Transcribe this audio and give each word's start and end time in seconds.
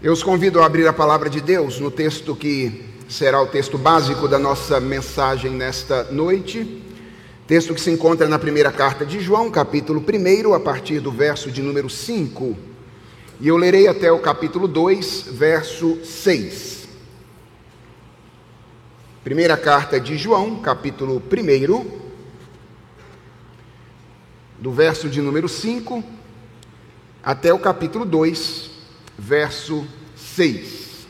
Eu 0.00 0.12
os 0.12 0.22
convido 0.22 0.60
a 0.60 0.66
abrir 0.66 0.86
a 0.86 0.92
palavra 0.92 1.28
de 1.28 1.40
Deus 1.40 1.80
no 1.80 1.90
texto 1.90 2.36
que 2.36 2.84
será 3.08 3.42
o 3.42 3.48
texto 3.48 3.76
básico 3.76 4.28
da 4.28 4.38
nossa 4.38 4.78
mensagem 4.78 5.50
nesta 5.50 6.04
noite. 6.04 6.84
Texto 7.48 7.74
que 7.74 7.80
se 7.80 7.90
encontra 7.90 8.28
na 8.28 8.38
primeira 8.38 8.70
carta 8.70 9.04
de 9.04 9.18
João, 9.18 9.50
capítulo 9.50 10.00
1, 10.00 10.54
a 10.54 10.60
partir 10.60 11.00
do 11.00 11.10
verso 11.10 11.50
de 11.50 11.60
número 11.60 11.90
5. 11.90 12.56
E 13.40 13.48
eu 13.48 13.56
lerei 13.56 13.88
até 13.88 14.12
o 14.12 14.20
capítulo 14.20 14.68
2, 14.68 15.30
verso 15.32 15.98
6. 16.04 16.86
Primeira 19.24 19.56
carta 19.56 19.98
de 19.98 20.16
João, 20.16 20.60
capítulo 20.60 21.20
1, 21.20 21.86
do 24.60 24.70
verso 24.70 25.08
de 25.08 25.20
número 25.20 25.48
5 25.48 26.04
até 27.20 27.52
o 27.52 27.58
capítulo 27.58 28.04
2, 28.04 28.67
verso 29.18 29.84
6. 30.16 31.06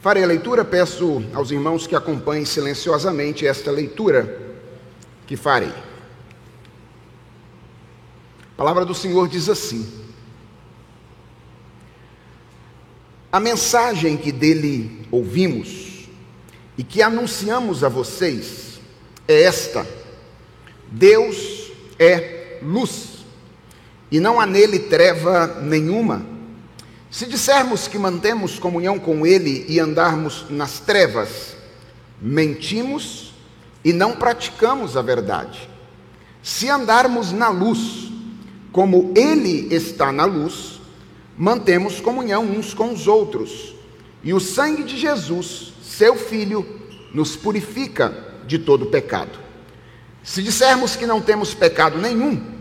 Farei 0.00 0.22
a 0.22 0.26
leitura, 0.26 0.64
peço 0.64 1.24
aos 1.32 1.50
irmãos 1.50 1.86
que 1.86 1.96
acompanhem 1.96 2.44
silenciosamente 2.44 3.46
esta 3.46 3.70
leitura 3.70 4.56
que 5.26 5.36
farei. 5.36 5.72
A 8.52 8.56
palavra 8.56 8.84
do 8.84 8.94
Senhor 8.94 9.26
diz 9.28 9.48
assim: 9.48 9.90
A 13.32 13.40
mensagem 13.40 14.16
que 14.16 14.30
dele 14.30 15.06
ouvimos 15.10 16.08
e 16.76 16.84
que 16.84 17.02
anunciamos 17.02 17.82
a 17.82 17.88
vocês 17.88 18.80
é 19.26 19.42
esta: 19.42 19.86
Deus 20.92 21.72
é 21.98 22.58
luz 22.62 23.17
e 24.10 24.20
não 24.20 24.40
há 24.40 24.46
nele 24.46 24.78
treva 24.78 25.58
nenhuma. 25.62 26.24
Se 27.10 27.26
dissermos 27.26 27.88
que 27.88 27.98
mantemos 27.98 28.58
comunhão 28.58 28.98
com 28.98 29.26
Ele 29.26 29.64
e 29.68 29.80
andarmos 29.80 30.46
nas 30.50 30.78
trevas, 30.78 31.56
mentimos 32.20 33.32
e 33.84 33.92
não 33.92 34.16
praticamos 34.16 34.96
a 34.96 35.02
verdade. 35.02 35.68
Se 36.42 36.68
andarmos 36.68 37.32
na 37.32 37.48
luz, 37.48 38.10
como 38.72 39.12
Ele 39.16 39.74
está 39.74 40.12
na 40.12 40.24
luz, 40.24 40.80
mantemos 41.36 42.00
comunhão 42.00 42.44
uns 42.44 42.74
com 42.74 42.92
os 42.92 43.06
outros, 43.06 43.74
e 44.22 44.34
o 44.34 44.40
sangue 44.40 44.82
de 44.82 44.98
Jesus, 44.98 45.72
seu 45.82 46.16
Filho, 46.16 46.66
nos 47.14 47.36
purifica 47.36 48.12
de 48.46 48.58
todo 48.58 48.86
pecado. 48.86 49.38
Se 50.22 50.42
dissermos 50.42 50.96
que 50.96 51.06
não 51.06 51.20
temos 51.20 51.54
pecado 51.54 51.98
nenhum, 51.98 52.57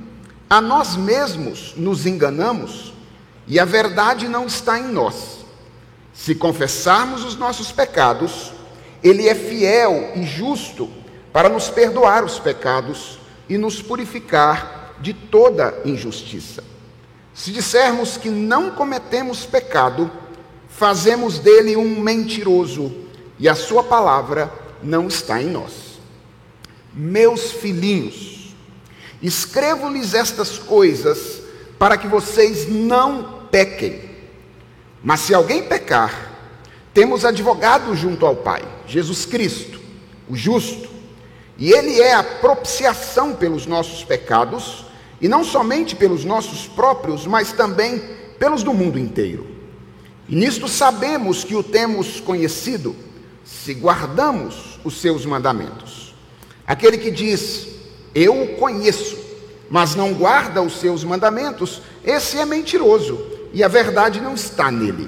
a 0.50 0.62
nós 0.62 0.95
mesmos 0.95 1.73
nos 1.76 2.06
enganamos 2.06 2.94
e 3.45 3.59
a 3.59 3.66
verdade 3.66 4.28
não 4.28 4.45
está 4.45 4.80
em 4.80 4.88
nós. 4.88 5.45
Se 6.14 6.34
confessarmos 6.36 7.23
os 7.23 7.36
nossos 7.36 7.72
pecados, 7.72 8.52
Ele 9.04 9.28
é 9.28 9.36
fiel 9.36 10.14
e 10.16 10.23
justo 10.23 10.89
para 11.31 11.50
nos 11.50 11.70
perdoar 11.70 12.23
os 12.23 12.39
pecados 12.39 13.20
e 13.48 13.58
nos 13.58 13.81
purificar 13.81 14.95
de 15.00 15.14
toda 15.14 15.80
injustiça. 15.86 16.64
Se 17.34 17.52
dissermos 17.52 18.17
que 18.17 18.30
não 18.30 18.72
cometemos 18.72 19.45
pecado, 19.45 20.09
fazemos 20.67 21.39
dele 21.39 21.78
um 21.78 22.00
mentiroso 22.02 22.92
e 23.38 23.48
a 23.48 23.54
sua 23.54 23.84
palavra 23.84 24.52
não 24.82 25.08
está 25.08 25.42
em 25.42 25.48
nós. 25.48 26.00
Meus 26.94 27.52
filhinhos, 27.52 28.36
Escrevo-lhes 29.22 30.14
estas 30.14 30.58
coisas 30.58 31.42
para 31.80 31.98
que 31.98 32.08
vocês 32.08 32.68
não 32.68 33.48
pequem. 33.52 34.02
Mas 35.04 35.22
se 35.22 35.34
alguém 35.34 35.64
pecar, 35.64 36.34
temos 36.94 37.23
advogado 37.23 37.95
junto 37.95 38.26
ao 38.26 38.36
Pai, 38.36 38.64
Jesus 38.88 39.26
Cristo, 39.26 39.80
o 40.28 40.36
justo, 40.36 40.90
e 41.58 41.72
ele 41.72 42.00
é 42.02 42.14
a 42.14 42.23
propiciação 42.23 43.33
pelos 43.33 43.66
nossos 43.66 44.04
pecados, 44.04 44.86
e 45.20 45.27
não 45.27 45.44
somente 45.44 45.95
pelos 45.95 46.23
nossos 46.23 46.67
próprios, 46.67 47.26
mas 47.26 47.52
também 47.52 48.00
pelos 48.38 48.61
do 48.61 48.73
mundo 48.73 49.00
inteiro. 49.00 49.48
E 50.30 50.36
nisto 50.36 50.67
sabemos 50.67 51.44
que 51.44 51.56
o 51.56 51.64
temos 51.64 52.20
conhecido, 52.20 52.95
se 53.44 53.73
guardamos 53.73 54.80
os 54.83 55.00
seus 55.00 55.26
mandamentos. 55.26 56.14
Aquele 56.66 56.98
que 56.98 57.10
diz, 57.10 57.67
eu 58.20 58.42
o 58.42 58.48
conheço, 58.55 59.16
mas 59.70 59.94
não 59.94 60.11
guarda 60.11 60.61
os 60.61 60.80
seus 60.80 61.04
mandamentos, 61.04 61.83
esse 62.04 62.39
é 62.39 62.45
mentiroso 62.45 63.23
e 63.54 63.64
a 63.64 63.67
verdade 63.67 64.20
não 64.20 64.33
está 64.33 64.72
nele. 64.72 65.08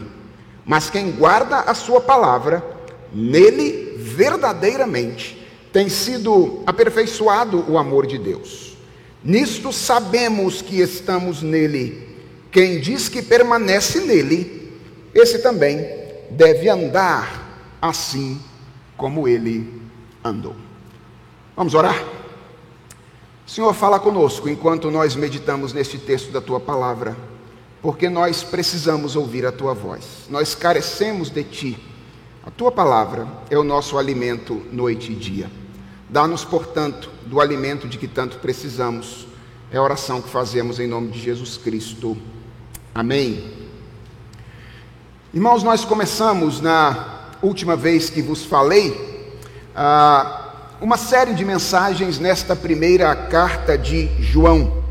Mas 0.64 0.92
quem 0.92 1.12
guarda 1.12 1.62
a 1.62 1.74
sua 1.74 2.00
palavra, 2.00 2.64
nele 3.12 3.96
verdadeiramente 3.98 5.44
tem 5.74 5.90
sido 5.90 6.62
aperfeiçoado 6.68 7.66
o 7.68 7.80
amor 7.80 8.06
de 8.06 8.20
Deus. 8.20 8.78
Nisto 9.24 9.74
sabemos 9.74 10.62
que 10.62 10.80
estamos 10.80 11.42
nele. 11.42 12.08
Quem 12.52 12.80
diz 12.80 13.10
que 13.10 13.24
permanece 13.24 14.02
nele, 14.02 14.72
esse 15.16 15.40
também 15.40 15.84
deve 16.30 16.70
andar 16.70 17.76
assim 17.82 18.40
como 18.96 19.28
ele 19.28 19.82
andou. 20.24 20.56
Vamos 21.56 21.74
orar? 21.74 22.20
Senhor, 23.50 23.74
fala 23.74 24.00
conosco 24.00 24.48
enquanto 24.48 24.92
nós 24.92 25.16
meditamos 25.16 25.74
neste 25.74 25.98
texto 25.98 26.32
da 26.32 26.40
tua 26.40 26.60
palavra, 26.60 27.18
porque 27.82 28.08
nós 28.08 28.44
precisamos 28.44 29.16
ouvir 29.16 29.44
a 29.44 29.52
tua 29.52 29.74
voz. 29.74 30.06
Nós 30.30 30.54
carecemos 30.54 31.32
de 31.32 31.44
ti. 31.44 31.84
A 32.46 32.52
tua 32.52 32.72
palavra 32.72 33.28
é 33.50 33.58
o 33.58 33.64
nosso 33.64 33.98
alimento 33.98 34.62
noite 34.72 35.14
e 35.14 35.16
dia. 35.16 35.50
Dá-nos, 36.08 36.46
portanto, 36.46 37.10
do 37.26 37.42
alimento 37.42 37.88
de 37.88 37.98
que 37.98 38.08
tanto 38.08 38.38
precisamos. 38.38 39.26
É 39.72 39.78
a 39.78 39.82
oração 39.82 40.22
que 40.22 40.30
fazemos 40.30 40.80
em 40.80 40.86
nome 40.86 41.08
de 41.08 41.20
Jesus 41.20 41.58
Cristo. 41.58 42.16
Amém. 42.94 43.52
Irmãos, 45.34 45.64
nós 45.64 45.84
começamos 45.84 46.62
na 46.62 47.32
última 47.42 47.76
vez 47.76 48.12
que 48.12 48.22
vos 48.22 48.46
falei. 48.46 49.34
Ah, 49.76 50.49
uma 50.82 50.96
série 50.98 51.34
de 51.34 51.44
mensagens 51.44 52.20
nesta 52.20 52.56
primeira 52.56 53.14
carta 53.14 53.78
de 53.78 54.10
João. 54.22 54.82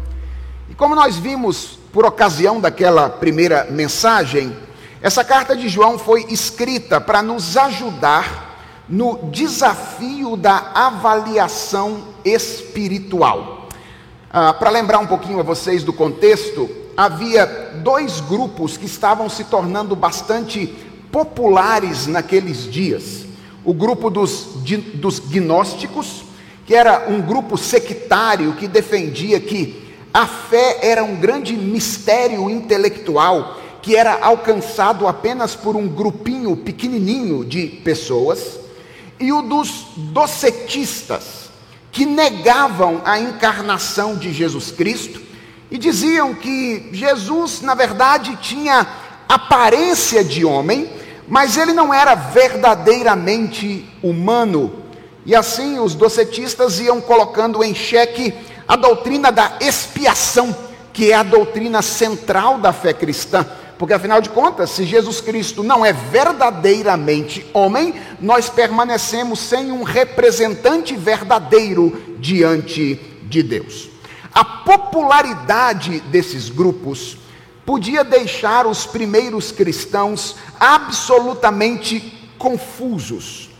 E 0.68 0.74
como 0.74 0.94
nós 0.94 1.16
vimos 1.16 1.78
por 1.92 2.04
ocasião 2.04 2.60
daquela 2.60 3.08
primeira 3.08 3.66
mensagem, 3.70 4.54
essa 5.00 5.24
carta 5.24 5.56
de 5.56 5.66
João 5.66 5.98
foi 5.98 6.26
escrita 6.28 7.00
para 7.00 7.22
nos 7.22 7.56
ajudar 7.56 8.84
no 8.86 9.30
desafio 9.30 10.36
da 10.36 10.72
avaliação 10.74 12.04
espiritual. 12.22 13.68
Ah, 14.30 14.52
para 14.52 14.68
lembrar 14.68 14.98
um 14.98 15.06
pouquinho 15.06 15.40
a 15.40 15.42
vocês 15.42 15.82
do 15.82 15.92
contexto, 15.92 16.68
havia 16.96 17.46
dois 17.82 18.20
grupos 18.20 18.76
que 18.76 18.84
estavam 18.84 19.28
se 19.30 19.44
tornando 19.44 19.96
bastante 19.96 20.66
populares 21.10 22.06
naqueles 22.06 22.70
dias 22.70 23.27
o 23.64 23.72
grupo 23.72 24.10
dos, 24.10 24.48
dos 24.94 25.18
gnósticos, 25.18 26.24
que 26.66 26.74
era 26.74 27.08
um 27.08 27.20
grupo 27.20 27.56
sectário 27.56 28.54
que 28.54 28.68
defendia 28.68 29.40
que 29.40 29.88
a 30.12 30.26
fé 30.26 30.78
era 30.82 31.04
um 31.04 31.16
grande 31.16 31.54
mistério 31.56 32.48
intelectual 32.48 33.58
que 33.88 33.96
era 33.96 34.18
alcançado 34.20 35.06
apenas 35.06 35.54
por 35.54 35.76
um 35.76 35.88
grupinho 35.88 36.56
pequenininho 36.56 37.44
de 37.44 37.66
pessoas, 37.66 38.58
e 39.18 39.32
o 39.32 39.42
dos 39.42 39.86
docetistas, 39.96 41.48
que 41.90 42.04
negavam 42.04 43.00
a 43.04 43.18
encarnação 43.18 44.14
de 44.14 44.32
Jesus 44.32 44.70
Cristo 44.70 45.20
e 45.70 45.78
diziam 45.78 46.34
que 46.34 46.90
Jesus, 46.92 47.60
na 47.62 47.74
verdade, 47.74 48.36
tinha 48.42 48.86
aparência 49.28 50.22
de 50.22 50.44
homem, 50.44 50.88
mas 51.28 51.56
ele 51.56 51.72
não 51.72 51.92
era 51.92 52.14
verdadeiramente 52.14 53.88
humano. 54.02 54.72
E 55.26 55.34
assim 55.34 55.78
os 55.78 55.94
docetistas 55.94 56.80
iam 56.80 57.00
colocando 57.00 57.62
em 57.62 57.74
xeque 57.74 58.32
a 58.66 58.76
doutrina 58.76 59.30
da 59.30 59.58
expiação, 59.60 60.56
que 60.92 61.12
é 61.12 61.14
a 61.14 61.22
doutrina 61.22 61.82
central 61.82 62.58
da 62.58 62.72
fé 62.72 62.92
cristã. 62.92 63.46
Porque 63.78 63.94
afinal 63.94 64.20
de 64.20 64.30
contas, 64.30 64.70
se 64.70 64.84
Jesus 64.84 65.20
Cristo 65.20 65.62
não 65.62 65.86
é 65.86 65.92
verdadeiramente 65.92 67.46
homem, 67.52 67.94
nós 68.20 68.48
permanecemos 68.48 69.38
sem 69.38 69.70
um 69.70 69.84
representante 69.84 70.96
verdadeiro 70.96 72.16
diante 72.18 73.00
de 73.22 73.42
Deus. 73.42 73.88
A 74.34 74.44
popularidade 74.44 76.00
desses 76.00 76.48
grupos 76.48 77.18
podia 77.68 78.02
deixar 78.02 78.66
os 78.66 78.86
primeiros 78.86 79.52
cristãos 79.52 80.36
absolutamente 80.58 82.32
confusos. 82.38 83.50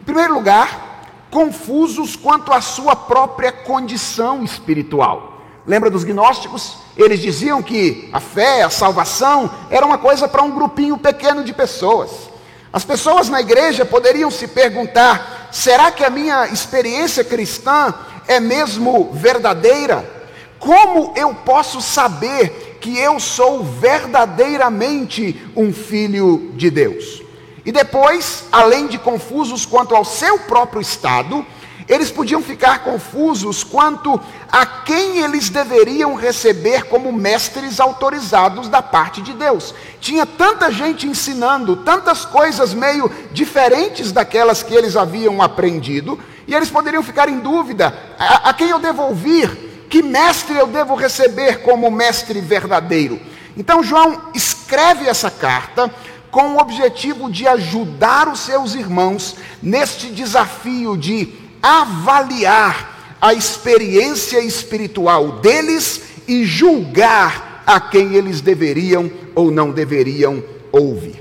Em 0.00 0.04
primeiro 0.04 0.32
lugar, 0.32 1.26
confusos 1.30 2.16
quanto 2.16 2.54
à 2.54 2.62
sua 2.62 2.96
própria 2.96 3.52
condição 3.52 4.42
espiritual. 4.42 5.42
Lembra 5.66 5.90
dos 5.90 6.04
gnósticos? 6.04 6.78
Eles 6.96 7.20
diziam 7.20 7.62
que 7.62 8.08
a 8.14 8.18
fé, 8.18 8.62
a 8.62 8.70
salvação, 8.70 9.50
era 9.68 9.84
uma 9.84 9.98
coisa 9.98 10.26
para 10.26 10.42
um 10.42 10.52
grupinho 10.52 10.96
pequeno 10.96 11.44
de 11.44 11.52
pessoas. 11.52 12.30
As 12.72 12.82
pessoas 12.82 13.28
na 13.28 13.42
igreja 13.42 13.84
poderiam 13.84 14.30
se 14.30 14.48
perguntar: 14.48 15.50
será 15.52 15.90
que 15.92 16.02
a 16.02 16.08
minha 16.08 16.46
experiência 16.46 17.22
cristã 17.22 17.92
é 18.26 18.40
mesmo 18.40 19.10
verdadeira? 19.12 20.19
Como 20.60 21.14
eu 21.16 21.34
posso 21.34 21.80
saber 21.80 22.76
que 22.80 22.98
eu 22.98 23.18
sou 23.18 23.64
verdadeiramente 23.64 25.42
um 25.56 25.72
filho 25.72 26.52
de 26.54 26.70
Deus? 26.70 27.22
E 27.64 27.72
depois, 27.72 28.44
além 28.52 28.86
de 28.86 28.98
confusos 28.98 29.64
quanto 29.64 29.96
ao 29.96 30.04
seu 30.04 30.38
próprio 30.40 30.82
estado, 30.82 31.44
eles 31.88 32.10
podiam 32.10 32.42
ficar 32.42 32.84
confusos 32.84 33.64
quanto 33.64 34.20
a 34.52 34.64
quem 34.64 35.18
eles 35.18 35.48
deveriam 35.48 36.14
receber 36.14 36.84
como 36.84 37.10
mestres 37.10 37.80
autorizados 37.80 38.68
da 38.68 38.82
parte 38.82 39.22
de 39.22 39.32
Deus. 39.32 39.74
Tinha 39.98 40.24
tanta 40.24 40.70
gente 40.70 41.06
ensinando, 41.06 41.76
tantas 41.76 42.24
coisas 42.24 42.74
meio 42.74 43.10
diferentes 43.32 44.12
daquelas 44.12 44.62
que 44.62 44.74
eles 44.74 44.94
haviam 44.94 45.42
aprendido, 45.42 46.18
e 46.46 46.54
eles 46.54 46.70
poderiam 46.70 47.02
ficar 47.02 47.28
em 47.28 47.40
dúvida: 47.40 47.92
a, 48.18 48.50
a 48.50 48.54
quem 48.54 48.68
eu 48.68 48.78
devo? 48.78 49.16
Que 49.90 50.04
mestre 50.04 50.56
eu 50.56 50.68
devo 50.68 50.94
receber 50.94 51.62
como 51.62 51.90
mestre 51.90 52.40
verdadeiro? 52.40 53.20
Então, 53.56 53.82
João 53.82 54.30
escreve 54.32 55.08
essa 55.08 55.28
carta 55.28 55.92
com 56.30 56.54
o 56.54 56.58
objetivo 56.58 57.28
de 57.28 57.48
ajudar 57.48 58.28
os 58.28 58.38
seus 58.38 58.76
irmãos 58.76 59.34
neste 59.60 60.06
desafio 60.06 60.96
de 60.96 61.34
avaliar 61.60 63.16
a 63.20 63.34
experiência 63.34 64.38
espiritual 64.38 65.40
deles 65.40 66.02
e 66.28 66.44
julgar 66.44 67.64
a 67.66 67.80
quem 67.80 68.14
eles 68.14 68.40
deveriam 68.40 69.10
ou 69.34 69.50
não 69.50 69.72
deveriam 69.72 70.40
ouvir. 70.70 71.20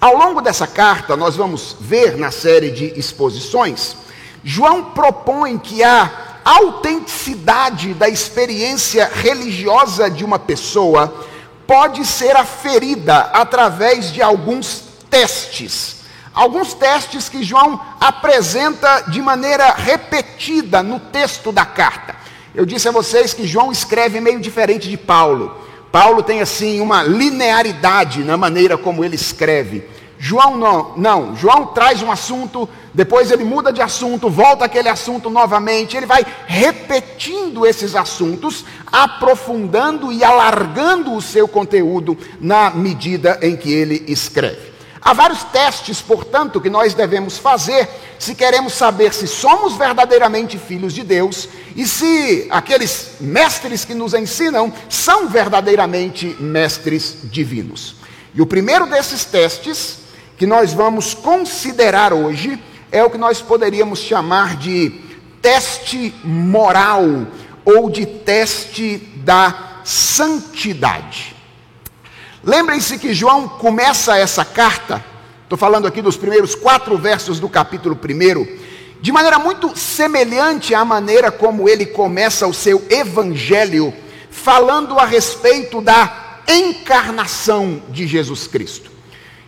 Ao 0.00 0.16
longo 0.16 0.40
dessa 0.40 0.68
carta, 0.68 1.16
nós 1.16 1.34
vamos 1.34 1.76
ver 1.80 2.16
na 2.16 2.30
série 2.30 2.70
de 2.70 2.96
exposições, 2.96 3.96
João 4.44 4.84
propõe 4.84 5.58
que 5.58 5.82
a 5.82 6.25
autenticidade 6.48 7.92
da 7.94 8.08
experiência 8.08 9.10
religiosa 9.12 10.08
de 10.08 10.24
uma 10.24 10.38
pessoa 10.38 11.26
pode 11.66 12.06
ser 12.06 12.36
aferida 12.36 13.18
através 13.32 14.12
de 14.12 14.22
alguns 14.22 14.84
testes 15.10 15.96
alguns 16.36 16.74
testes 16.74 17.30
que 17.30 17.42
João 17.42 17.80
apresenta 17.98 19.00
de 19.08 19.22
maneira 19.22 19.72
repetida 19.72 20.82
no 20.82 21.00
texto 21.00 21.50
da 21.50 21.64
carta. 21.64 22.14
Eu 22.54 22.66
disse 22.66 22.86
a 22.86 22.92
vocês 22.92 23.32
que 23.32 23.46
João 23.46 23.72
escreve 23.72 24.20
meio 24.20 24.38
diferente 24.38 24.86
de 24.86 24.98
Paulo. 24.98 25.56
Paulo 25.90 26.22
tem 26.22 26.42
assim 26.42 26.78
uma 26.78 27.02
linearidade 27.02 28.22
na 28.22 28.36
maneira 28.36 28.76
como 28.76 29.02
ele 29.02 29.14
escreve. 29.14 29.88
João 30.18 30.58
não, 30.58 30.92
não. 30.96 31.36
João 31.36 31.66
traz 31.68 32.02
um 32.02 32.10
assunto, 32.10 32.68
depois 32.96 33.30
ele 33.30 33.44
muda 33.44 33.70
de 33.70 33.82
assunto, 33.82 34.30
volta 34.30 34.64
aquele 34.64 34.88
assunto 34.88 35.28
novamente, 35.28 35.98
ele 35.98 36.06
vai 36.06 36.24
repetindo 36.46 37.66
esses 37.66 37.94
assuntos, 37.94 38.64
aprofundando 38.90 40.10
e 40.10 40.24
alargando 40.24 41.12
o 41.12 41.20
seu 41.20 41.46
conteúdo 41.46 42.16
na 42.40 42.70
medida 42.70 43.38
em 43.42 43.54
que 43.54 43.70
ele 43.70 44.02
escreve. 44.08 44.72
Há 45.02 45.12
vários 45.12 45.44
testes, 45.44 46.00
portanto, 46.00 46.58
que 46.58 46.70
nós 46.70 46.94
devemos 46.94 47.36
fazer 47.36 47.86
se 48.18 48.34
queremos 48.34 48.72
saber 48.72 49.12
se 49.12 49.26
somos 49.26 49.76
verdadeiramente 49.76 50.56
filhos 50.58 50.94
de 50.94 51.04
Deus 51.04 51.50
e 51.76 51.86
se 51.86 52.46
aqueles 52.48 53.10
mestres 53.20 53.84
que 53.84 53.92
nos 53.92 54.14
ensinam 54.14 54.72
são 54.88 55.28
verdadeiramente 55.28 56.34
mestres 56.40 57.18
divinos. 57.24 57.96
E 58.34 58.40
o 58.40 58.46
primeiro 58.46 58.86
desses 58.86 59.26
testes 59.26 59.98
que 60.38 60.46
nós 60.46 60.72
vamos 60.72 61.12
considerar 61.12 62.14
hoje 62.14 62.58
é 62.96 63.04
o 63.04 63.10
que 63.10 63.18
nós 63.18 63.42
poderíamos 63.42 63.98
chamar 63.98 64.56
de 64.56 64.90
teste 65.42 66.14
moral 66.24 67.04
ou 67.62 67.90
de 67.90 68.06
teste 68.06 68.96
da 69.16 69.82
santidade. 69.84 71.36
Lembrem-se 72.42 72.98
que 72.98 73.12
João 73.12 73.48
começa 73.48 74.16
essa 74.16 74.46
carta, 74.46 75.04
estou 75.42 75.58
falando 75.58 75.86
aqui 75.86 76.00
dos 76.00 76.16
primeiros 76.16 76.54
quatro 76.54 76.96
versos 76.96 77.38
do 77.38 77.50
capítulo 77.50 77.98
1, 78.02 79.02
de 79.02 79.12
maneira 79.12 79.38
muito 79.38 79.76
semelhante 79.76 80.74
à 80.74 80.82
maneira 80.82 81.30
como 81.30 81.68
ele 81.68 81.84
começa 81.84 82.46
o 82.46 82.54
seu 82.54 82.82
evangelho, 82.88 83.92
falando 84.30 84.98
a 84.98 85.04
respeito 85.04 85.82
da 85.82 86.40
encarnação 86.48 87.82
de 87.90 88.06
Jesus 88.06 88.46
Cristo. 88.46 88.95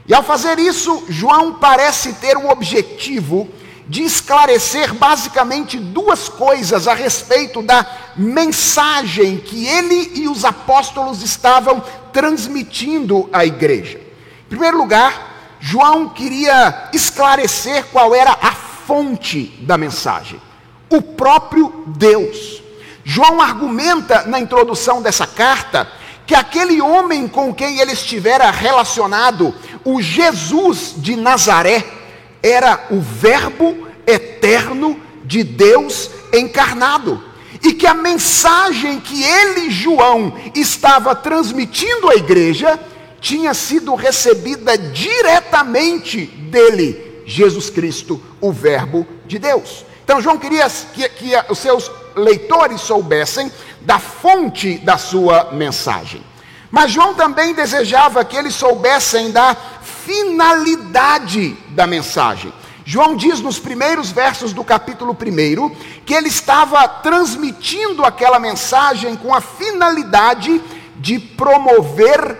E 0.08 0.14
ao 0.14 0.22
fazer 0.22 0.58
isso, 0.58 1.04
João 1.08 1.54
parece 1.54 2.14
ter 2.14 2.38
o 2.38 2.48
objetivo 2.48 3.46
de 3.86 4.02
esclarecer 4.02 4.94
basicamente 4.94 5.78
duas 5.78 6.30
coisas 6.30 6.88
a 6.88 6.94
respeito 6.94 7.62
da 7.62 7.86
mensagem 8.16 9.36
que 9.36 9.66
ele 9.66 10.12
e 10.14 10.28
os 10.28 10.46
apóstolos 10.46 11.22
estavam 11.22 11.82
transmitindo 12.10 13.28
à 13.32 13.44
igreja. 13.44 13.98
Em 13.98 14.48
primeiro 14.48 14.78
lugar, 14.78 15.56
João 15.60 16.08
queria 16.08 16.88
esclarecer 16.92 17.84
qual 17.92 18.14
era 18.14 18.32
a 18.32 18.52
fonte 18.52 19.58
da 19.60 19.76
mensagem: 19.76 20.40
o 20.88 21.02
próprio 21.02 21.84
Deus. 21.86 22.62
João 23.04 23.40
argumenta 23.40 24.24
na 24.24 24.38
introdução 24.38 25.00
dessa 25.00 25.26
carta 25.26 25.90
que 26.28 26.34
aquele 26.34 26.82
homem 26.82 27.26
com 27.26 27.54
quem 27.54 27.80
ele 27.80 27.92
estivera 27.92 28.50
relacionado, 28.50 29.54
o 29.84 30.00
Jesus 30.00 30.94
de 30.96 31.16
Nazaré, 31.16 31.84
era 32.42 32.86
o 32.90 33.00
Verbo 33.00 33.88
eterno 34.06 35.00
de 35.24 35.42
Deus 35.42 36.10
encarnado. 36.32 37.22
E 37.62 37.72
que 37.72 37.86
a 37.86 37.94
mensagem 37.94 39.00
que 39.00 39.22
ele, 39.22 39.70
João, 39.70 40.34
estava 40.54 41.14
transmitindo 41.14 42.08
à 42.08 42.14
igreja 42.14 42.78
tinha 43.20 43.52
sido 43.52 43.94
recebida 43.94 44.78
diretamente 44.78 46.26
dele, 46.26 47.22
Jesus 47.26 47.68
Cristo, 47.68 48.22
o 48.40 48.52
Verbo 48.52 49.06
de 49.26 49.38
Deus. 49.38 49.84
Então, 50.04 50.20
João 50.20 50.38
queria 50.38 50.68
que, 50.94 51.08
que 51.08 51.32
os 51.50 51.58
seus 51.58 51.90
leitores 52.14 52.80
soubessem 52.80 53.50
da 53.80 53.98
fonte 53.98 54.78
da 54.78 54.96
sua 54.96 55.50
mensagem. 55.52 56.22
Mas 56.70 56.90
João 56.90 57.14
também 57.14 57.54
desejava 57.54 58.24
que 58.24 58.36
eles 58.36 58.54
soubessem 58.54 59.30
da 59.30 59.56
finalidade 59.82 61.56
da 61.70 61.86
mensagem. 61.86 62.52
João 62.84 63.14
diz 63.14 63.40
nos 63.40 63.58
primeiros 63.58 64.10
versos 64.10 64.54
do 64.54 64.64
capítulo 64.64 65.12
1 65.12 65.70
que 66.06 66.14
ele 66.14 66.28
estava 66.28 66.88
transmitindo 66.88 68.02
aquela 68.04 68.38
mensagem 68.38 69.14
com 69.16 69.34
a 69.34 69.40
finalidade 69.40 70.62
de 70.96 71.18
promover 71.18 72.36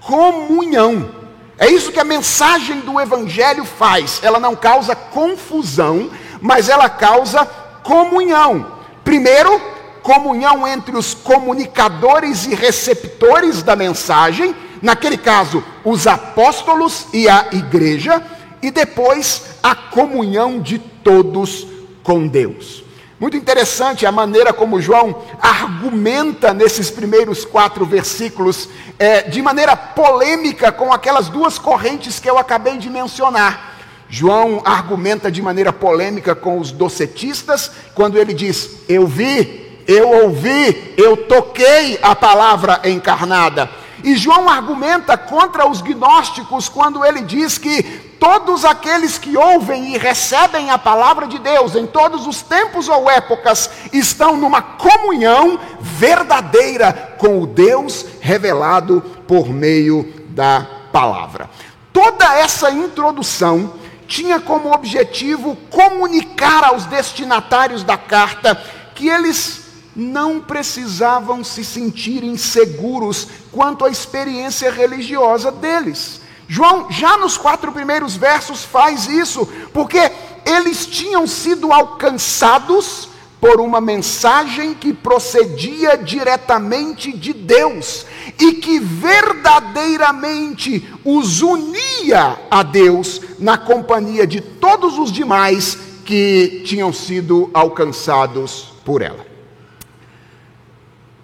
comunhão. 0.00 1.10
É 1.58 1.68
isso 1.68 1.90
que 1.90 1.98
a 1.98 2.04
mensagem 2.04 2.78
do 2.80 3.00
Evangelho 3.00 3.64
faz. 3.64 4.20
Ela 4.22 4.38
não 4.38 4.54
causa 4.54 4.94
confusão, 4.94 6.08
mas 6.40 6.68
ela 6.68 6.88
causa 6.88 7.44
comunhão. 7.82 8.78
Primeiro, 9.02 9.60
comunhão 10.08 10.66
entre 10.66 10.96
os 10.96 11.12
comunicadores 11.12 12.46
e 12.46 12.54
receptores 12.54 13.62
da 13.62 13.76
mensagem, 13.76 14.56
naquele 14.80 15.18
caso, 15.18 15.62
os 15.84 16.06
apóstolos 16.06 17.08
e 17.12 17.28
a 17.28 17.48
igreja 17.52 18.22
e 18.62 18.70
depois 18.70 19.42
a 19.62 19.74
comunhão 19.74 20.60
de 20.60 20.78
todos 20.78 21.66
com 22.02 22.26
Deus. 22.26 22.82
Muito 23.20 23.36
interessante 23.36 24.06
a 24.06 24.12
maneira 24.12 24.50
como 24.50 24.80
João 24.80 25.24
argumenta 25.42 26.54
nesses 26.54 26.90
primeiros 26.90 27.44
quatro 27.44 27.84
versículos, 27.84 28.66
é, 28.98 29.22
de 29.24 29.42
maneira 29.42 29.76
polêmica 29.76 30.72
com 30.72 30.90
aquelas 30.90 31.28
duas 31.28 31.58
correntes 31.58 32.18
que 32.18 32.30
eu 32.30 32.38
acabei 32.38 32.78
de 32.78 32.88
mencionar. 32.88 33.76
João 34.08 34.62
argumenta 34.64 35.30
de 35.30 35.42
maneira 35.42 35.70
polêmica 35.70 36.34
com 36.34 36.58
os 36.58 36.72
docetistas, 36.72 37.70
quando 37.94 38.16
ele 38.16 38.32
diz: 38.32 38.70
Eu 38.88 39.06
vi, 39.06 39.67
eu 39.88 40.10
ouvi, 40.24 40.94
eu 40.98 41.16
toquei 41.16 41.98
a 42.02 42.14
palavra 42.14 42.82
encarnada. 42.84 43.70
E 44.04 44.14
João 44.16 44.48
argumenta 44.48 45.16
contra 45.16 45.66
os 45.66 45.80
gnósticos 45.80 46.68
quando 46.68 47.02
ele 47.04 47.22
diz 47.22 47.56
que 47.56 47.82
todos 48.20 48.66
aqueles 48.66 49.18
que 49.18 49.36
ouvem 49.36 49.94
e 49.94 49.98
recebem 49.98 50.70
a 50.70 50.78
palavra 50.78 51.26
de 51.26 51.38
Deus 51.38 51.74
em 51.74 51.86
todos 51.86 52.26
os 52.26 52.42
tempos 52.42 52.86
ou 52.88 53.10
épocas 53.10 53.70
estão 53.92 54.36
numa 54.36 54.60
comunhão 54.60 55.58
verdadeira 55.80 57.16
com 57.16 57.40
o 57.42 57.46
Deus 57.46 58.04
revelado 58.20 59.00
por 59.26 59.48
meio 59.48 60.12
da 60.28 60.66
palavra. 60.92 61.48
Toda 61.92 62.38
essa 62.38 62.70
introdução 62.70 63.72
tinha 64.06 64.38
como 64.38 64.72
objetivo 64.72 65.56
comunicar 65.70 66.62
aos 66.64 66.84
destinatários 66.84 67.82
da 67.82 67.96
carta 67.96 68.54
que 68.94 69.08
eles 69.08 69.57
não 69.98 70.40
precisavam 70.40 71.42
se 71.42 71.64
sentir 71.64 72.22
inseguros 72.22 73.26
quanto 73.50 73.84
à 73.84 73.90
experiência 73.90 74.70
religiosa 74.70 75.50
deles. 75.50 76.20
João, 76.46 76.88
já 76.88 77.16
nos 77.16 77.36
quatro 77.36 77.72
primeiros 77.72 78.14
versos, 78.14 78.62
faz 78.62 79.08
isso, 79.08 79.44
porque 79.72 79.98
eles 80.46 80.86
tinham 80.86 81.26
sido 81.26 81.72
alcançados 81.72 83.08
por 83.40 83.60
uma 83.60 83.80
mensagem 83.80 84.72
que 84.72 84.92
procedia 84.92 85.98
diretamente 85.98 87.12
de 87.12 87.32
Deus 87.32 88.06
e 88.38 88.52
que 88.52 88.78
verdadeiramente 88.78 90.88
os 91.04 91.42
unia 91.42 92.38
a 92.48 92.62
Deus 92.62 93.20
na 93.36 93.58
companhia 93.58 94.28
de 94.28 94.40
todos 94.40 94.96
os 94.96 95.10
demais 95.10 95.76
que 96.04 96.62
tinham 96.64 96.92
sido 96.92 97.50
alcançados 97.52 98.72
por 98.84 99.02
ela. 99.02 99.27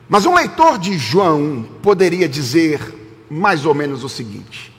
Mas 0.08 0.26
um 0.26 0.34
leitor 0.34 0.78
de 0.78 0.98
João 0.98 1.66
poderia 1.82 2.28
dizer 2.28 2.80
mais 3.30 3.64
ou 3.64 3.74
menos 3.74 4.04
o 4.04 4.08
seguinte: 4.08 4.72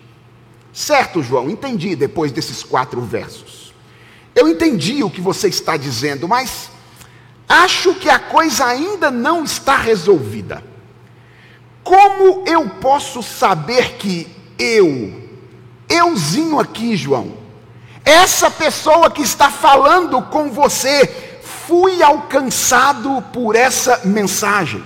Certo, 0.73 1.21
João, 1.23 1.49
entendi 1.49 1.95
depois 1.95 2.31
desses 2.31 2.63
quatro 2.63 3.01
versos. 3.01 3.73
Eu 4.35 4.47
entendi 4.47 5.03
o 5.03 5.09
que 5.09 5.21
você 5.21 5.47
está 5.47 5.77
dizendo, 5.77 6.27
mas 6.27 6.69
Acho 7.47 7.93
que 7.95 8.09
a 8.09 8.17
coisa 8.17 8.65
ainda 8.65 9.11
não 9.11 9.43
está 9.43 9.77
resolvida. 9.77 10.63
Como 11.83 12.43
eu 12.47 12.67
posso 12.81 13.21
saber 13.21 13.93
que 13.97 14.27
eu, 14.57 15.29
euzinho 15.87 16.59
aqui, 16.59 16.95
João, 16.95 17.33
essa 18.03 18.49
pessoa 18.49 19.11
que 19.11 19.21
está 19.21 19.51
falando 19.51 20.21
com 20.23 20.49
você, 20.49 21.39
fui 21.67 22.01
alcançado 22.01 23.21
por 23.31 23.55
essa 23.55 24.01
mensagem? 24.03 24.83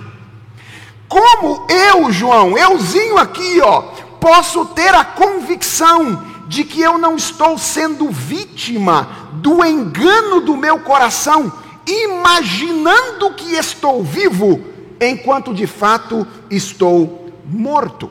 Como 1.10 1.66
eu, 1.68 2.10
João, 2.10 2.56
euzinho 2.56 3.18
aqui, 3.18 3.60
ó, 3.60 3.82
posso 4.18 4.64
ter 4.64 4.94
a 4.94 5.04
convicção 5.04 6.24
de 6.48 6.64
que 6.64 6.80
eu 6.80 6.96
não 6.96 7.16
estou 7.16 7.58
sendo 7.58 8.08
vítima 8.08 9.28
do 9.34 9.62
engano 9.62 10.40
do 10.40 10.56
meu 10.56 10.78
coração? 10.78 11.52
imaginando 11.86 13.32
que 13.34 13.54
estou 13.54 14.02
vivo, 14.02 14.60
enquanto 15.00 15.54
de 15.54 15.66
fato 15.66 16.26
estou 16.50 17.30
morto. 17.44 18.10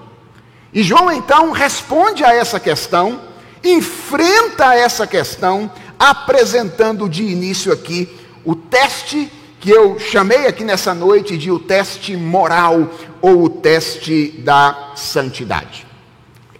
E 0.74 0.84
João 0.84 1.12
então 1.12 1.52
responde 1.52 2.24
a 2.24 2.34
essa 2.34 2.60
questão, 2.60 3.22
enfrenta 3.64 4.76
essa 4.76 5.08
questão, 5.08 5.72
apresentando 5.98 7.10
de 7.10 7.24
início 7.24 7.72
aqui 7.72 8.10
o 8.46 8.56
teste 8.56 9.32
que 9.60 9.70
eu 9.70 10.00
chamei 10.00 10.48
aqui 10.48 10.64
nessa 10.64 10.94
noite 10.94 11.38
de 11.38 11.52
o 11.52 11.60
teste 11.60 12.16
moral 12.16 12.90
ou 13.22 13.44
o 13.44 13.50
teste 13.50 14.32
da 14.40 14.94
santidade. 14.96 15.86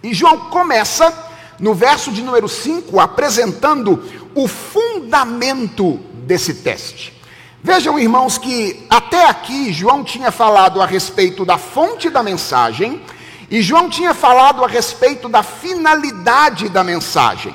E 0.02 0.12
João 0.12 0.50
começa 0.50 1.12
no 1.58 1.74
verso 1.74 2.10
de 2.12 2.22
número 2.22 2.48
5 2.48 3.00
apresentando 3.00 4.02
o 4.34 4.46
fundamento 4.46 5.98
desse 6.26 6.54
teste. 6.54 7.18
Vejam, 7.62 7.98
irmãos, 7.98 8.38
que 8.38 8.86
até 8.88 9.26
aqui 9.26 9.72
João 9.72 10.02
tinha 10.02 10.30
falado 10.30 10.80
a 10.80 10.86
respeito 10.86 11.44
da 11.44 11.58
fonte 11.58 12.08
da 12.08 12.22
mensagem 12.22 13.02
e 13.50 13.60
João 13.60 13.90
tinha 13.90 14.14
falado 14.14 14.64
a 14.64 14.68
respeito 14.68 15.28
da 15.28 15.42
finalidade 15.42 16.68
da 16.68 16.84
mensagem. 16.84 17.54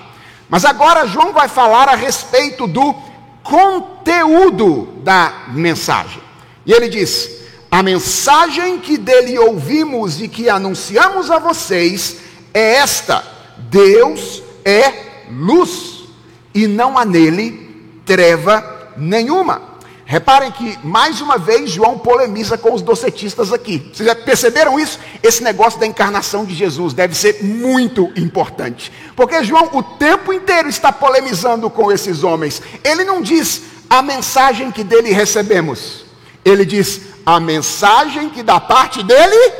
Mas 0.50 0.66
agora 0.66 1.08
João 1.08 1.34
vai 1.34 1.48
falar 1.48 1.90
a 1.90 1.96
respeito 1.96 2.68
do 2.68 2.96
conteúdo 3.46 4.88
da 5.04 5.46
mensagem. 5.50 6.22
E 6.66 6.74
ele 6.74 6.90
diz: 6.90 7.44
A 7.70 7.82
mensagem 7.84 8.80
que 8.80 8.98
dele 8.98 9.38
ouvimos 9.38 10.20
e 10.20 10.28
que 10.28 10.50
anunciamos 10.50 11.30
a 11.30 11.38
vocês 11.38 12.18
é 12.54 12.78
esta: 12.78 13.24
Deus 13.70 14.42
é 14.66 15.25
luz 15.32 16.06
e 16.54 16.68
não 16.68 16.98
há 16.98 17.06
nele 17.06 18.02
treva 18.04 18.94
nenhuma. 18.98 19.75
Reparem 20.08 20.52
que, 20.52 20.78
mais 20.84 21.20
uma 21.20 21.36
vez, 21.36 21.72
João 21.72 21.98
polemiza 21.98 22.60
com 22.60 22.74
os 22.74 22.84
docetistas 22.84 23.52
aqui. 23.52 23.90
Vocês 23.92 24.08
já 24.08 24.14
perceberam 24.14 24.80
isso? 24.80 25.00
Esse 25.24 25.44
negócio 25.44 25.80
da 25.80 25.88
encarnação 25.88 26.46
de 26.46 26.54
Jesus 26.54 26.94
deve 26.94 27.16
ser 27.16 27.44
muito 27.44 28.14
importante. 28.16 28.92
Porque 29.16 29.44
João 29.44 29.68
o 29.74 29.82
tempo 29.82 30.32
inteiro 30.32 30.70
está 30.70 30.92
polemizando 30.92 31.72
com 31.72 31.92
esses 31.92 32.24
homens. 32.24 32.62
Ele 32.84 33.04
não 33.04 33.20
diz 33.20 33.64
a 33.90 34.04
mensagem 34.04 34.72
que 34.72 34.84
dele 34.84 35.12
recebemos. 35.12 36.06
Ele 36.44 36.64
diz 36.66 37.02
a 37.26 37.40
mensagem 37.40 38.30
que 38.30 38.44
da 38.44 38.60
parte 38.60 39.02
dele 39.02 39.54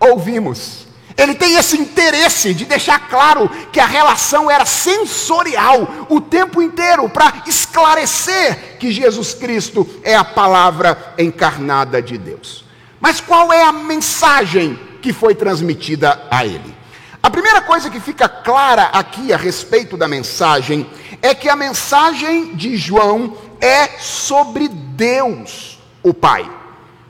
ouvimos. 0.00 0.85
Ele 1.16 1.34
tem 1.34 1.56
esse 1.56 1.78
interesse 1.78 2.52
de 2.52 2.66
deixar 2.66 3.08
claro 3.08 3.48
que 3.72 3.80
a 3.80 3.86
relação 3.86 4.50
era 4.50 4.66
sensorial 4.66 6.06
o 6.10 6.20
tempo 6.20 6.60
inteiro 6.60 7.08
para 7.08 7.42
esclarecer 7.46 8.76
que 8.78 8.92
Jesus 8.92 9.32
Cristo 9.32 9.88
é 10.02 10.14
a 10.14 10.24
palavra 10.24 11.14
encarnada 11.18 12.02
de 12.02 12.18
Deus. 12.18 12.66
Mas 13.00 13.20
qual 13.20 13.50
é 13.50 13.62
a 13.62 13.72
mensagem 13.72 14.78
que 15.00 15.12
foi 15.12 15.34
transmitida 15.34 16.22
a 16.30 16.44
ele? 16.44 16.76
A 17.22 17.30
primeira 17.30 17.62
coisa 17.62 17.88
que 17.88 17.98
fica 17.98 18.28
clara 18.28 18.84
aqui 18.84 19.32
a 19.32 19.36
respeito 19.36 19.96
da 19.96 20.06
mensagem 20.06 20.86
é 21.22 21.34
que 21.34 21.48
a 21.48 21.56
mensagem 21.56 22.54
de 22.54 22.76
João 22.76 23.36
é 23.60 23.98
sobre 23.98 24.68
Deus, 24.68 25.78
o 26.02 26.12
Pai. 26.12 26.48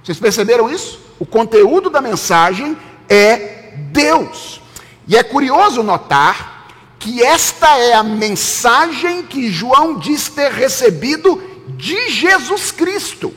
Vocês 0.02 0.18
perceberam 0.18 0.70
isso? 0.70 1.00
O 1.18 1.26
conteúdo 1.26 1.90
da 1.90 2.00
mensagem 2.00 2.76
é 3.08 3.65
Deus. 3.96 4.60
E 5.08 5.16
é 5.16 5.22
curioso 5.22 5.82
notar 5.82 6.68
que 6.98 7.22
esta 7.22 7.78
é 7.78 7.94
a 7.94 8.02
mensagem 8.02 9.22
que 9.22 9.50
João 9.50 9.98
diz 9.98 10.28
ter 10.28 10.52
recebido 10.52 11.42
de 11.68 12.10
Jesus 12.10 12.70
Cristo. 12.70 13.34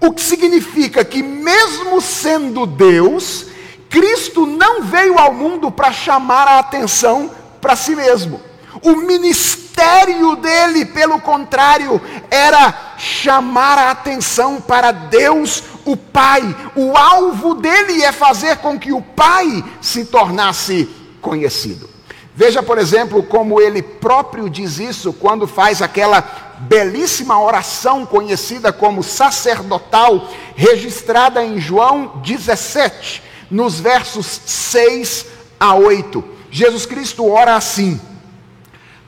O 0.00 0.12
que 0.12 0.22
significa 0.22 1.04
que, 1.04 1.22
mesmo 1.22 2.00
sendo 2.00 2.64
Deus, 2.64 3.46
Cristo 3.90 4.46
não 4.46 4.82
veio 4.82 5.18
ao 5.18 5.34
mundo 5.34 5.70
para 5.70 5.92
chamar 5.92 6.48
a 6.48 6.58
atenção 6.60 7.30
para 7.60 7.76
si 7.76 7.94
mesmo. 7.94 8.40
O 8.82 8.96
ministério 8.96 10.36
dele, 10.36 10.86
pelo 10.86 11.20
contrário, 11.20 12.00
era 12.30 12.94
chamar 12.96 13.76
a 13.76 13.90
atenção 13.90 14.60
para 14.60 14.92
Deus, 14.92 15.64
o 15.90 15.96
Pai. 15.96 16.42
O 16.76 16.96
alvo 16.96 17.54
dele 17.54 18.02
é 18.02 18.12
fazer 18.12 18.58
com 18.58 18.78
que 18.78 18.92
o 18.92 19.02
Pai 19.02 19.64
se 19.80 20.04
tornasse 20.04 20.88
conhecido. 21.20 21.88
Veja, 22.34 22.62
por 22.62 22.78
exemplo, 22.78 23.22
como 23.22 23.60
ele 23.60 23.82
próprio 23.82 24.48
diz 24.48 24.78
isso 24.78 25.12
quando 25.12 25.46
faz 25.46 25.82
aquela 25.82 26.56
belíssima 26.60 27.40
oração 27.40 28.06
conhecida 28.06 28.72
como 28.72 29.02
sacerdotal, 29.02 30.30
registrada 30.54 31.44
em 31.44 31.60
João 31.60 32.20
17, 32.24 33.22
nos 33.50 33.80
versos 33.80 34.40
6 34.46 35.26
a 35.58 35.74
8. 35.74 36.22
Jesus 36.50 36.86
Cristo 36.86 37.28
ora 37.28 37.56
assim: 37.56 38.00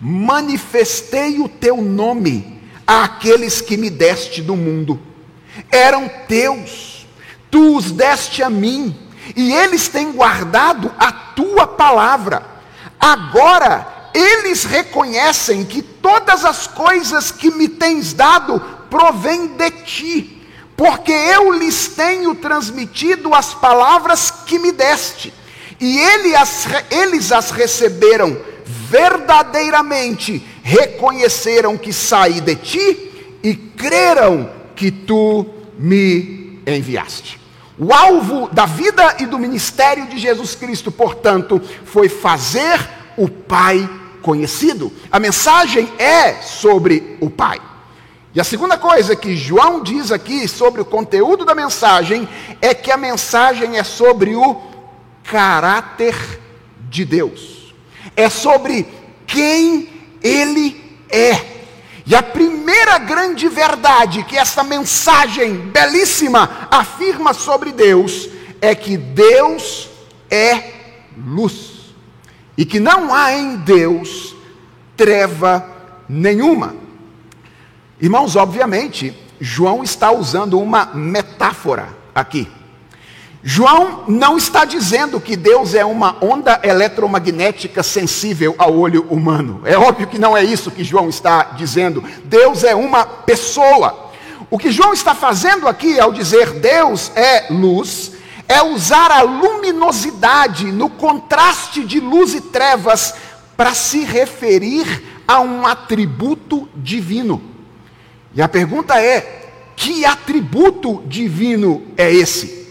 Manifestei 0.01 1.39
o 1.39 1.49
teu 1.49 1.81
nome 1.81 2.61
àqueles 2.87 3.61
que 3.61 3.77
me 3.77 3.89
deste 3.89 4.43
do 4.43 4.57
mundo 4.57 5.12
eram 5.71 6.09
teus, 6.29 7.07
tu 7.51 7.77
os 7.77 7.91
deste 7.91 8.43
a 8.43 8.51
mim, 8.51 8.97
e 9.37 9.53
eles 9.53 9.89
têm 9.89 10.13
guardado 10.13 10.93
a 10.99 11.13
tua 11.13 11.67
palavra. 11.67 12.43
Agora 12.99 13.93
eles 14.15 14.65
reconhecem 14.65 15.65
que 15.65 15.81
todas 15.83 16.45
as 16.45 16.67
coisas 16.67 17.31
que 17.31 17.51
me 17.51 17.69
tens 17.69 18.13
dado 18.13 18.61
provêm 18.91 19.49
de 19.49 19.71
ti, 19.71 20.47
porque 20.77 21.13
eu 21.13 21.53
lhes 21.53 21.89
tenho 21.89 22.35
transmitido 22.35 23.35
as 23.35 23.55
palavras 23.55 24.31
que 24.31 24.59
me 24.59 24.73
deste, 24.73 25.33
e 25.81 25.99
ele 25.99 26.37
as, 26.37 26.67
eles 26.91 27.33
as 27.33 27.51
receberam 27.51 28.37
verdadeiramente, 28.65 30.47
reconheceram 30.63 31.79
que 31.79 31.93
saí 31.93 32.41
de 32.41 32.57
ti 32.57 33.39
e 33.43 33.55
creram 33.55 34.51
que 34.75 34.91
tu 34.91 35.47
me 35.79 36.61
enviaste. 36.67 37.41
O 37.79 37.93
alvo 37.93 38.49
da 38.53 38.67
vida 38.67 39.17
e 39.19 39.27
do 39.27 39.39
ministério 39.39 40.07
de 40.07 40.19
Jesus 40.19 40.55
Cristo, 40.55 40.93
portanto, 40.93 41.61
foi 41.85 42.09
fazer 42.09 42.79
o 43.17 43.29
Pai 43.29 43.89
conhecido. 44.23 44.93
A 45.11 45.19
mensagem 45.19 45.89
é 45.99 46.35
sobre 46.43 47.17
o 47.21 47.29
Pai. 47.29 47.61
E 48.35 48.41
a 48.41 48.45
segunda 48.45 48.79
coisa 48.79 49.15
que 49.15 49.37
João 49.37 49.83
diz 49.83 50.11
aqui 50.11 50.49
sobre 50.49 50.81
o 50.81 50.87
conteúdo 50.87 51.45
da 51.45 51.55
mensagem 51.55 52.27
é 52.61 52.73
que 52.73 52.91
a 52.91 52.97
mensagem 52.97 53.77
é 53.77 53.85
sobre 53.85 54.35
o 54.35 54.63
caráter 55.25 56.15
de 56.89 57.05
Deus. 57.05 57.75
É 58.17 58.31
sobre 58.31 58.87
quem 59.27 59.89
ele 60.23 60.81
é. 61.11 61.53
E 62.07 62.15
a 62.15 62.23
grande 62.99 63.49
verdade 63.49 64.25
que 64.25 64.37
essa 64.37 64.63
mensagem 64.63 65.57
belíssima 65.57 66.69
afirma 66.71 67.33
sobre 67.33 67.73
Deus 67.73 68.29
é 68.61 68.75
que 68.75 68.97
Deus 68.97 69.89
é 70.31 70.73
luz 71.17 71.95
e 72.57 72.65
que 72.65 72.79
não 72.79 73.13
há 73.13 73.33
em 73.33 73.57
Deus 73.57 74.35
treva 74.97 75.67
nenhuma. 76.09 76.77
Irmãos, 78.01 78.37
obviamente, 78.37 79.17
João 79.41 79.83
está 79.83 80.13
usando 80.13 80.61
uma 80.61 80.87
metáfora 80.95 81.89
aqui. 82.15 82.49
João 83.45 84.05
não 84.07 84.37
está 84.37 84.65
dizendo 84.65 85.21
que 85.21 85.35
Deus 85.35 85.75
é 85.75 85.85
uma 85.85 86.17
onda 86.25 86.61
eletromagnética 86.63 87.83
sensível 87.83 88.55
ao 88.57 88.77
olho 88.77 89.05
humano. 89.11 89.61
É 89.65 89.77
óbvio 89.77 90.07
que 90.07 90.19
não 90.19 90.37
é 90.37 90.45
isso 90.45 90.71
que 90.71 90.85
João 90.85 91.09
está 91.09 91.43
dizendo. 91.57 92.05
Deus 92.25 92.63
é 92.63 92.73
uma 92.75 93.05
pessoa. 93.05 94.11
O 94.49 94.57
que 94.57 94.71
João 94.71 94.93
está 94.93 95.13
fazendo 95.13 95.67
aqui 95.67 95.99
ao 95.99 96.13
dizer 96.13 96.61
Deus 96.61 97.11
é 97.17 97.47
luz, 97.51 98.13
é 98.47 98.63
usar 98.63 99.11
a 99.11 99.23
luminosidade 99.23 100.67
no 100.67 100.89
contraste 100.89 101.85
de 101.85 101.99
luz 101.99 102.35
e 102.35 102.41
trevas 102.41 103.15
para 103.57 103.75
se 103.75 104.05
referir 104.05 105.23
a 105.27 105.41
um 105.41 105.67
atributo 105.67 106.69
divino. 106.77 107.43
E 108.35 108.41
a 108.41 108.49
pergunta 108.49 109.01
é: 109.01 109.51
que 109.75 110.05
atributo 110.05 111.03
divino 111.07 111.83
é 111.97 112.13
esse? 112.13 112.62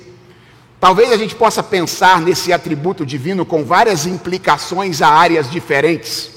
Talvez 0.81 1.11
a 1.11 1.17
gente 1.17 1.35
possa 1.35 1.61
pensar 1.61 2.19
nesse 2.21 2.51
atributo 2.51 3.05
divino 3.05 3.45
com 3.45 3.63
várias 3.63 4.07
implicações 4.07 4.99
a 4.99 5.09
áreas 5.09 5.47
diferentes. 5.49 6.31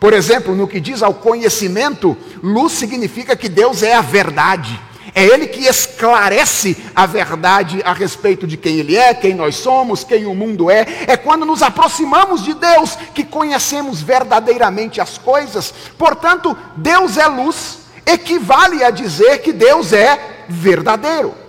Por 0.00 0.14
exemplo, 0.14 0.54
no 0.54 0.66
que 0.66 0.80
diz 0.80 1.02
ao 1.02 1.12
conhecimento, 1.12 2.16
luz 2.42 2.72
significa 2.72 3.36
que 3.36 3.46
Deus 3.46 3.82
é 3.82 3.92
a 3.92 4.00
verdade. 4.00 4.80
É 5.14 5.22
Ele 5.22 5.46
que 5.46 5.66
esclarece 5.66 6.78
a 6.96 7.04
verdade 7.04 7.82
a 7.84 7.92
respeito 7.92 8.46
de 8.46 8.56
quem 8.56 8.78
Ele 8.78 8.96
é, 8.96 9.12
quem 9.12 9.34
nós 9.34 9.56
somos, 9.56 10.02
quem 10.02 10.24
o 10.24 10.34
mundo 10.34 10.70
é. 10.70 10.86
É 11.06 11.14
quando 11.18 11.44
nos 11.44 11.62
aproximamos 11.62 12.42
de 12.42 12.54
Deus 12.54 12.96
que 13.14 13.22
conhecemos 13.22 14.00
verdadeiramente 14.00 14.98
as 14.98 15.18
coisas. 15.18 15.74
Portanto, 15.98 16.56
Deus 16.74 17.18
é 17.18 17.26
luz, 17.26 17.80
equivale 18.06 18.82
a 18.82 18.88
dizer 18.88 19.42
que 19.42 19.52
Deus 19.52 19.92
é 19.92 20.46
verdadeiro. 20.48 21.39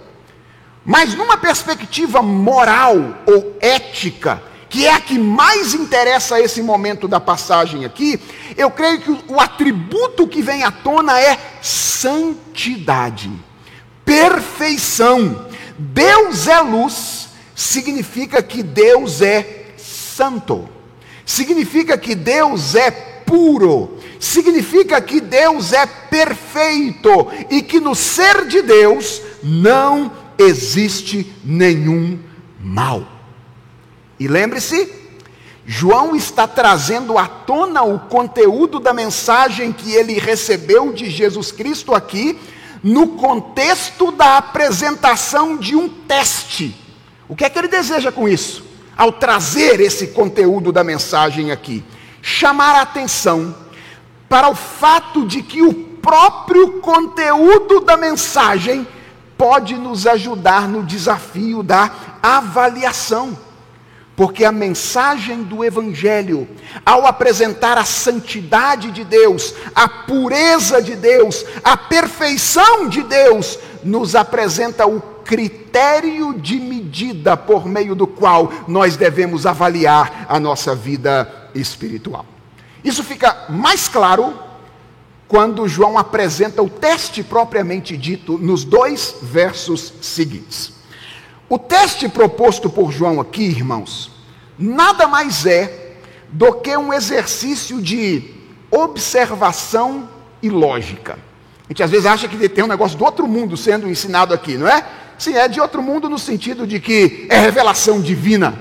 Mas 0.84 1.14
numa 1.14 1.38
perspectiva 1.38 2.22
moral 2.22 2.96
ou 3.26 3.56
ética, 3.62 4.42
que 4.70 4.86
é 4.86 4.94
a 4.94 5.02
que 5.02 5.20
mais 5.20 5.74
interessa 5.74 6.40
esse 6.40 6.62
momento 6.64 7.08
da 7.08 7.20
passagem 7.20 7.86
aqui, 7.86 8.20
eu 8.58 8.72
creio 8.72 9.02
que 9.02 9.12
o 9.28 9.40
atributo 9.40 10.28
que 10.28 10.42
vem 10.42 10.64
à 10.64 10.72
tona 10.72 11.20
é 11.20 11.38
santidade, 11.62 13.30
perfeição. 14.04 15.46
Deus 15.78 16.48
é 16.48 16.60
luz, 16.62 17.30
significa 17.54 18.42
que 18.42 18.64
Deus 18.64 19.22
é 19.22 19.74
santo, 19.78 20.70
significa 21.26 21.98
que 21.98 22.16
Deus 22.16 22.74
é 22.74 22.90
puro, 22.92 23.98
significa 24.20 25.02
que 25.02 25.20
Deus 25.20 25.74
é 25.74 25.86
perfeito 25.86 27.28
e 27.50 27.62
que 27.62 27.80
no 27.80 27.94
ser 27.94 28.46
de 28.46 28.62
Deus 28.62 29.22
não 29.44 30.21
existe 30.38 31.32
nenhum 31.44 32.20
mal. 32.60 33.06
E 34.20 34.28
lembre-se, 34.28 34.92
João 35.66 36.16
está 36.16 36.48
trazendo 36.48 37.18
à 37.18 37.28
tona 37.28 37.84
o 37.84 38.00
conteúdo 38.00 38.80
da 38.80 38.94
mensagem 38.94 39.72
que 39.72 39.94
ele 39.94 40.20
recebeu 40.20 40.92
de 40.92 41.10
Jesus 41.10 41.52
Cristo 41.52 41.94
aqui, 41.94 42.38
no 42.84 43.10
contexto 43.10 44.12
da 44.12 44.38
apresentação 44.38 45.58
de 45.58 45.76
um 45.76 45.88
teste. 45.88 46.76
O 47.28 47.36
que 47.36 47.46
é 47.46 47.50
que 47.50 47.58
ele 47.58 47.68
deseja 47.68 48.12
com 48.12 48.28
isso? 48.28 48.64
Ao 48.98 49.12
trazer 49.12 49.80
esse 49.80 50.08
conteúdo 50.08 50.72
da 50.72 50.84
mensagem 50.84 51.52
aqui, 51.52 51.84
chamar 52.22 52.76
a 52.76 52.82
atenção 52.82 53.56
para 54.28 54.50
o 54.50 54.56
fato 54.56 55.26
de 55.26 55.41
que 55.41 55.62
o 55.62 55.74
próprio 55.74 56.80
conteúdo 56.80 57.82
da 57.82 57.96
mensagem 57.96 58.88
pode 59.41 59.73
nos 59.73 60.06
ajudar 60.06 60.67
no 60.67 60.84
desafio 60.84 61.63
da 61.63 61.89
avaliação. 62.21 63.36
Porque 64.15 64.45
a 64.45 64.51
mensagem 64.51 65.41
do 65.41 65.65
Evangelho, 65.65 66.47
ao 66.86 67.08
apresentar 67.08 67.75
a 67.75 67.84
santidade 67.84 68.91
de 68.91 69.04
Deus, 69.04 69.56
a 69.73 69.89
pureza 69.89 70.80
de 70.80 70.95
Deus, 70.95 71.43
a 71.63 71.75
perfeição 71.75 72.88
de 72.88 73.01
Deus, 73.01 73.58
nos 73.84 74.13
apresenta 74.13 74.86
o 74.86 75.01
critério 75.01 76.36
de 76.36 76.60
medida 76.60 77.36
por 77.36 77.65
meio 77.65 77.95
do 77.95 78.06
qual 78.06 78.54
nós 78.67 78.95
devemos 78.95 79.47
avaliar 79.47 80.27
a 80.30 80.39
nossa 80.39 80.75
vida 80.75 81.49
espiritual. 81.56 82.27
Isso 82.84 83.04
fica 83.04 83.47
mais 83.49 83.88
claro 83.88 84.51
quando 85.32 85.65
João 85.65 85.98
apresenta 85.98 86.62
o 86.62 86.70
teste 86.70 87.24
propriamente 87.24 87.96
dito 87.96 88.38
nos 88.38 88.65
dois 88.65 89.15
versos 89.22 89.94
seguintes. 90.02 90.74
O 91.48 91.58
teste 91.58 92.10
proposto 92.10 92.70
por 92.70 92.91
João 92.91 93.17
aqui, 93.17 93.44
irmãos, 93.44 94.12
nada 94.60 95.08
mais 95.08 95.46
é 95.46 95.94
do 96.28 96.56
que 96.56 96.76
um 96.76 96.91
exercício 96.91 97.82
de 97.82 98.30
observação 98.70 100.10
e 100.44 100.50
lógica. 100.50 101.13
A 101.13 101.67
gente 101.70 101.82
às 101.82 101.89
vezes 101.89 102.06
acha 102.08 102.28
que 102.28 102.50
tem 102.50 102.65
um 102.65 102.67
negócio 102.67 102.98
do 102.98 103.06
outro 103.06 103.26
mundo 103.26 103.56
sendo 103.56 103.89
ensinado 103.89 104.34
aqui, 104.34 104.58
não 104.58 104.67
é? 104.67 104.86
Sim, 105.17 105.36
é 105.36 105.48
de 105.48 105.62
outro 105.62 105.82
mundo 105.82 106.10
no 106.10 106.20
sentido 106.20 106.67
de 106.67 106.78
que 106.78 107.26
é 107.30 107.39
revelação 107.39 108.02
divina. 108.02 108.54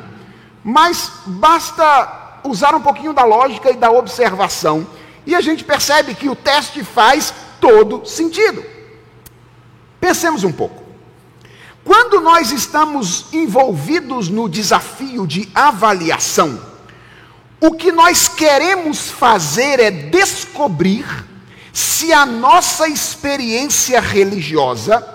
Mas 0.63 1.11
basta 1.27 2.39
usar 2.45 2.77
um 2.77 2.81
pouquinho 2.81 3.13
da 3.13 3.25
lógica 3.25 3.73
e 3.73 3.77
da 3.77 3.91
observação 3.91 4.87
e 5.27 5.35
a 5.35 5.41
gente 5.41 5.65
percebe 5.65 6.15
que 6.15 6.29
o 6.29 6.37
teste 6.37 6.83
faz 6.83 7.33
todo 7.61 8.07
sentido. 8.07 8.65
Pensemos 10.01 10.45
um 10.45 10.53
pouco. 10.53 10.83
Quando 11.85 12.21
nós 12.21 12.51
estamos 12.51 13.27
envolvidos 13.33 14.29
no 14.29 14.49
desafio 14.49 15.27
de 15.27 15.49
avaliação, 15.55 16.61
o 17.61 17.73
que 17.73 17.93
nós 17.93 18.29
queremos 18.29 19.11
fazer 19.11 19.81
é 19.81 19.91
descobrir 19.91 21.05
se 21.73 22.13
a 22.13 22.25
nossa 22.25 22.89
experiência 22.89 24.01
religiosa, 24.01 25.07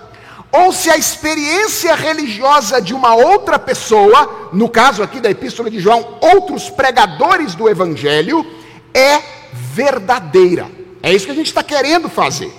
ou 0.52 0.72
se 0.72 0.88
a 0.88 0.96
experiência 0.96 1.94
religiosa 1.94 2.80
de 2.80 2.94
uma 2.94 3.14
outra 3.14 3.58
pessoa, 3.58 4.50
no 4.52 4.68
caso 4.68 5.02
aqui 5.02 5.20
da 5.20 5.30
Epístola 5.30 5.70
de 5.70 5.80
João, 5.80 6.18
outros 6.20 6.70
pregadores 6.70 7.54
do 7.54 7.68
Evangelho, 7.68 8.46
é 8.94 9.35
verdadeira. 9.76 10.70
É 11.02 11.12
isso 11.12 11.26
que 11.26 11.32
a 11.32 11.34
gente 11.34 11.48
está 11.48 11.62
querendo 11.62 12.08
fazer. 12.08 12.50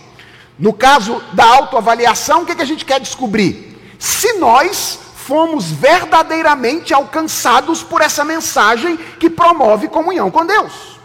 No 0.60 0.72
caso 0.72 1.22
da 1.34 1.46
autoavaliação, 1.46 2.44
o 2.44 2.46
que, 2.46 2.56
que 2.56 2.62
a 2.62 2.66
gente 2.66 2.86
quer 2.86 3.00
descobrir? 3.00 3.76
Se 3.98 4.34
nós 4.34 5.00
fomos 5.16 5.72
verdadeiramente 5.72 6.94
alcançados 6.94 7.82
por 7.82 8.02
essa 8.02 8.24
mensagem 8.24 8.98
que 9.20 9.30
promove 9.30 9.88
comunhão 9.88 10.30
com 10.30 10.46
Deus. 10.46 10.98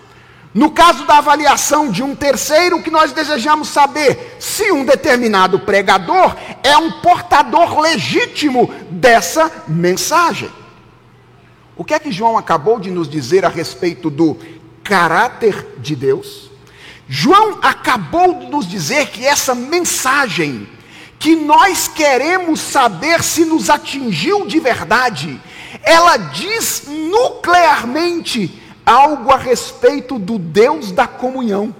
No 0.54 0.70
caso 0.70 1.06
da 1.06 1.16
avaliação 1.16 1.90
de 1.90 2.02
um 2.02 2.14
terceiro, 2.14 2.76
o 2.76 2.82
que 2.82 2.90
nós 2.90 3.12
desejamos 3.12 3.68
saber? 3.68 4.36
Se 4.38 4.70
um 4.70 4.84
determinado 4.84 5.58
pregador 5.60 6.36
é 6.62 6.76
um 6.76 6.92
portador 7.00 7.80
legítimo 7.80 8.70
dessa 8.90 9.50
mensagem. 9.66 10.50
O 11.74 11.84
que 11.84 11.94
é 11.94 11.98
que 11.98 12.12
João 12.12 12.36
acabou 12.36 12.78
de 12.78 12.90
nos 12.90 13.08
dizer 13.08 13.44
a 13.46 13.48
respeito 13.48 14.10
do 14.10 14.36
caráter 14.82 15.76
de 15.78 15.94
Deus. 15.94 16.50
João 17.08 17.58
acabou 17.62 18.34
de 18.34 18.46
nos 18.46 18.66
dizer 18.66 19.08
que 19.08 19.24
essa 19.26 19.54
mensagem, 19.54 20.68
que 21.18 21.36
nós 21.36 21.88
queremos 21.88 22.60
saber 22.60 23.22
se 23.22 23.44
nos 23.44 23.68
atingiu 23.68 24.46
de 24.46 24.58
verdade, 24.58 25.40
ela 25.82 26.16
diz 26.16 26.84
nuclearmente 26.86 28.62
algo 28.84 29.30
a 29.30 29.36
respeito 29.36 30.18
do 30.18 30.38
Deus 30.38 30.90
da 30.90 31.06
comunhão. 31.06 31.74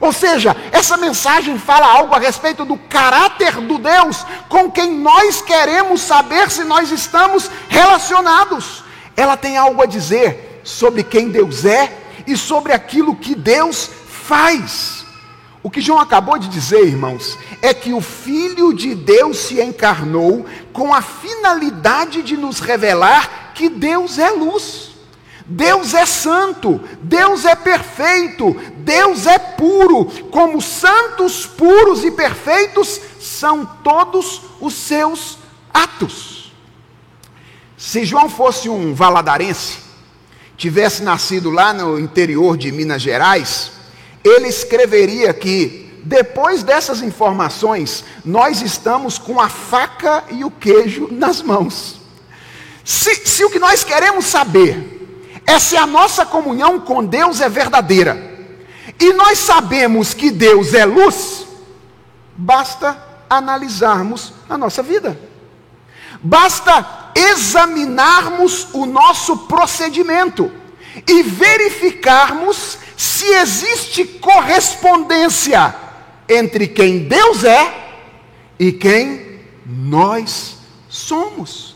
Ou 0.00 0.12
seja, 0.12 0.56
essa 0.72 0.96
mensagem 0.96 1.58
fala 1.58 1.86
algo 1.86 2.14
a 2.14 2.18
respeito 2.18 2.64
do 2.64 2.76
caráter 2.76 3.60
do 3.60 3.78
Deus 3.78 4.26
com 4.48 4.70
quem 4.70 4.90
nós 4.90 5.40
queremos 5.40 6.00
saber 6.00 6.50
se 6.50 6.64
nós 6.64 6.90
estamos 6.90 7.48
relacionados. 7.68 8.82
Ela 9.16 9.36
tem 9.36 9.56
algo 9.56 9.80
a 9.80 9.86
dizer 9.86 10.60
sobre 10.64 11.04
quem 11.04 11.28
Deus 11.28 11.64
é 11.64 12.01
e 12.26 12.36
sobre 12.36 12.72
aquilo 12.72 13.16
que 13.16 13.34
Deus 13.34 13.90
faz. 14.06 15.04
O 15.62 15.70
que 15.70 15.80
João 15.80 16.00
acabou 16.00 16.38
de 16.38 16.48
dizer, 16.48 16.84
irmãos, 16.84 17.38
é 17.60 17.72
que 17.72 17.92
o 17.92 18.00
Filho 18.00 18.72
de 18.74 18.94
Deus 18.94 19.38
se 19.38 19.62
encarnou 19.62 20.44
com 20.72 20.92
a 20.92 21.00
finalidade 21.00 22.22
de 22.22 22.36
nos 22.36 22.58
revelar 22.58 23.52
que 23.54 23.68
Deus 23.68 24.18
é 24.18 24.30
luz. 24.30 24.90
Deus 25.46 25.92
é 25.92 26.06
santo, 26.06 26.80
Deus 27.02 27.44
é 27.44 27.54
perfeito, 27.54 28.56
Deus 28.78 29.26
é 29.26 29.38
puro, 29.38 30.06
como 30.30 30.62
santos, 30.62 31.46
puros 31.46 32.04
e 32.04 32.10
perfeitos 32.10 33.00
são 33.20 33.66
todos 33.82 34.40
os 34.60 34.72
seus 34.72 35.38
atos. 35.72 36.52
Se 37.76 38.04
João 38.04 38.28
fosse 38.28 38.68
um 38.68 38.94
valadarense, 38.94 39.78
tivesse 40.56 41.02
nascido 41.02 41.50
lá 41.50 41.72
no 41.72 41.98
interior 41.98 42.56
de 42.56 42.70
Minas 42.70 43.02
Gerais, 43.02 43.72
ele 44.22 44.48
escreveria 44.48 45.32
que, 45.32 46.00
depois 46.04 46.62
dessas 46.62 47.02
informações, 47.02 48.04
nós 48.24 48.62
estamos 48.62 49.18
com 49.18 49.40
a 49.40 49.48
faca 49.48 50.24
e 50.30 50.44
o 50.44 50.50
queijo 50.50 51.08
nas 51.10 51.42
mãos. 51.42 52.00
Se, 52.84 53.14
se 53.26 53.44
o 53.44 53.50
que 53.50 53.58
nós 53.58 53.84
queremos 53.84 54.26
saber 54.26 55.00
é 55.46 55.58
se 55.58 55.76
a 55.76 55.86
nossa 55.86 56.24
comunhão 56.24 56.80
com 56.80 57.04
Deus 57.04 57.40
é 57.40 57.48
verdadeira, 57.48 58.30
e 58.98 59.12
nós 59.12 59.38
sabemos 59.38 60.14
que 60.14 60.30
Deus 60.30 60.74
é 60.74 60.84
luz, 60.84 61.46
basta 62.36 62.96
analisarmos 63.28 64.32
a 64.48 64.56
nossa 64.56 64.82
vida, 64.82 65.18
basta 66.22 67.01
examinarmos 67.30 68.68
o 68.72 68.86
nosso 68.86 69.36
procedimento 69.38 70.50
e 71.06 71.22
verificarmos 71.22 72.78
se 72.96 73.26
existe 73.26 74.04
correspondência 74.04 75.74
entre 76.28 76.68
quem 76.68 77.00
Deus 77.00 77.44
é 77.44 77.98
e 78.58 78.72
quem 78.72 79.40
nós 79.66 80.56
somos. 80.88 81.74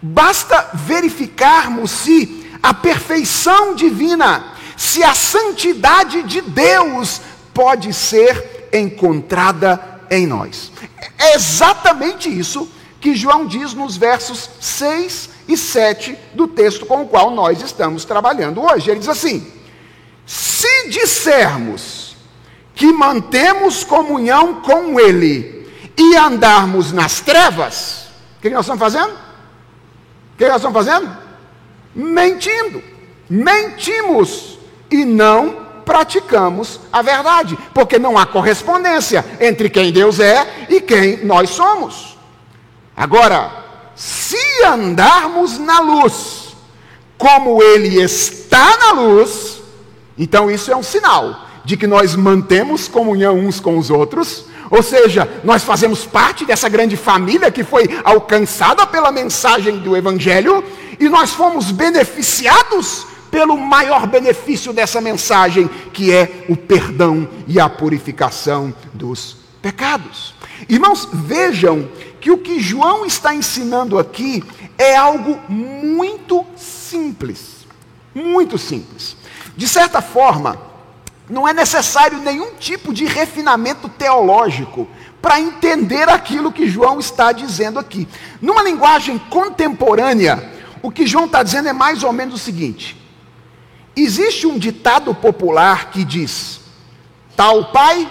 Basta 0.00 0.70
verificarmos 0.74 1.90
se 1.90 2.46
a 2.62 2.74
perfeição 2.74 3.74
divina, 3.74 4.52
se 4.76 5.02
a 5.02 5.14
santidade 5.14 6.22
de 6.22 6.40
Deus 6.40 7.20
pode 7.54 7.92
ser 7.92 8.68
encontrada 8.72 10.00
em 10.10 10.26
nós. 10.26 10.72
É 11.18 11.34
exatamente 11.34 12.28
isso 12.28 12.68
que 13.02 13.14
João 13.14 13.44
diz 13.46 13.74
nos 13.74 13.98
versos 13.98 14.48
6 14.58 15.28
e 15.48 15.56
7 15.56 16.16
do 16.32 16.48
texto 16.48 16.86
com 16.86 17.02
o 17.02 17.06
qual 17.06 17.30
nós 17.30 17.60
estamos 17.60 18.06
trabalhando 18.06 18.62
hoje. 18.62 18.90
Ele 18.90 19.00
diz 19.00 19.08
assim: 19.10 19.46
Se 20.24 20.88
dissermos 20.88 22.16
que 22.74 22.90
mantemos 22.90 23.84
comunhão 23.84 24.62
com 24.62 24.98
Ele 24.98 25.70
e 25.98 26.16
andarmos 26.16 26.92
nas 26.92 27.20
trevas, 27.20 28.06
o 28.38 28.40
que 28.40 28.48
nós 28.48 28.60
estamos 28.60 28.80
fazendo? 28.80 29.12
O 29.12 30.38
que 30.38 30.48
nós 30.48 30.56
estamos 30.56 30.86
fazendo? 30.86 31.22
mentindo. 31.94 32.82
Mentimos 33.28 34.58
e 34.90 35.04
não 35.04 35.62
praticamos 35.84 36.80
a 36.92 37.02
verdade, 37.02 37.58
porque 37.74 37.98
não 37.98 38.16
há 38.16 38.26
correspondência 38.26 39.24
entre 39.40 39.68
quem 39.68 39.92
Deus 39.92 40.20
é 40.20 40.66
e 40.68 40.80
quem 40.80 41.24
nós 41.24 41.50
somos. 41.50 42.11
Agora, 42.96 43.50
se 43.94 44.64
andarmos 44.64 45.58
na 45.58 45.80
luz, 45.80 46.56
como 47.16 47.62
Ele 47.62 48.00
está 48.00 48.76
na 48.78 48.92
luz, 48.92 49.60
então 50.16 50.50
isso 50.50 50.70
é 50.70 50.76
um 50.76 50.82
sinal 50.82 51.46
de 51.64 51.76
que 51.76 51.86
nós 51.86 52.16
mantemos 52.16 52.88
comunhão 52.88 53.38
uns 53.38 53.60
com 53.60 53.78
os 53.78 53.90
outros, 53.90 54.46
ou 54.70 54.82
seja, 54.82 55.28
nós 55.44 55.62
fazemos 55.62 56.04
parte 56.06 56.44
dessa 56.44 56.68
grande 56.68 56.96
família 56.96 57.50
que 57.50 57.62
foi 57.62 57.84
alcançada 58.02 58.86
pela 58.86 59.12
mensagem 59.12 59.78
do 59.78 59.96
Evangelho 59.96 60.64
e 60.98 61.08
nós 61.08 61.30
fomos 61.30 61.70
beneficiados 61.70 63.06
pelo 63.30 63.56
maior 63.56 64.06
benefício 64.06 64.72
dessa 64.72 65.00
mensagem, 65.00 65.68
que 65.92 66.12
é 66.12 66.44
o 66.48 66.56
perdão 66.56 67.28
e 67.46 67.60
a 67.60 67.68
purificação 67.68 68.74
dos 68.92 69.36
pecados. 69.60 70.34
Irmãos, 70.68 71.08
vejam 71.12 71.88
que 72.22 72.30
o 72.30 72.38
que 72.38 72.60
João 72.60 73.04
está 73.04 73.34
ensinando 73.34 73.98
aqui 73.98 74.44
é 74.78 74.94
algo 74.94 75.40
muito 75.48 76.46
simples. 76.56 77.66
Muito 78.14 78.56
simples. 78.56 79.16
De 79.56 79.66
certa 79.66 80.00
forma, 80.00 80.56
não 81.28 81.48
é 81.48 81.52
necessário 81.52 82.18
nenhum 82.18 82.54
tipo 82.54 82.94
de 82.94 83.06
refinamento 83.06 83.88
teológico 83.88 84.86
para 85.20 85.40
entender 85.40 86.08
aquilo 86.08 86.52
que 86.52 86.68
João 86.68 87.00
está 87.00 87.32
dizendo 87.32 87.80
aqui. 87.80 88.06
Numa 88.40 88.62
linguagem 88.62 89.18
contemporânea, 89.18 90.48
o 90.80 90.92
que 90.92 91.08
João 91.08 91.24
está 91.24 91.42
dizendo 91.42 91.70
é 91.70 91.72
mais 91.72 92.04
ou 92.04 92.12
menos 92.12 92.36
o 92.36 92.38
seguinte: 92.38 92.96
existe 93.96 94.46
um 94.46 94.56
ditado 94.56 95.12
popular 95.12 95.90
que 95.90 96.04
diz, 96.04 96.60
tal 97.34 97.72
pai, 97.72 98.08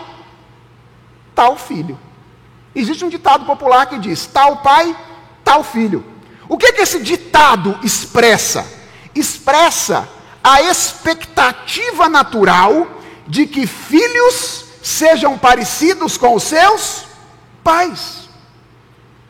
tal 1.33 1.55
filho. 1.55 1.97
Existe 2.75 3.03
um 3.03 3.09
ditado 3.09 3.45
popular 3.45 3.85
que 3.87 3.99
diz, 3.99 4.25
tal 4.25 4.57
pai, 4.57 4.95
tal 5.43 5.63
filho. 5.63 6.05
O 6.47 6.57
que, 6.57 6.71
que 6.73 6.81
esse 6.81 6.99
ditado 7.01 7.77
expressa? 7.83 8.65
Expressa 9.13 10.07
a 10.43 10.61
expectativa 10.61 12.09
natural 12.09 12.99
de 13.27 13.45
que 13.45 13.67
filhos 13.67 14.65
sejam 14.81 15.37
parecidos 15.37 16.17
com 16.17 16.33
os 16.35 16.43
seus 16.43 17.05
pais. 17.63 18.29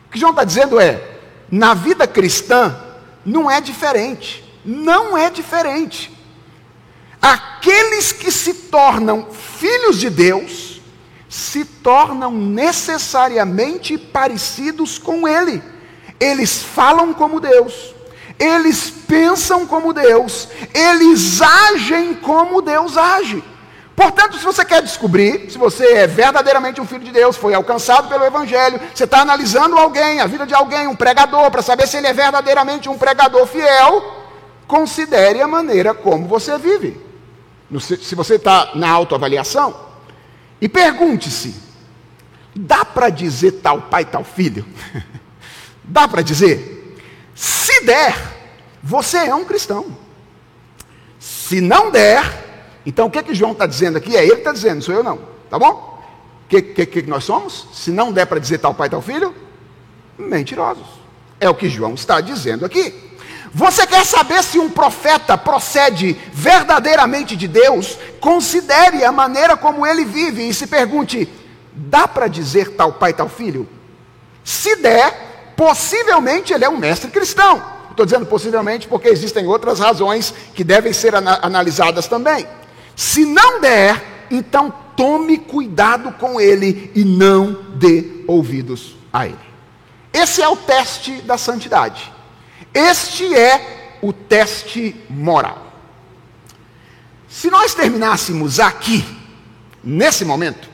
O 0.06 0.12
que 0.12 0.18
João 0.18 0.30
está 0.30 0.44
dizendo 0.44 0.80
é: 0.80 1.18
na 1.50 1.74
vida 1.74 2.06
cristã, 2.06 2.76
não 3.24 3.50
é 3.50 3.60
diferente. 3.60 4.42
Não 4.64 5.18
é 5.18 5.28
diferente. 5.28 6.16
Aqueles 7.20 8.12
que 8.12 8.30
se 8.30 8.54
tornam 8.54 9.28
filhos 9.30 9.98
de 9.98 10.08
Deus 10.08 10.71
se 11.32 11.64
tornam 11.64 12.30
necessariamente 12.30 13.96
parecidos 13.96 14.98
com 14.98 15.26
Ele. 15.26 15.62
Eles 16.20 16.62
falam 16.62 17.14
como 17.14 17.40
Deus, 17.40 17.94
eles 18.38 18.90
pensam 18.90 19.66
como 19.66 19.94
Deus, 19.94 20.46
eles 20.74 21.40
agem 21.40 22.12
como 22.12 22.60
Deus 22.60 22.98
age. 22.98 23.42
Portanto, 23.96 24.36
se 24.36 24.44
você 24.44 24.62
quer 24.62 24.82
descobrir 24.82 25.50
se 25.50 25.56
você 25.56 25.94
é 25.94 26.06
verdadeiramente 26.06 26.82
um 26.82 26.86
filho 26.86 27.02
de 27.02 27.12
Deus, 27.12 27.34
foi 27.34 27.54
alcançado 27.54 28.08
pelo 28.08 28.26
Evangelho, 28.26 28.78
você 28.94 29.04
está 29.04 29.22
analisando 29.22 29.78
alguém, 29.78 30.20
a 30.20 30.26
vida 30.26 30.44
de 30.44 30.52
alguém, 30.52 30.86
um 30.86 30.94
pregador, 30.94 31.50
para 31.50 31.62
saber 31.62 31.88
se 31.88 31.96
ele 31.96 32.08
é 32.08 32.12
verdadeiramente 32.12 32.90
um 32.90 32.98
pregador 32.98 33.46
fiel, 33.46 34.04
considere 34.66 35.40
a 35.40 35.48
maneira 35.48 35.94
como 35.94 36.28
você 36.28 36.58
vive. 36.58 37.00
Se 37.80 38.14
você 38.14 38.34
está 38.34 38.72
na 38.74 38.90
autoavaliação, 38.90 39.91
e 40.62 40.68
pergunte-se: 40.68 41.52
dá 42.54 42.84
para 42.84 43.10
dizer 43.10 43.50
tal 43.60 43.82
pai, 43.82 44.04
tal 44.04 44.22
filho? 44.22 44.64
dá 45.82 46.06
para 46.06 46.22
dizer? 46.22 46.96
Se 47.34 47.84
der, 47.84 48.14
você 48.80 49.18
é 49.18 49.34
um 49.34 49.44
cristão. 49.44 49.98
Se 51.18 51.60
não 51.60 51.90
der, 51.90 52.80
então 52.86 53.08
o 53.08 53.10
que, 53.10 53.22
que 53.24 53.34
João 53.34 53.52
está 53.52 53.66
dizendo 53.66 53.98
aqui? 53.98 54.16
É 54.16 54.22
ele 54.22 54.34
que 54.34 54.38
está 54.38 54.52
dizendo, 54.52 54.82
sou 54.82 54.94
eu 54.94 55.02
não. 55.02 55.18
Tá 55.50 55.58
bom? 55.58 56.00
O 56.44 56.48
que, 56.48 56.62
que, 56.62 56.86
que 56.86 57.02
nós 57.02 57.24
somos? 57.24 57.66
Se 57.72 57.90
não 57.90 58.12
der 58.12 58.26
para 58.26 58.38
dizer 58.38 58.58
tal 58.58 58.72
pai, 58.72 58.88
tal 58.88 59.02
filho, 59.02 59.34
mentirosos. 60.16 60.86
É 61.40 61.50
o 61.50 61.54
que 61.56 61.68
João 61.68 61.94
está 61.94 62.20
dizendo 62.20 62.64
aqui. 62.64 63.11
Você 63.54 63.86
quer 63.86 64.04
saber 64.06 64.42
se 64.42 64.58
um 64.58 64.70
profeta 64.70 65.36
procede 65.36 66.18
verdadeiramente 66.32 67.36
de 67.36 67.46
Deus? 67.46 67.98
Considere 68.18 69.04
a 69.04 69.12
maneira 69.12 69.56
como 69.56 69.86
ele 69.86 70.04
vive 70.04 70.48
e 70.48 70.54
se 70.54 70.66
pergunte: 70.66 71.28
dá 71.72 72.08
para 72.08 72.28
dizer 72.28 72.70
tal 72.70 72.94
pai, 72.94 73.12
tal 73.12 73.28
filho? 73.28 73.68
Se 74.42 74.76
der, 74.76 75.54
possivelmente 75.54 76.52
ele 76.52 76.64
é 76.64 76.68
um 76.68 76.78
mestre 76.78 77.10
cristão. 77.10 77.62
Estou 77.90 78.06
dizendo 78.06 78.24
possivelmente 78.24 78.88
porque 78.88 79.08
existem 79.08 79.46
outras 79.46 79.78
razões 79.78 80.32
que 80.54 80.64
devem 80.64 80.94
ser 80.94 81.14
analisadas 81.14 82.06
também. 82.06 82.46
Se 82.96 83.26
não 83.26 83.60
der, 83.60 84.26
então 84.30 84.72
tome 84.96 85.36
cuidado 85.36 86.12
com 86.12 86.40
ele 86.40 86.90
e 86.94 87.04
não 87.04 87.52
dê 87.74 88.24
ouvidos 88.26 88.96
a 89.12 89.26
ele. 89.26 89.36
Esse 90.10 90.40
é 90.40 90.48
o 90.48 90.56
teste 90.56 91.20
da 91.22 91.36
santidade. 91.36 92.10
Este 92.74 93.34
é 93.34 93.98
o 94.00 94.12
teste 94.12 94.96
moral. 95.08 95.72
Se 97.28 97.50
nós 97.50 97.74
terminássemos 97.74 98.60
aqui, 98.60 99.04
nesse 99.82 100.24
momento, 100.24 100.68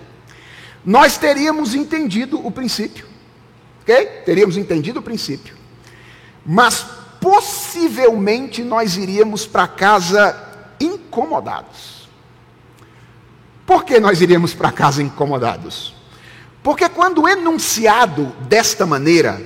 nós 0.84 1.18
teríamos 1.18 1.74
entendido 1.74 2.44
o 2.44 2.50
princípio. 2.50 3.06
Ok? 3.82 4.06
Teríamos 4.24 4.56
entendido 4.56 5.00
o 5.00 5.02
princípio. 5.02 5.56
Mas 6.44 6.84
possivelmente 7.20 8.62
nós 8.62 8.96
iríamos 8.96 9.46
para 9.46 9.68
casa 9.68 10.36
incomodados. 10.80 12.08
Por 13.66 13.84
que 13.84 14.00
nós 14.00 14.20
iríamos 14.20 14.54
para 14.54 14.72
casa 14.72 15.02
incomodados? 15.02 15.94
Porque 16.62 16.88
quando 16.88 17.28
enunciado 17.28 18.26
desta 18.48 18.86
maneira, 18.86 19.40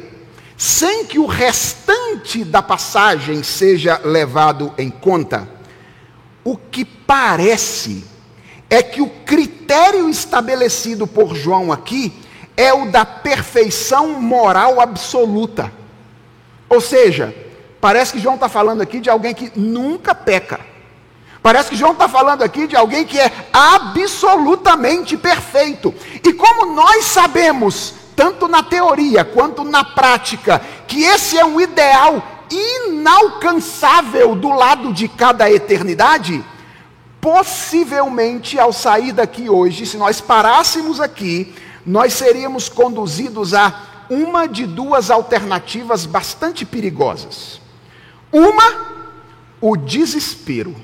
sem 0.57 1.05
que 1.07 1.19
o 1.19 1.27
restante 1.27 2.45
da 2.45 2.63
passagem 2.63 3.43
seja 3.43 4.01
levado 4.05 4.73
em 4.79 4.91
conta, 4.91 5.49
o 6.45 6.57
que 6.57 6.85
parece 6.85 8.05
é 8.69 8.83
que 8.83 9.03
o 9.03 9.09
critério 9.09 10.09
estabelecido 10.09 11.07
por 11.07 11.35
João 11.35 11.71
aqui 11.71 12.13
é 12.57 12.73
o 12.73 12.91
da 12.91 13.05
perfeição 13.05 14.21
moral 14.21 14.81
absoluta. 14.81 15.73
Ou 16.69 16.81
seja, 16.81 17.35
parece 17.81 18.13
que 18.13 18.19
João 18.19 18.37
está 18.37 18.49
falando 18.49 18.81
aqui 18.81 19.01
de 19.01 19.11
alguém 19.11 19.35
que 19.35 19.53
nunca 19.59 20.15
peca. 20.15 20.61
Parece 21.43 21.71
que 21.71 21.77
João 21.77 21.93
está 21.93 22.09
falando 22.09 22.43
aqui 22.43 22.67
de 22.69 22.77
alguém 22.77 23.05
que 23.05 23.19
é 23.19 23.31
absolutamente 23.53 25.17
perfeito. 25.17 25.93
E 26.25 26.33
como 26.33 26.73
nós 26.75 27.05
sabemos, 27.05 27.95
tanto 28.15 28.49
na 28.49 28.63
teoria 28.63 29.25
quanto 29.25 29.65
na 29.65 29.85
prática, 29.85 30.61
que 30.87 31.03
esse 31.05 31.39
é 31.39 31.45
um 31.45 31.61
ideal 31.61 32.23
inalcançável 32.51 34.35
do 34.35 34.51
lado 34.51 34.93
de 34.93 35.09
cada 35.09 35.51
eternidade, 35.51 36.45
possivelmente 37.21 38.59
ao 38.59 38.73
sair 38.73 39.13
daqui 39.13 39.49
hoje, 39.49 39.87
se 39.87 39.97
nós 39.97 40.21
parássemos 40.21 41.01
aqui, 41.01 41.55
nós 41.85 42.13
seríamos 42.13 42.69
conduzidos 42.69 43.55
a 43.55 43.89
uma 44.11 44.47
de 44.47 44.67
duas 44.67 45.11
alternativas 45.11 46.05
bastante 46.05 46.65
perigosas. 46.65 47.61
Uma, 48.31 49.03
o 49.61 49.77
desespero. 49.77 50.75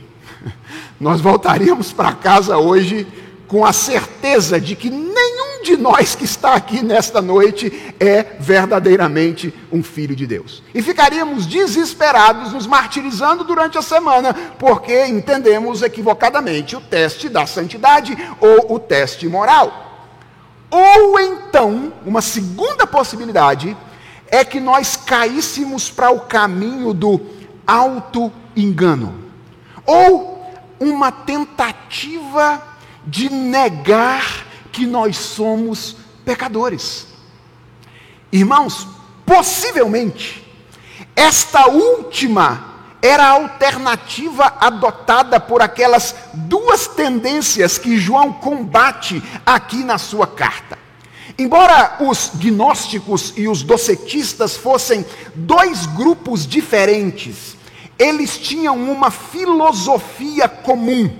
Nós 1.00 1.20
voltaríamos 1.20 1.92
para 1.92 2.12
casa 2.12 2.58
hoje 2.58 3.06
com 3.46 3.64
a 3.64 3.72
certeza 3.72 4.60
de 4.60 4.76
que 4.76 4.90
nenhum 4.90 5.47
de 5.62 5.76
nós 5.76 6.14
que 6.14 6.24
está 6.24 6.54
aqui 6.54 6.82
nesta 6.82 7.20
noite 7.20 7.94
é 7.98 8.36
verdadeiramente 8.38 9.52
um 9.70 9.82
filho 9.82 10.14
de 10.14 10.26
Deus. 10.26 10.62
E 10.74 10.82
ficaríamos 10.82 11.46
desesperados, 11.46 12.52
nos 12.52 12.66
martirizando 12.66 13.44
durante 13.44 13.78
a 13.78 13.82
semana, 13.82 14.34
porque 14.58 15.06
entendemos 15.06 15.82
equivocadamente 15.82 16.76
o 16.76 16.80
teste 16.80 17.28
da 17.28 17.46
santidade 17.46 18.16
ou 18.40 18.74
o 18.74 18.78
teste 18.78 19.28
moral. 19.28 20.06
Ou 20.70 21.18
então, 21.18 21.92
uma 22.04 22.20
segunda 22.20 22.86
possibilidade 22.86 23.76
é 24.26 24.44
que 24.44 24.60
nós 24.60 24.96
caíssemos 24.96 25.90
para 25.90 26.10
o 26.10 26.20
caminho 26.20 26.92
do 26.92 27.20
auto-engano, 27.66 29.14
ou 29.86 30.38
uma 30.78 31.10
tentativa 31.10 32.62
de 33.06 33.32
negar 33.32 34.47
que 34.72 34.86
nós 34.86 35.16
somos 35.16 35.96
pecadores. 36.24 37.06
Irmãos, 38.30 38.86
possivelmente, 39.24 40.44
esta 41.16 41.68
última 41.68 42.68
era 43.00 43.24
a 43.24 43.30
alternativa 43.30 44.56
adotada 44.60 45.38
por 45.38 45.62
aquelas 45.62 46.14
duas 46.34 46.88
tendências 46.88 47.78
que 47.78 47.96
João 47.96 48.32
combate 48.32 49.22
aqui 49.46 49.84
na 49.84 49.98
sua 49.98 50.26
carta. 50.26 50.78
Embora 51.38 51.98
os 52.00 52.32
gnósticos 52.34 53.32
e 53.36 53.46
os 53.46 53.62
docetistas 53.62 54.56
fossem 54.56 55.06
dois 55.34 55.86
grupos 55.86 56.46
diferentes, 56.46 57.56
eles 57.98 58.36
tinham 58.38 58.76
uma 58.76 59.10
filosofia 59.10 60.48
comum, 60.48 61.10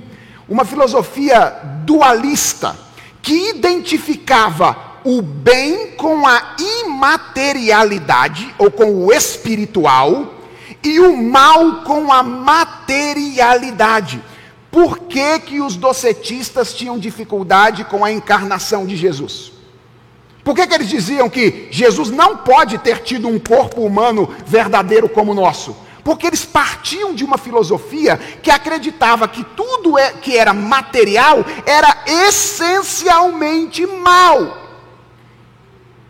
uma 0.49 0.65
filosofia 0.65 1.61
dualista, 1.85 2.77
que 3.23 3.51
identificava 3.51 4.89
o 5.05 5.23
bem 5.23 5.93
com 5.93 6.27
a 6.27 6.57
imaterialidade 6.85 8.53
ou 8.59 8.69
com 8.71 9.07
o 9.07 9.13
espiritual 9.13 10.35
e 10.83 11.01
o 11.01 11.17
mal 11.17 11.83
com 11.83 12.13
a 12.13 12.23
materialidade. 12.23 14.23
Por 14.71 14.99
que, 14.99 15.39
que 15.41 15.61
os 15.61 15.77
docetistas 15.77 16.75
tinham 16.75 16.99
dificuldade 16.99 17.85
com 17.85 18.05
a 18.05 18.13
encarnação 18.13 18.87
de 18.87 18.97
Jesus? 18.97 19.53
Por 20.45 20.55
que, 20.55 20.67
que 20.67 20.75
eles 20.75 20.89
diziam 20.89 21.29
que 21.29 21.69
Jesus 21.71 22.11
não 22.11 22.39
pode 22.39 22.79
ter 22.79 23.03
tido 23.03 23.29
um 23.29 23.39
corpo 23.39 23.83
humano 23.83 24.35
verdadeiro 24.47 25.07
como 25.09 25.33
o 25.33 25.35
nosso? 25.35 25.77
Porque 26.09 26.27
eles 26.27 26.43
partiam 26.43 27.13
de 27.13 27.23
uma 27.23 27.37
filosofia 27.37 28.17
que 28.43 28.51
acreditava 28.51 29.29
que 29.29 29.45
tudo 29.45 29.99
é, 29.99 30.13
que 30.13 30.39
era 30.39 30.55
material 30.55 31.45
era 31.67 32.03
essencialmente 32.07 33.87
mal. 33.87 34.57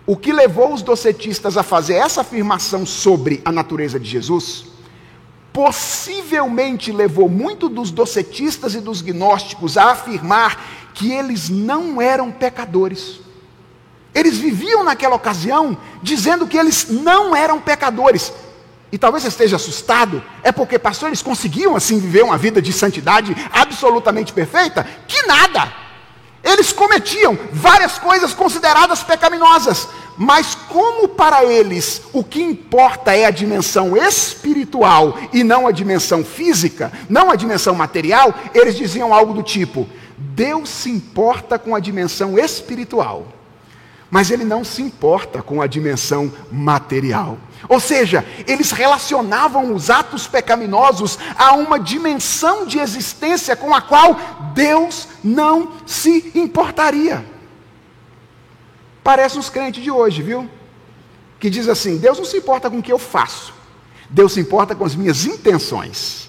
O 0.06 0.16
que 0.16 0.32
levou 0.32 0.72
os 0.72 0.82
docetistas 0.82 1.56
a 1.56 1.64
fazer 1.64 1.94
essa 1.94 2.20
afirmação 2.20 2.86
sobre 2.86 3.42
a 3.44 3.50
natureza 3.50 3.98
de 3.98 4.08
Jesus, 4.08 4.66
possivelmente 5.52 6.92
levou 6.92 7.28
muito 7.28 7.68
dos 7.68 7.90
docetistas 7.90 8.76
e 8.76 8.80
dos 8.80 9.02
gnósticos 9.02 9.76
a 9.76 9.90
afirmar 9.90 10.92
que 10.94 11.10
eles 11.10 11.48
não 11.48 12.00
eram 12.00 12.30
pecadores. 12.30 13.18
Eles 14.14 14.38
viviam 14.38 14.84
naquela 14.84 15.16
ocasião 15.16 15.76
dizendo 16.00 16.46
que 16.46 16.56
eles 16.56 16.88
não 16.88 17.34
eram 17.34 17.60
pecadores. 17.60 18.32
E 18.90 18.96
talvez 18.96 19.22
você 19.22 19.28
esteja 19.28 19.56
assustado, 19.56 20.22
é 20.42 20.50
porque, 20.50 20.78
pastor, 20.78 21.08
eles 21.08 21.22
conseguiam 21.22 21.76
assim 21.76 21.98
viver 21.98 22.22
uma 22.22 22.38
vida 22.38 22.62
de 22.62 22.72
santidade 22.72 23.36
absolutamente 23.52 24.32
perfeita? 24.32 24.86
Que 25.06 25.26
nada! 25.26 25.72
Eles 26.42 26.72
cometiam 26.72 27.38
várias 27.52 27.98
coisas 27.98 28.32
consideradas 28.32 29.02
pecaminosas, 29.02 29.88
mas 30.16 30.54
como 30.54 31.08
para 31.08 31.44
eles 31.44 32.02
o 32.12 32.24
que 32.24 32.42
importa 32.42 33.14
é 33.14 33.26
a 33.26 33.30
dimensão 33.30 33.96
espiritual 33.96 35.18
e 35.32 35.44
não 35.44 35.66
a 35.66 35.72
dimensão 35.72 36.24
física, 36.24 36.90
não 37.08 37.30
a 37.30 37.36
dimensão 37.36 37.74
material, 37.74 38.32
eles 38.54 38.76
diziam 38.76 39.12
algo 39.12 39.34
do 39.34 39.42
tipo: 39.42 39.86
Deus 40.16 40.68
se 40.70 40.90
importa 40.90 41.58
com 41.58 41.74
a 41.74 41.80
dimensão 41.80 42.38
espiritual, 42.38 43.26
mas 44.10 44.30
ele 44.30 44.44
não 44.44 44.64
se 44.64 44.82
importa 44.82 45.42
com 45.42 45.60
a 45.60 45.66
dimensão 45.66 46.32
material. 46.50 47.38
Ou 47.68 47.80
seja, 47.80 48.24
eles 48.46 48.70
relacionavam 48.70 49.74
os 49.74 49.90
atos 49.90 50.26
pecaminosos 50.26 51.18
a 51.36 51.52
uma 51.52 51.78
dimensão 51.78 52.66
de 52.66 52.78
existência 52.78 53.56
com 53.56 53.74
a 53.74 53.80
qual 53.80 54.16
Deus 54.54 55.08
não 55.22 55.72
se 55.86 56.32
importaria. 56.34 57.24
Parece 59.02 59.38
os 59.38 59.50
crentes 59.50 59.82
de 59.82 59.90
hoje, 59.90 60.22
viu? 60.22 60.48
Que 61.40 61.50
diz 61.50 61.68
assim: 61.68 61.98
Deus 61.98 62.18
não 62.18 62.24
se 62.24 62.36
importa 62.36 62.70
com 62.70 62.78
o 62.78 62.82
que 62.82 62.92
eu 62.92 62.98
faço, 62.98 63.52
Deus 64.08 64.32
se 64.32 64.40
importa 64.40 64.74
com 64.74 64.84
as 64.84 64.94
minhas 64.94 65.24
intenções. 65.26 66.28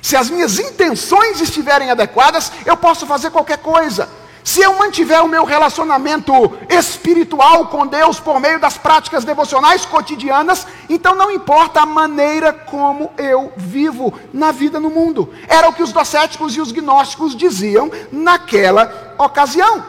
Se 0.00 0.16
as 0.16 0.28
minhas 0.28 0.58
intenções 0.58 1.40
estiverem 1.40 1.90
adequadas, 1.90 2.50
eu 2.66 2.76
posso 2.76 3.06
fazer 3.06 3.30
qualquer 3.30 3.58
coisa. 3.58 4.08
Se 4.44 4.60
eu 4.60 4.76
mantiver 4.76 5.22
o 5.22 5.28
meu 5.28 5.44
relacionamento 5.44 6.32
espiritual 6.68 7.66
com 7.66 7.86
Deus 7.86 8.18
por 8.18 8.40
meio 8.40 8.58
das 8.58 8.76
práticas 8.76 9.24
devocionais 9.24 9.86
cotidianas, 9.86 10.66
então 10.88 11.14
não 11.14 11.30
importa 11.30 11.80
a 11.80 11.86
maneira 11.86 12.52
como 12.52 13.12
eu 13.16 13.52
vivo 13.56 14.12
na 14.32 14.50
vida 14.50 14.80
no 14.80 14.90
mundo. 14.90 15.32
Era 15.46 15.68
o 15.68 15.72
que 15.72 15.82
os 15.82 15.92
docéticos 15.92 16.56
e 16.56 16.60
os 16.60 16.72
gnósticos 16.72 17.36
diziam 17.36 17.90
naquela 18.10 19.14
ocasião. 19.16 19.84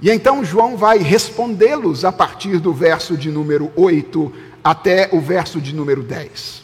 E 0.00 0.10
então 0.10 0.44
João 0.44 0.76
vai 0.76 0.98
respondê-los 0.98 2.04
a 2.04 2.12
partir 2.12 2.58
do 2.58 2.72
verso 2.72 3.16
de 3.16 3.30
número 3.30 3.72
8 3.76 4.32
até 4.62 5.08
o 5.12 5.20
verso 5.20 5.60
de 5.60 5.74
número 5.74 6.02
10. 6.02 6.62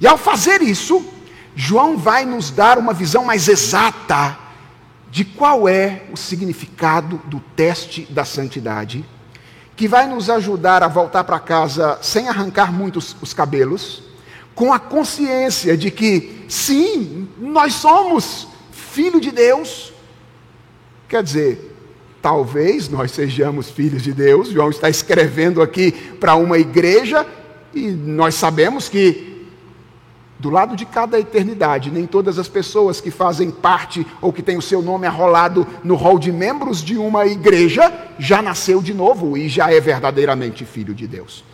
E 0.00 0.06
ao 0.06 0.18
fazer 0.18 0.60
isso, 0.60 1.04
João 1.54 1.96
vai 1.96 2.24
nos 2.24 2.50
dar 2.50 2.78
uma 2.78 2.92
visão 2.92 3.24
mais 3.24 3.48
exata 3.48 4.45
de 5.16 5.24
qual 5.24 5.66
é 5.66 6.02
o 6.12 6.16
significado 6.18 7.16
do 7.24 7.40
teste 7.40 8.02
da 8.10 8.22
santidade, 8.22 9.02
que 9.74 9.88
vai 9.88 10.06
nos 10.06 10.28
ajudar 10.28 10.82
a 10.82 10.88
voltar 10.88 11.24
para 11.24 11.38
casa 11.38 11.98
sem 12.02 12.28
arrancar 12.28 12.70
muitos 12.70 13.16
os 13.22 13.32
cabelos, 13.32 14.02
com 14.54 14.74
a 14.74 14.78
consciência 14.78 15.74
de 15.74 15.90
que, 15.90 16.44
sim, 16.50 17.26
nós 17.38 17.72
somos 17.72 18.46
filho 18.70 19.18
de 19.18 19.30
Deus. 19.30 19.90
Quer 21.08 21.22
dizer, 21.22 21.74
talvez 22.20 22.90
nós 22.90 23.10
sejamos 23.10 23.70
filhos 23.70 24.02
de 24.02 24.12
Deus. 24.12 24.50
João 24.50 24.68
está 24.68 24.90
escrevendo 24.90 25.62
aqui 25.62 25.92
para 26.20 26.34
uma 26.34 26.58
igreja 26.58 27.26
e 27.74 27.88
nós 27.88 28.34
sabemos 28.34 28.86
que 28.86 29.25
do 30.38 30.50
lado 30.50 30.76
de 30.76 30.84
cada 30.84 31.18
eternidade, 31.18 31.90
nem 31.90 32.06
todas 32.06 32.38
as 32.38 32.48
pessoas 32.48 33.00
que 33.00 33.10
fazem 33.10 33.50
parte 33.50 34.06
ou 34.20 34.32
que 34.32 34.42
têm 34.42 34.56
o 34.56 34.62
seu 34.62 34.82
nome 34.82 35.06
arrolado 35.06 35.66
no 35.82 35.94
rol 35.94 36.18
de 36.18 36.30
membros 36.30 36.82
de 36.82 36.98
uma 36.98 37.26
igreja 37.26 37.92
já 38.18 38.42
nasceu 38.42 38.82
de 38.82 38.92
novo 38.92 39.36
e 39.36 39.48
já 39.48 39.72
é 39.72 39.80
verdadeiramente 39.80 40.64
filho 40.64 40.94
de 40.94 41.06
Deus. 41.06 41.44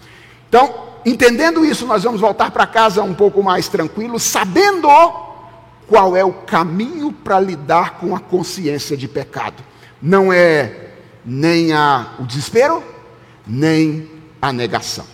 Então, 0.49 0.73
entendendo 1.07 1.65
isso, 1.65 1.87
nós 1.87 2.03
vamos 2.03 2.21
voltar 2.21 2.51
para 2.51 2.67
casa 2.67 3.03
um 3.03 3.15
pouco 3.15 3.43
mais 3.43 3.69
tranquilo, 3.69 4.19
sabendo 4.19 4.89
qual 5.87 6.17
é 6.17 6.25
o 6.25 6.33
caminho 6.33 7.13
para 7.13 7.39
lidar 7.41 7.99
com 7.99 8.15
a 8.15 8.21
consciência 8.21 8.97
de 8.97 9.07
pecado. 9.07 9.63
Não 10.01 10.33
é 10.33 10.91
nem 11.25 11.73
a, 11.73 12.15
o 12.19 12.25
desespero, 12.25 12.83
nem 13.47 14.11
a 14.41 14.53
negação. 14.53 15.07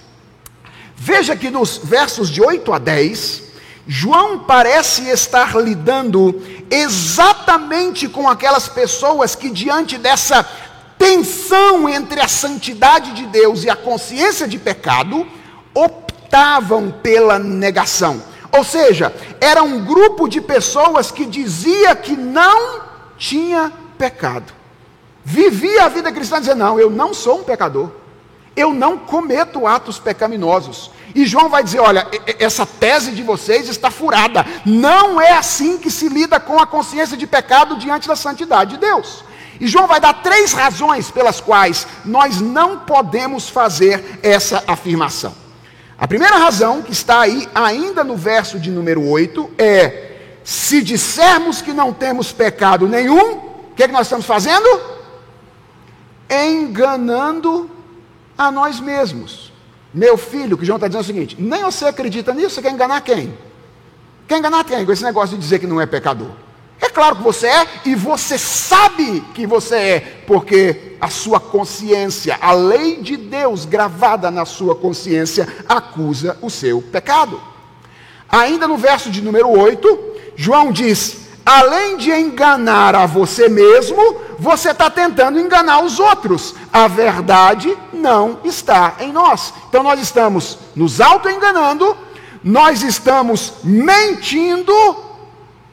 Veja 0.97 1.37
que 1.37 1.51
nos 1.51 1.79
versos 1.79 2.29
de 2.29 2.43
8 2.43 2.73
a 2.73 2.79
10, 2.79 3.48
João 3.91 4.41
parece 4.41 5.09
estar 5.09 5.57
lidando 5.57 6.39
exatamente 6.71 8.07
com 8.07 8.29
aquelas 8.29 8.69
pessoas 8.69 9.35
que, 9.35 9.49
diante 9.49 9.97
dessa 9.97 10.47
tensão 10.99 11.89
entre 11.89 12.21
a 12.21 12.29
santidade 12.29 13.13
de 13.13 13.25
Deus 13.25 13.65
e 13.65 13.71
a 13.71 13.75
consciência 13.75 14.47
de 14.47 14.59
pecado, 14.59 15.27
optavam 15.73 16.91
pela 17.03 17.39
negação. 17.39 18.23
Ou 18.53 18.63
seja, 18.63 19.11
era 19.41 19.63
um 19.63 19.83
grupo 19.87 20.29
de 20.29 20.43
pessoas 20.43 21.11
que 21.11 21.25
dizia 21.25 21.97
que 21.97 22.15
não 22.15 22.83
tinha 23.17 23.73
pecado. 23.97 24.53
Vivia 25.25 25.85
a 25.85 25.89
vida 25.89 26.13
cristã 26.13 26.41
dizendo: 26.41 26.59
Não, 26.59 26.79
eu 26.79 26.91
não 26.91 27.15
sou 27.15 27.41
um 27.41 27.45
pecador. 27.45 27.91
Eu 28.59 28.75
não 28.75 28.99
cometo 28.99 29.69
atos 29.69 30.01
pecaminosos. 30.01 30.91
E 31.15 31.25
João 31.25 31.49
vai 31.49 31.63
dizer: 31.63 31.79
Olha, 31.79 32.09
essa 32.41 32.67
tese 32.67 33.13
de 33.13 33.23
vocês 33.23 33.69
está 33.69 33.89
furada. 33.89 34.45
Não 34.67 35.21
é 35.21 35.33
assim 35.33 35.79
que 35.79 35.89
se 35.89 36.09
lida 36.09 36.41
com 36.41 36.59
a 36.59 36.67
consciência 36.67 37.17
de 37.17 37.25
pecado 37.25 37.77
diante 37.77 38.09
da 38.09 38.17
santidade 38.17 38.73
de 38.73 38.79
Deus. 38.79 39.23
E 39.61 39.69
João 39.69 39.87
vai 39.87 40.01
dar 40.01 40.23
três 40.25 40.53
razões 40.53 41.09
pelas 41.09 41.41
quais 41.41 41.87
nós 42.05 42.41
não 42.41 42.81
podemos 42.81 43.49
fazer 43.49 44.19
essa 44.25 44.65
afirmação. 44.67 45.33
A 45.97 46.09
primeira 46.09 46.37
razão, 46.37 46.83
que 46.83 46.93
está 46.93 47.21
aí 47.21 47.49
ainda 47.55 48.03
no 48.03 48.17
verso 48.17 48.59
de 48.59 48.73
número 48.73 49.09
8, 49.09 49.53
é: 49.57 50.17
se 50.43 50.83
dissermos 50.83 51.63
que 51.63 51.73
não 51.73 51.93
temos 51.93 52.33
pecado 52.33 52.89
nenhum, 52.89 53.35
o 53.37 53.75
que, 53.77 53.85
é 53.85 53.87
que 53.87 53.93
nós 53.93 54.09
estamos 54.09 54.27
fazendo? 54.27 54.69
Enganando 56.29 57.78
a 58.39 58.53
nós 58.53 58.79
mesmos. 58.79 59.53
Meu 59.93 60.17
filho, 60.17 60.57
que 60.57 60.65
João 60.65 60.77
está 60.77 60.87
dizendo 60.87 61.03
o 61.03 61.07
seguinte: 61.07 61.37
nem 61.39 61.65
você 61.65 61.87
acredita 61.87 62.33
nisso, 62.33 62.51
você 62.51 62.63
quer 62.63 62.71
enganar 62.71 63.01
quem? 63.01 63.37
Quer 64.29 64.39
enganar 64.39 64.65
quem 64.65 64.87
com 64.87 64.93
esse 64.93 65.03
negócio 65.03 65.37
de 65.37 65.43
dizer 65.43 65.59
que 65.59 65.67
não 65.67 65.81
é 65.81 65.87
pecador? 65.87 66.31
É 66.81 66.89
claro 66.89 67.17
que 67.17 67.23
você 67.23 67.49
é, 67.49 67.67
e 67.87 67.95
você 67.97 68.39
sabe 68.39 69.21
que 69.35 69.47
você 69.47 69.75
é, 69.75 70.01
porque 70.27 70.97
a 71.01 71.09
sua 71.09 71.41
consciência, 71.41 72.39
a 72.41 72.53
lei 72.53 73.03
de 73.03 73.17
Deus 73.17 73.65
gravada 73.65 74.31
na 74.31 74.45
sua 74.45 74.77
consciência, 74.77 75.49
acusa 75.69 76.39
o 76.41 76.49
seu 76.49 76.81
pecado. 76.81 77.41
Ainda 78.29 78.69
no 78.69 78.77
verso 78.77 79.11
de 79.11 79.21
número 79.21 79.49
8, 79.49 79.99
João 80.37 80.71
diz: 80.71 81.28
além 81.49 81.97
de 81.97 82.13
enganar 82.13 82.95
a 82.95 83.07
você 83.07 83.49
mesmo, 83.49 83.97
você 84.39 84.71
está 84.71 84.91
tentando 84.91 85.41
enganar 85.41 85.83
os 85.83 85.99
outros. 85.99 86.55
A 86.71 86.87
verdade 86.87 87.75
não 87.91 88.41
está 88.45 88.97
em 89.01 89.11
nós. 89.11 89.55
Então 89.67 89.83
nós 89.83 89.99
estamos 89.99 90.59
nos 90.77 91.01
auto-enganando, 91.01 91.97
nós 92.45 92.83
estamos 92.83 93.55
mentindo 93.65 94.75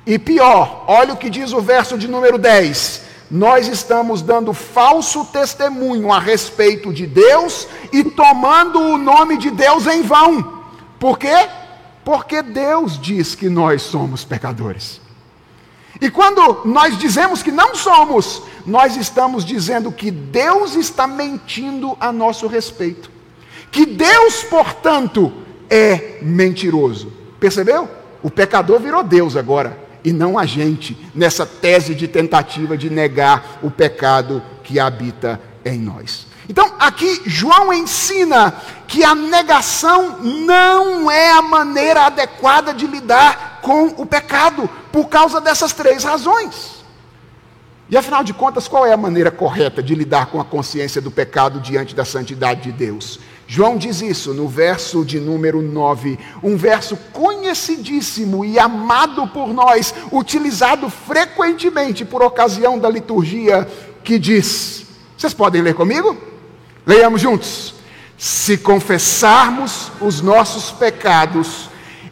e 0.06 0.18
pior, 0.18 0.86
olha 0.88 1.14
o 1.14 1.18
que 1.18 1.30
diz 1.30 1.52
o 1.52 1.60
verso 1.60 1.98
de 1.98 2.08
número 2.08 2.38
10. 2.38 3.02
Nós 3.30 3.68
estamos 3.68 4.22
dando 4.22 4.54
falso 4.54 5.26
testemunho 5.26 6.10
a 6.10 6.20
respeito 6.20 6.94
de 6.94 7.06
Deus 7.06 7.68
e 7.92 8.02
tomando 8.02 8.80
o 8.80 8.98
nome 8.98 9.38
de 9.38 9.52
Deus 9.52 9.88
em 9.88 10.04
vão. 10.04 10.64
Por 10.98 11.20
quê? 11.20 11.50
Porque 12.06 12.42
Deus 12.42 12.98
diz 12.98 13.36
que 13.36 13.50
nós 13.50 13.82
somos 13.82 14.24
pecadores. 14.24 15.05
E 16.02 16.10
quando 16.10 16.62
nós 16.66 16.98
dizemos 16.98 17.42
que 17.42 17.52
não 17.52 17.76
somos, 17.76 18.42
nós 18.66 18.98
estamos 18.98 19.46
dizendo 19.46 19.92
que 19.92 20.12
Deus 20.12 20.76
está 20.76 21.08
mentindo 21.08 21.96
a 22.00 22.12
nosso 22.12 22.48
respeito. 22.48 23.10
Que 23.72 23.86
Deus, 23.86 24.44
portanto, 24.44 25.32
é 25.70 26.20
mentiroso. 26.22 27.12
Percebeu? 27.40 27.90
O 28.22 28.30
pecador 28.30 28.80
virou 28.80 29.04
Deus 29.04 29.36
agora 29.36 29.86
e 30.04 30.14
não 30.14 30.38
a 30.38 30.46
gente, 30.46 30.96
nessa 31.16 31.46
tese 31.46 31.96
de 31.96 32.08
tentativa 32.08 32.78
de 32.78 32.92
negar 32.92 33.60
o 33.64 33.72
pecado 33.72 34.42
que 34.64 34.80
habita 34.80 35.42
em 35.66 35.80
nós. 35.80 36.28
Então, 36.48 36.74
aqui 36.80 37.24
João 37.26 37.74
ensina 37.74 38.54
que 38.88 39.04
a 39.04 39.16
negação 39.16 40.20
não 40.22 41.10
é 41.10 41.32
a 41.32 41.42
maneira 41.42 42.06
adequada 42.06 42.72
de 42.72 42.86
lidar 42.86 43.55
com 43.66 43.88
o 43.98 44.06
pecado, 44.06 44.70
por 44.92 45.10
causa 45.10 45.42
dessas 45.42 45.74
três 45.74 46.04
razões. 46.04 46.86
E 47.90 47.98
afinal 47.98 48.24
de 48.24 48.32
contas, 48.32 48.68
qual 48.68 48.86
é 48.86 48.94
a 48.94 48.98
maneira 48.98 49.32
correta 49.32 49.82
de 49.82 49.96
lidar 49.96 50.28
com 50.28 50.40
a 50.40 50.46
consciência 50.46 51.02
do 51.02 51.10
pecado 51.10 51.60
diante 51.60 51.96
da 51.96 52.06
santidade 52.06 52.62
de 52.62 52.72
Deus? 52.72 53.20
João 53.48 53.76
diz 53.76 54.02
isso 54.02 54.36
no 54.36 54.48
verso 54.48 55.04
de 55.04 55.20
número 55.20 55.64
9, 55.64 56.20
um 56.44 56.56
verso 56.56 56.96
conhecidíssimo 57.12 58.46
e 58.46 58.60
amado 58.60 59.28
por 59.30 59.52
nós, 59.52 59.96
utilizado 60.12 60.88
frequentemente 60.88 62.06
por 62.06 62.22
ocasião 62.22 62.78
da 62.78 62.88
liturgia, 62.88 63.68
que 64.04 64.20
diz: 64.20 64.86
Vocês 65.18 65.34
podem 65.34 65.64
ler 65.64 65.74
comigo? 65.74 66.16
Leiamos 66.86 67.20
juntos. 67.20 67.74
Se 68.16 68.60
confessarmos 68.60 69.92
os 70.00 70.22
nossos 70.22 70.70
pecados, 70.70 71.70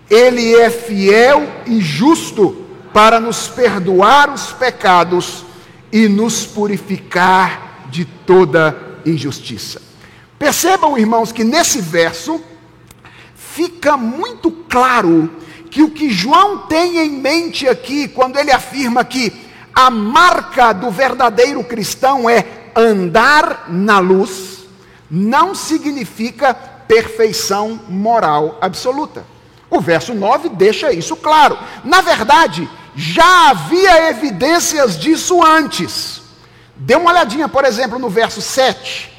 Ele 0.10 0.56
é 0.56 0.70
fiel 0.70 1.48
e 1.66 1.80
justo 1.80 2.66
para 2.94 3.20
nos 3.20 3.48
perdoar 3.48 4.32
os 4.34 4.52
pecados 4.52 5.44
e 5.92 6.08
nos 6.08 6.46
purificar 6.46 7.88
de 7.90 8.06
toda 8.06 8.76
injustiça. 9.06 9.82
Percebam, 10.38 10.98
irmãos, 10.98 11.32
que 11.32 11.44
nesse 11.44 11.80
verso 11.80 12.42
fica 13.36 13.96
muito 13.96 14.52
claro 14.52 15.30
que 15.70 15.82
o 15.82 15.90
que 15.90 16.10
João 16.10 16.68
tem 16.68 17.00
em 17.00 17.10
mente 17.10 17.68
aqui, 17.68 18.08
quando 18.08 18.38
ele 18.38 18.52
afirma 18.52 19.04
que 19.04 19.34
a 19.74 19.90
marca 19.90 20.72
do 20.72 20.92
verdadeiro 20.92 21.64
cristão 21.64 22.30
é 22.30 22.46
andar 22.76 23.66
na 23.70 24.00
luz, 24.00 24.66
não 25.10 25.56
significa 25.56 26.54
perfeição 26.54 27.80
moral 27.88 28.58
absoluta. 28.62 29.33
O 29.74 29.82
verso 29.82 30.14
9 30.14 30.50
deixa 30.50 30.94
isso 30.94 31.16
claro. 31.16 31.58
Na 31.84 32.00
verdade, 32.00 32.70
já 32.96 33.50
havia 33.50 34.08
evidências 34.12 35.00
disso 35.00 35.44
antes. 35.44 36.22
Dê 36.76 36.96
uma 36.96 37.10
olhadinha, 37.10 37.50
por 37.50 37.66
exemplo, 37.66 37.98
no 37.98 38.08
verso 38.08 38.40
7. 38.40 39.12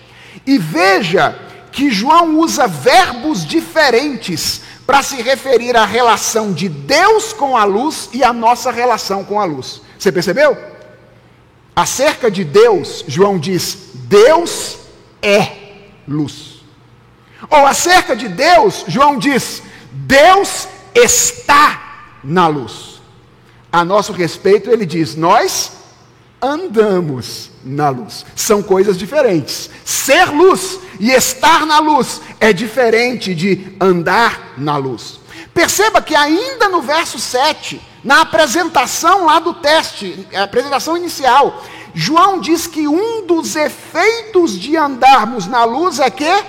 E 0.47 0.57
veja 0.57 1.37
que 1.73 1.91
João 1.91 2.39
usa 2.39 2.69
verbos 2.69 3.45
diferentes 3.45 4.61
para 4.87 5.03
se 5.03 5.21
referir 5.21 5.77
à 5.77 5.85
relação 5.85 6.53
de 6.53 6.69
Deus 6.69 7.33
com 7.33 7.57
a 7.57 7.65
luz 7.65 8.09
e 8.13 8.23
à 8.23 8.33
nossa 8.33 8.71
relação 8.71 9.25
com 9.25 9.41
a 9.41 9.45
luz. 9.45 9.81
Você 9.99 10.13
percebeu? 10.13 10.57
Acerca 11.75 12.31
de 12.31 12.45
Deus, 12.45 13.05
João 13.09 13.41
diz: 13.41 13.91
Deus 13.95 14.77
é 15.21 15.51
luz. 16.07 16.63
Ou 17.51 17.67
acerca 17.67 18.15
de 18.15 18.29
Deus, 18.29 18.85
João 18.87 19.19
diz: 19.19 19.61
Deus 19.95 20.69
está 20.95 22.19
na 22.23 22.49
luz. 22.49 23.01
A 23.71 23.85
nosso 23.85 24.13
respeito, 24.13 24.71
ele 24.71 24.85
diz: 24.85 25.15
Nós 25.15 25.73
andamos 26.43 27.51
na 27.65 27.89
luz. 27.89 28.27
São 28.35 28.63
coisas 28.63 28.99
diferentes. 28.99 29.71
Ser 29.85 30.27
luz 30.31 30.79
e 30.99 31.11
estar 31.11 31.65
na 31.65 31.79
luz 31.79 32.21
é 32.41 32.53
diferente 32.53 33.35
de 33.35 33.77
andar 33.81 34.55
na 34.59 34.77
luz. 34.77 35.21
Perceba 35.53 36.03
que 36.03 36.15
ainda 36.15 36.69
no 36.69 36.83
verso 36.83 37.19
7, 37.19 37.81
na 38.03 38.23
apresentação 38.23 39.25
lá 39.25 39.39
do 39.39 39.55
teste, 39.55 40.27
a 40.35 40.43
apresentação 40.43 40.97
inicial, 40.97 41.65
João 41.95 42.41
diz 42.41 42.67
que 42.67 42.89
um 42.89 43.25
dos 43.25 43.55
efeitos 43.55 44.59
de 44.59 44.77
andarmos 44.77 45.47
na 45.47 45.65
luz 45.65 46.01
é 46.01 46.11
que 46.11 46.45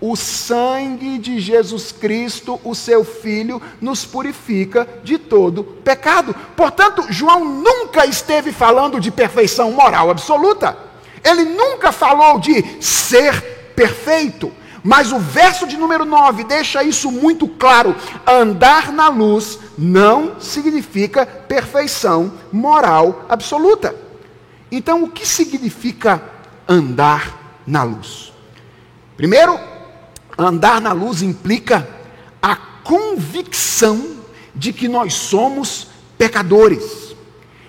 o 0.00 0.14
sangue 0.14 1.18
de 1.18 1.40
Jesus 1.40 1.90
Cristo, 1.90 2.60
o 2.62 2.74
seu 2.74 3.04
Filho, 3.04 3.60
nos 3.80 4.04
purifica 4.04 4.86
de 5.02 5.18
todo 5.18 5.64
pecado. 5.64 6.34
Portanto, 6.54 7.06
João 7.08 7.44
nunca 7.44 8.04
esteve 8.06 8.52
falando 8.52 9.00
de 9.00 9.10
perfeição 9.10 9.72
moral 9.72 10.10
absoluta. 10.10 10.76
Ele 11.24 11.44
nunca 11.44 11.90
falou 11.92 12.38
de 12.38 12.82
ser 12.82 13.72
perfeito. 13.74 14.52
Mas 14.84 15.10
o 15.10 15.18
verso 15.18 15.66
de 15.66 15.76
número 15.76 16.04
9 16.04 16.44
deixa 16.44 16.84
isso 16.84 17.10
muito 17.10 17.48
claro. 17.48 17.96
Andar 18.24 18.92
na 18.92 19.08
luz 19.08 19.58
não 19.76 20.38
significa 20.38 21.26
perfeição 21.26 22.32
moral 22.52 23.24
absoluta. 23.28 23.96
Então, 24.70 25.02
o 25.02 25.10
que 25.10 25.26
significa 25.26 26.22
andar 26.68 27.60
na 27.66 27.82
luz? 27.82 28.32
Primeiro, 29.16 29.58
Andar 30.38 30.80
na 30.80 30.92
luz 30.92 31.22
implica 31.22 31.88
a 32.42 32.54
convicção 32.56 34.16
de 34.54 34.72
que 34.72 34.88
nós 34.88 35.14
somos 35.14 35.88
pecadores. 36.18 37.14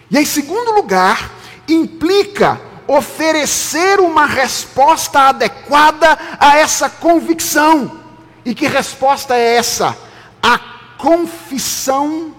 E 0.09 0.17
em 0.17 0.25
segundo 0.25 0.71
lugar, 0.71 1.31
implica 1.67 2.59
oferecer 2.87 3.99
uma 3.99 4.25
resposta 4.25 5.19
adequada 5.29 6.17
a 6.39 6.57
essa 6.57 6.89
convicção. 6.89 7.99
E 8.45 8.55
que 8.55 8.67
resposta 8.67 9.35
é 9.35 9.55
essa? 9.55 9.97
A 10.41 10.57
confissão 10.97 12.33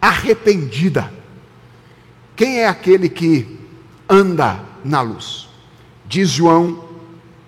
arrependida. 0.00 1.12
Quem 2.36 2.58
é 2.58 2.68
aquele 2.68 3.08
que 3.08 3.60
anda 4.08 4.58
na 4.84 5.00
luz? 5.00 5.48
Diz 6.06 6.30
João, 6.30 6.84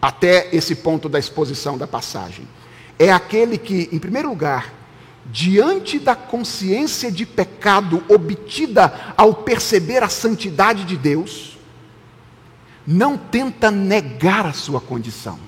até 0.07 0.49
esse 0.53 0.77
ponto 0.77 1.09
da 1.09 1.19
exposição 1.19 1.77
da 1.77 1.85
passagem. 1.85 2.47
É 2.97 3.11
aquele 3.11 3.59
que, 3.59 3.89
em 3.91 3.99
primeiro 3.99 4.29
lugar, 4.29 4.73
diante 5.25 5.99
da 5.99 6.15
consciência 6.15 7.11
de 7.11 7.27
pecado 7.27 8.05
obtida 8.09 9.13
ao 9.17 9.35
perceber 9.35 10.05
a 10.05 10.09
santidade 10.09 10.85
de 10.85 10.97
Deus, 10.97 11.59
não 12.87 13.19
tenta 13.19 13.69
negar 13.69 14.47
a 14.47 14.53
sua 14.53 14.81
condição, 14.81 15.41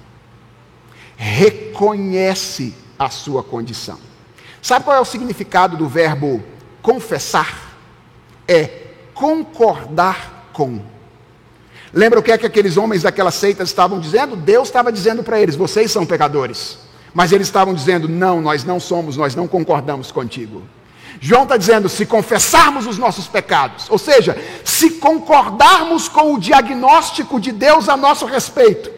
reconhece 1.16 2.74
a 2.98 3.10
sua 3.10 3.44
condição. 3.44 4.00
Sabe 4.60 4.84
qual 4.84 4.96
é 4.96 5.00
o 5.00 5.04
significado 5.04 5.76
do 5.76 5.86
verbo 5.86 6.42
confessar? 6.82 7.76
É 8.48 8.88
concordar 9.14 10.50
com. 10.52 10.80
Lembra 11.92 12.18
o 12.18 12.22
que 12.22 12.32
é 12.32 12.38
que 12.38 12.46
aqueles 12.46 12.76
homens 12.76 13.02
daquela 13.02 13.30
seita 13.30 13.62
estavam 13.62 13.98
dizendo? 13.98 14.36
Deus 14.36 14.68
estava 14.68 14.92
dizendo 14.92 15.22
para 15.22 15.40
eles: 15.40 15.56
vocês 15.56 15.90
são 15.90 16.04
pecadores. 16.04 16.78
Mas 17.14 17.32
eles 17.32 17.46
estavam 17.46 17.74
dizendo: 17.74 18.08
não, 18.08 18.40
nós 18.40 18.64
não 18.64 18.78
somos, 18.78 19.16
nós 19.16 19.34
não 19.34 19.48
concordamos 19.48 20.12
contigo. 20.12 20.62
João 21.20 21.44
está 21.44 21.56
dizendo: 21.56 21.88
se 21.88 22.04
confessarmos 22.04 22.86
os 22.86 22.98
nossos 22.98 23.26
pecados, 23.26 23.86
ou 23.88 23.98
seja, 23.98 24.36
se 24.64 24.92
concordarmos 24.92 26.08
com 26.08 26.34
o 26.34 26.38
diagnóstico 26.38 27.40
de 27.40 27.52
Deus 27.52 27.88
a 27.88 27.96
nosso 27.96 28.26
respeito. 28.26 28.90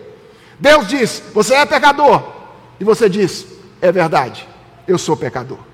Deus 0.59 0.89
diz: 0.89 1.23
você 1.33 1.55
é 1.55 1.65
pecador. 1.65 2.23
E 2.79 2.85
você 2.85 3.09
diz: 3.09 3.47
é 3.81 3.93
verdade, 3.93 4.47
eu 4.87 4.99
sou 4.99 5.17
pecador. 5.17 5.70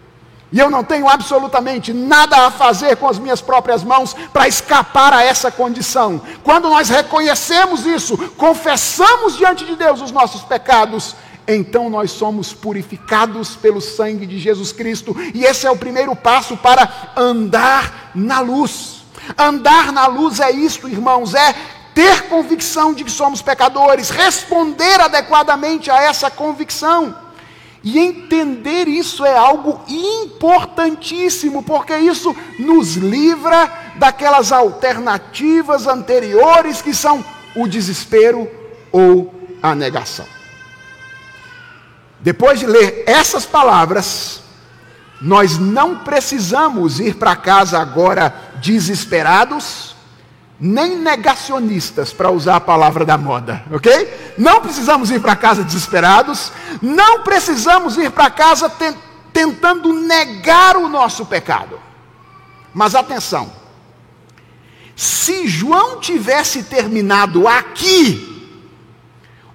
E 0.57 0.59
eu 0.59 0.70
não 0.70 0.82
tenho 0.82 1.07
absolutamente 1.07 1.92
nada 1.92 2.46
a 2.46 2.50
fazer 2.50 2.96
com 2.96 3.07
as 3.07 3.18
minhas 3.18 3.42
próprias 3.42 3.84
mãos 3.84 4.16
para 4.32 4.48
escapar 4.48 5.12
a 5.12 5.22
essa 5.22 5.50
condição. 5.50 6.18
Quando 6.42 6.70
nós 6.70 6.88
reconhecemos 6.88 7.84
isso, 7.84 8.16
confessamos 8.38 9.36
diante 9.36 9.66
de 9.66 9.76
Deus 9.76 10.00
os 10.00 10.11
nossos 10.11 10.40
pecados, 10.44 11.14
então 11.46 11.90
nós 11.90 12.11
somos 12.11 12.54
purificados 12.54 13.54
pelo 13.54 13.82
sangue 13.82 14.24
de 14.24 14.38
Jesus 14.38 14.72
Cristo. 14.72 15.14
E 15.34 15.44
esse 15.44 15.66
é 15.66 15.70
o 15.70 15.76
primeiro 15.76 16.16
passo 16.16 16.57
para 16.57 17.12
andar 17.14 18.12
na 18.14 18.40
luz. 18.40 19.04
Andar 19.36 19.92
na 19.92 20.07
luz 20.07 20.40
é 20.40 20.50
isto, 20.52 20.88
irmãos, 20.88 21.34
é 21.34 21.54
ter 21.94 22.28
convicção 22.28 22.94
de 22.94 23.04
que 23.04 23.11
somos 23.11 23.42
pecadores, 23.42 24.09
responder 24.09 25.02
adequadamente 25.02 25.90
a 25.90 26.00
essa 26.00 26.30
convicção. 26.30 27.26
E 27.87 28.01
entender 28.01 28.89
isso 28.89 29.24
é 29.24 29.37
algo 29.37 29.80
importantíssimo, 29.87 31.62
porque 31.62 31.97
isso 31.97 32.34
nos 32.59 32.97
livra 32.97 33.93
daquelas 33.95 34.51
alternativas 34.51 35.87
anteriores 35.87 36.82
que 36.82 36.93
são 36.93 37.24
o 37.55 37.68
desespero 37.68 38.51
ou 38.91 39.32
a 39.62 39.72
negação. 39.72 40.26
Depois 42.18 42.59
de 42.59 42.66
ler 42.66 43.05
essas 43.07 43.47
palavras, 43.47 44.43
nós 45.20 45.57
não 45.57 45.99
precisamos 45.99 46.99
ir 46.99 47.14
para 47.14 47.37
casa 47.37 47.78
agora 47.78 48.34
desesperados, 48.61 49.95
nem 50.59 50.96
negacionistas, 50.96 52.12
para 52.12 52.30
usar 52.30 52.57
a 52.57 52.61
palavra 52.61 53.04
da 53.04 53.18
moda, 53.18 53.62
ok? 53.70 54.34
Não 54.38 54.61
precisamos 54.61 55.11
ir 55.11 55.20
para 55.20 55.36
casa 55.36 55.62
desesperados, 55.62 56.50
não 56.80 57.22
precisamos 57.22 57.96
ir 57.98 58.11
para 58.11 58.30
casa 58.30 58.68
te 58.68 58.94
tentando 59.32 59.92
negar 59.92 60.78
o 60.78 60.88
nosso 60.88 61.26
pecado. 61.26 61.78
Mas 62.72 62.94
atenção, 62.94 63.52
se 64.94 65.46
João 65.46 66.00
tivesse 66.00 66.62
terminado 66.62 67.46
aqui, 67.46 68.32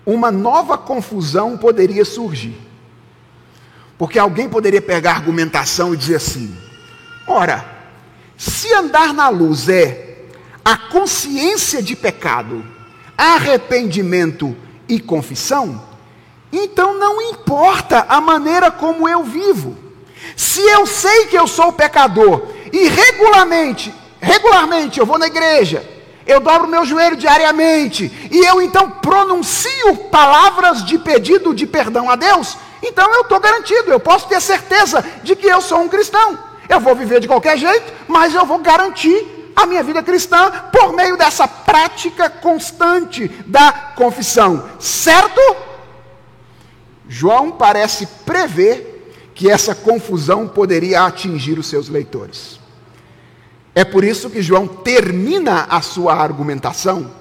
uma 0.05 0.31
nova 0.31 0.77
confusão 0.77 1.57
poderia 1.57 2.05
surgir. 2.05 2.55
Porque 3.97 4.19
alguém 4.19 4.47
poderia 4.47 4.81
pegar 4.81 5.13
argumentação 5.13 5.93
e 5.93 5.97
dizer 5.97 6.15
assim: 6.17 6.55
ora, 7.25 7.65
se 8.37 8.71
andar 8.73 9.13
na 9.13 9.29
luz 9.29 9.67
é 9.67 10.10
a 10.63 10.77
consciência 10.77 11.81
de 11.81 11.95
pecado, 11.95 12.63
arrependimento 13.17 14.55
e 14.87 14.99
confissão, 14.99 15.81
então 16.51 16.97
não 16.97 17.21
importa 17.21 18.05
a 18.07 18.19
maneira 18.19 18.69
como 18.69 19.07
eu 19.07 19.23
vivo. 19.23 19.77
Se 20.35 20.61
eu 20.61 20.85
sei 20.85 21.27
que 21.27 21.37
eu 21.37 21.47
sou 21.47 21.71
pecador 21.71 22.47
e 22.71 22.87
regularmente, 22.87 23.93
regularmente 24.19 24.99
eu 24.99 25.05
vou 25.05 25.17
na 25.17 25.27
igreja, 25.27 25.87
eu 26.25 26.39
dobro 26.39 26.67
meu 26.67 26.85
joelho 26.85 27.15
diariamente 27.15 28.29
e 28.31 28.45
eu 28.45 28.61
então 28.61 28.89
pronuncio 28.89 29.95
palavras 30.11 30.85
de 30.85 30.99
pedido 30.99 31.53
de 31.53 31.65
perdão 31.65 32.09
a 32.09 32.15
Deus, 32.15 32.57
então 32.83 33.11
eu 33.13 33.21
estou 33.21 33.39
garantido, 33.39 33.91
eu 33.91 33.99
posso 33.99 34.27
ter 34.27 34.41
certeza 34.41 35.03
de 35.23 35.35
que 35.35 35.47
eu 35.47 35.61
sou 35.61 35.79
um 35.79 35.89
cristão. 35.89 36.37
Eu 36.69 36.79
vou 36.79 36.95
viver 36.95 37.19
de 37.19 37.27
qualquer 37.27 37.57
jeito, 37.57 37.91
mas 38.07 38.33
eu 38.33 38.45
vou 38.45 38.59
garantir 38.59 39.40
a 39.55 39.65
minha 39.65 39.83
vida 39.83 40.01
cristã 40.01 40.51
por 40.71 40.93
meio 40.93 41.17
dessa 41.17 41.47
prática 41.47 42.29
constante 42.29 43.27
da 43.45 43.71
confissão, 43.95 44.69
certo? 44.79 45.39
João 47.07 47.51
parece 47.51 48.05
prever 48.25 49.31
que 49.33 49.49
essa 49.49 49.73
confusão 49.73 50.47
poderia 50.47 51.03
atingir 51.03 51.57
os 51.57 51.67
seus 51.67 51.89
leitores. 51.89 52.59
É 53.73 53.83
por 53.83 54.03
isso 54.03 54.29
que 54.29 54.41
João 54.41 54.67
termina 54.67 55.65
a 55.69 55.81
sua 55.81 56.13
argumentação 56.13 57.11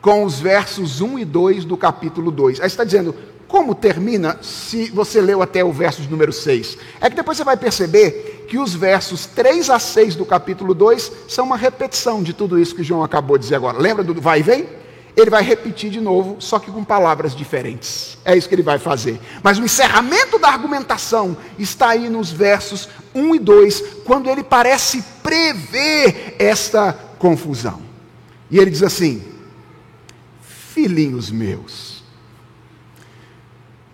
com 0.00 0.24
os 0.24 0.40
versos 0.40 1.00
1 1.00 1.18
e 1.18 1.24
2 1.24 1.64
do 1.64 1.76
capítulo 1.76 2.30
2. 2.30 2.60
Aí 2.60 2.66
está 2.66 2.84
dizendo, 2.84 3.14
como 3.50 3.74
termina 3.74 4.38
se 4.40 4.90
você 4.90 5.20
leu 5.20 5.42
até 5.42 5.64
o 5.64 5.72
verso 5.72 6.00
de 6.00 6.08
número 6.08 6.32
6? 6.32 6.78
É 7.00 7.10
que 7.10 7.16
depois 7.16 7.36
você 7.36 7.42
vai 7.42 7.56
perceber 7.56 8.46
que 8.48 8.56
os 8.56 8.74
versos 8.74 9.26
3 9.26 9.68
a 9.70 9.78
6 9.80 10.14
do 10.14 10.24
capítulo 10.24 10.72
2 10.72 11.10
são 11.28 11.46
uma 11.46 11.56
repetição 11.56 12.22
de 12.22 12.32
tudo 12.32 12.60
isso 12.60 12.76
que 12.76 12.84
João 12.84 13.02
acabou 13.02 13.36
de 13.36 13.42
dizer 13.42 13.56
agora. 13.56 13.76
Lembra 13.76 14.04
do 14.04 14.14
vai 14.20 14.38
e 14.38 14.42
vem? 14.44 14.68
Ele 15.16 15.28
vai 15.28 15.42
repetir 15.42 15.90
de 15.90 16.00
novo, 16.00 16.36
só 16.38 16.60
que 16.60 16.70
com 16.70 16.84
palavras 16.84 17.34
diferentes. 17.34 18.16
É 18.24 18.36
isso 18.36 18.48
que 18.48 18.54
ele 18.54 18.62
vai 18.62 18.78
fazer. 18.78 19.20
Mas 19.42 19.58
o 19.58 19.64
encerramento 19.64 20.38
da 20.38 20.48
argumentação 20.48 21.36
está 21.58 21.88
aí 21.88 22.08
nos 22.08 22.30
versos 22.30 22.88
1 23.12 23.34
e 23.34 23.38
2, 23.40 23.82
quando 24.04 24.30
ele 24.30 24.44
parece 24.44 25.02
prever 25.24 26.36
esta 26.38 26.92
confusão. 27.18 27.82
E 28.48 28.58
ele 28.58 28.70
diz 28.70 28.84
assim: 28.84 29.24
Filhinhos 30.40 31.32
meus, 31.32 31.89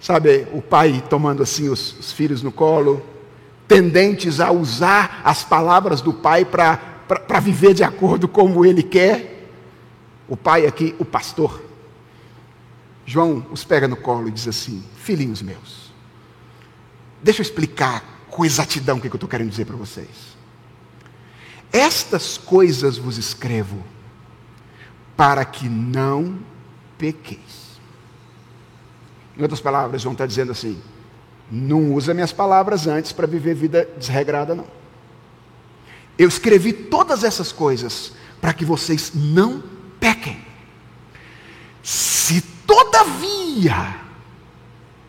Sabe, 0.07 0.47
o 0.53 0.63
pai 0.63 1.03
tomando 1.11 1.43
assim 1.43 1.69
os, 1.69 1.99
os 1.99 2.13
filhos 2.13 2.41
no 2.41 2.53
colo, 2.53 3.05
tendentes 3.67 4.39
a 4.39 4.53
usar 4.53 5.21
as 5.25 5.43
palavras 5.43 6.01
do 6.01 6.15
pai 6.15 6.45
para 6.45 7.41
viver 7.41 7.75
de 7.75 7.83
acordo 7.83 8.29
como 8.29 8.65
ele 8.65 8.85
quer. 8.85 9.51
O 10.29 10.37
pai 10.37 10.65
aqui, 10.65 10.95
o 11.01 11.05
pastor. 11.05 11.61
João 13.05 13.47
os 13.51 13.65
pega 13.65 13.89
no 13.89 13.97
colo 13.97 14.29
e 14.29 14.31
diz 14.31 14.47
assim: 14.47 14.81
Filhinhos 14.95 15.43
meus, 15.43 15.93
deixa 17.21 17.41
eu 17.41 17.45
explicar 17.45 18.29
com 18.31 18.45
exatidão 18.45 18.99
o 18.99 19.01
que 19.01 19.09
eu 19.09 19.15
estou 19.15 19.29
querendo 19.29 19.51
dizer 19.51 19.65
para 19.65 19.75
vocês. 19.75 20.37
Estas 21.73 22.39
coisas 22.39 22.97
vos 22.97 23.19
escrevo 23.19 23.83
para 25.17 25.45
que 25.45 25.69
não 25.69 26.39
pequeis. 26.97 27.41
Em 29.39 29.43
outras 29.43 29.61
palavras, 29.61 30.03
João 30.03 30.13
está 30.13 30.27
dizendo 30.27 30.53
assim: 30.53 30.81
não 31.51 31.93
usa 31.93 32.15
minhas 32.15 32.33
palavras 32.33 32.87
antes 32.87 33.13
para 33.13 33.27
viver 33.27 33.55
vida 33.55 33.89
desregrada, 33.99 34.55
não. 34.55 34.67
Eu 36.19 36.29
escrevi 36.29 36.73
todas 36.73 37.23
essas 37.23 37.53
coisas 37.53 38.13
para 38.41 38.53
que 38.53 38.65
vocês 38.65 39.13
não 39.15 39.63
pequem. 40.01 40.41
Se 41.83 42.41
todavia 42.67 44.01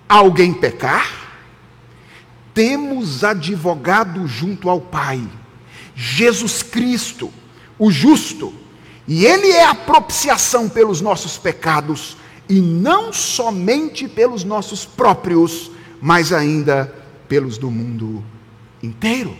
alguém 0.08 0.54
pecar, 0.54 1.28
temos 2.54 3.24
advogado 3.24 4.28
junto 4.28 4.70
ao 4.70 4.82
Pai, 4.82 5.22
Jesus 5.96 6.62
Cristo, 6.62 7.32
o 7.80 7.90
justo, 7.90 8.54
e 9.08 9.26
Ele 9.26 9.52
é 9.52 9.66
a 9.66 9.76
propiciação 9.76 10.68
pelos 10.68 11.00
nossos 11.00 11.38
pecados 11.38 12.18
e 12.50 12.62
não 12.62 13.12
somente 13.12 14.08
pelos 14.08 14.44
nossos 14.44 14.86
próprios, 14.86 15.72
mas 16.02 16.32
ainda 16.32 16.94
pelos 17.28 17.58
do 17.58 17.70
mundo 17.70 18.24
inteiro. 18.82 19.36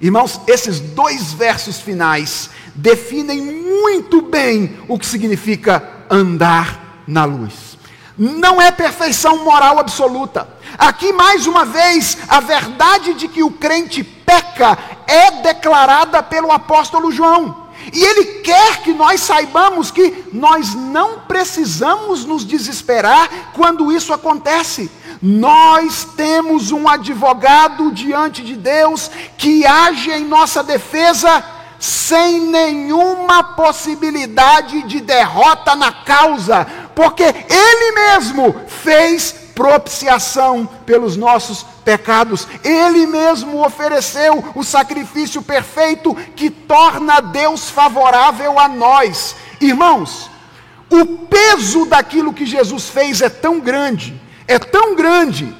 Irmãos, 0.00 0.40
esses 0.46 0.80
dois 0.80 1.32
versos 1.32 1.80
finais 1.80 2.50
definem 2.74 3.40
muito 3.40 4.22
bem 4.22 4.78
o 4.88 4.98
que 4.98 5.06
significa 5.06 6.04
andar 6.10 7.04
na 7.06 7.24
luz. 7.24 7.78
não 8.18 8.60
é 8.60 8.70
perfeição 8.70 9.44
moral 9.44 9.78
absoluta. 9.78 10.46
Aqui, 10.78 11.12
mais 11.12 11.46
uma 11.46 11.64
vez, 11.64 12.18
a 12.28 12.40
verdade 12.40 13.14
de 13.14 13.28
que 13.28 13.42
o 13.42 13.50
crente 13.50 14.02
peca 14.04 14.78
é 15.06 15.42
declarada 15.42 16.22
pelo 16.22 16.50
apóstolo 16.50 17.10
João. 17.10 17.61
E 17.92 18.04
ele 18.04 18.24
quer 18.40 18.82
que 18.82 18.92
nós 18.92 19.20
saibamos 19.20 19.90
que 19.90 20.24
nós 20.32 20.74
não 20.74 21.20
precisamos 21.20 22.24
nos 22.24 22.44
desesperar 22.44 23.52
quando 23.54 23.90
isso 23.90 24.12
acontece. 24.12 24.90
Nós 25.20 26.06
temos 26.16 26.70
um 26.72 26.88
advogado 26.88 27.90
diante 27.92 28.42
de 28.42 28.56
Deus 28.56 29.10
que 29.38 29.64
age 29.64 30.10
em 30.10 30.24
nossa 30.24 30.62
defesa 30.62 31.44
sem 31.78 32.42
nenhuma 32.42 33.42
possibilidade 33.42 34.82
de 34.82 35.00
derrota 35.00 35.74
na 35.74 35.90
causa, 35.90 36.64
porque 36.94 37.24
Ele 37.24 37.92
mesmo 37.92 38.54
fez 38.68 39.41
propiciação 39.54 40.66
pelos 40.86 41.16
nossos 41.16 41.64
pecados. 41.84 42.46
Ele 42.64 43.06
mesmo 43.06 43.64
ofereceu 43.64 44.44
o 44.54 44.62
sacrifício 44.62 45.42
perfeito 45.42 46.14
que 46.36 46.50
torna 46.50 47.20
Deus 47.20 47.70
favorável 47.70 48.58
a 48.58 48.68
nós. 48.68 49.36
Irmãos, 49.60 50.30
o 50.90 51.04
peso 51.26 51.86
daquilo 51.86 52.34
que 52.34 52.44
Jesus 52.44 52.88
fez 52.88 53.22
é 53.22 53.28
tão 53.28 53.60
grande, 53.60 54.20
é 54.46 54.58
tão 54.58 54.94
grande, 54.94 55.56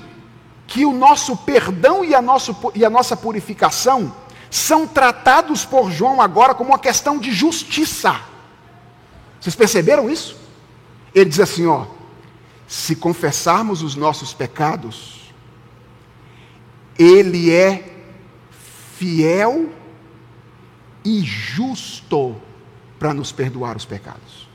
que 0.66 0.86
o 0.86 0.92
nosso 0.92 1.36
perdão 1.36 2.02
e 2.02 2.14
a, 2.14 2.22
nosso, 2.22 2.56
e 2.74 2.82
a 2.82 2.88
nossa 2.88 3.14
purificação 3.14 4.14
são 4.50 4.86
tratados 4.86 5.66
por 5.66 5.90
João 5.90 6.20
agora 6.20 6.54
como 6.54 6.70
uma 6.70 6.78
questão 6.78 7.18
de 7.18 7.30
justiça. 7.30 8.18
Vocês 9.38 9.54
perceberam 9.54 10.08
isso? 10.08 10.36
Ele 11.14 11.28
diz 11.28 11.40
assim: 11.40 11.66
ó, 11.66 11.84
se 12.72 12.96
confessarmos 12.96 13.82
os 13.82 13.94
nossos 13.94 14.32
pecados, 14.32 15.30
Ele 16.98 17.50
é 17.50 18.02
fiel 18.96 19.68
e 21.04 21.20
justo 21.20 22.34
para 22.98 23.12
nos 23.12 23.30
perdoar 23.30 23.76
os 23.76 23.84
pecados. 23.84 24.48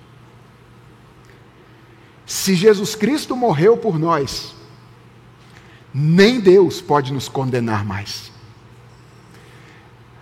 Se 2.25 2.55
Jesus 2.55 2.95
Cristo 2.95 3.35
morreu 3.35 3.77
por 3.77 3.99
nós, 3.99 4.55
nem 5.93 6.39
Deus 6.39 6.81
pode 6.81 7.13
nos 7.13 7.29
condenar 7.29 7.85
mais. 7.85 8.31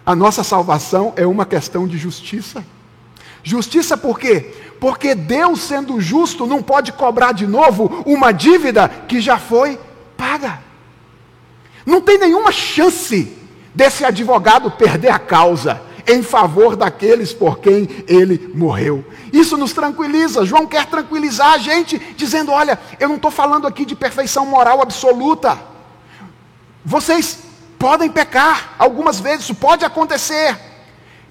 A 0.05 0.13
nossa 0.13 0.43
salvação 0.43 1.13
é 1.15 1.25
uma 1.25 1.45
questão 1.45 1.87
de 1.87 1.97
justiça. 1.97 2.65
Justiça 3.41 3.95
por 3.95 4.19
quê? 4.19 4.53
Porque 4.85 5.15
Deus, 5.15 5.61
sendo 5.61 5.99
justo, 5.99 6.45
não 6.45 6.61
pode 6.61 6.91
cobrar 6.91 7.31
de 7.31 7.47
novo 7.47 8.03
uma 8.05 8.31
dívida 8.31 8.87
que 8.87 9.19
já 9.19 9.39
foi 9.39 9.79
paga. 10.15 10.59
Não 11.83 11.99
tem 11.99 12.19
nenhuma 12.19 12.51
chance 12.51 13.35
desse 13.73 14.05
advogado 14.05 14.69
perder 14.69 15.09
a 15.09 15.17
causa 15.17 15.81
em 16.05 16.21
favor 16.21 16.75
daqueles 16.75 17.33
por 17.33 17.57
quem 17.57 17.89
ele 18.07 18.51
morreu. 18.53 19.03
Isso 19.33 19.57
nos 19.57 19.73
tranquiliza. 19.73 20.45
João 20.45 20.67
quer 20.67 20.85
tranquilizar 20.85 21.53
a 21.53 21.57
gente, 21.57 21.97
dizendo: 22.15 22.51
Olha, 22.51 22.79
eu 22.99 23.09
não 23.09 23.15
estou 23.15 23.31
falando 23.31 23.65
aqui 23.65 23.87
de 23.87 23.95
perfeição 23.95 24.45
moral 24.45 24.83
absoluta. 24.83 25.57
Vocês 26.85 27.39
podem 27.79 28.11
pecar 28.11 28.75
algumas 28.77 29.19
vezes, 29.19 29.45
isso 29.45 29.55
pode 29.55 29.83
acontecer. 29.83 30.74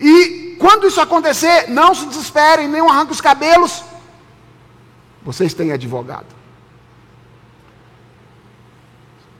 E 0.06 0.56
quando 0.58 0.86
isso 0.86 1.00
acontecer, 1.00 1.70
não 1.70 1.94
se 1.94 2.04
desesperem, 2.04 2.68
nem 2.68 2.86
arranquem 2.86 3.12
os 3.12 3.22
cabelos. 3.22 3.82
Vocês 5.22 5.54
têm 5.54 5.72
advogado. 5.72 6.26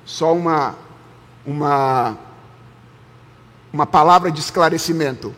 Só 0.07 0.33
uma 0.33 0.75
uma 1.45 2.17
uma 3.71 3.85
palavra 3.85 4.31
de 4.31 4.41
esclarecimento. 4.41 5.35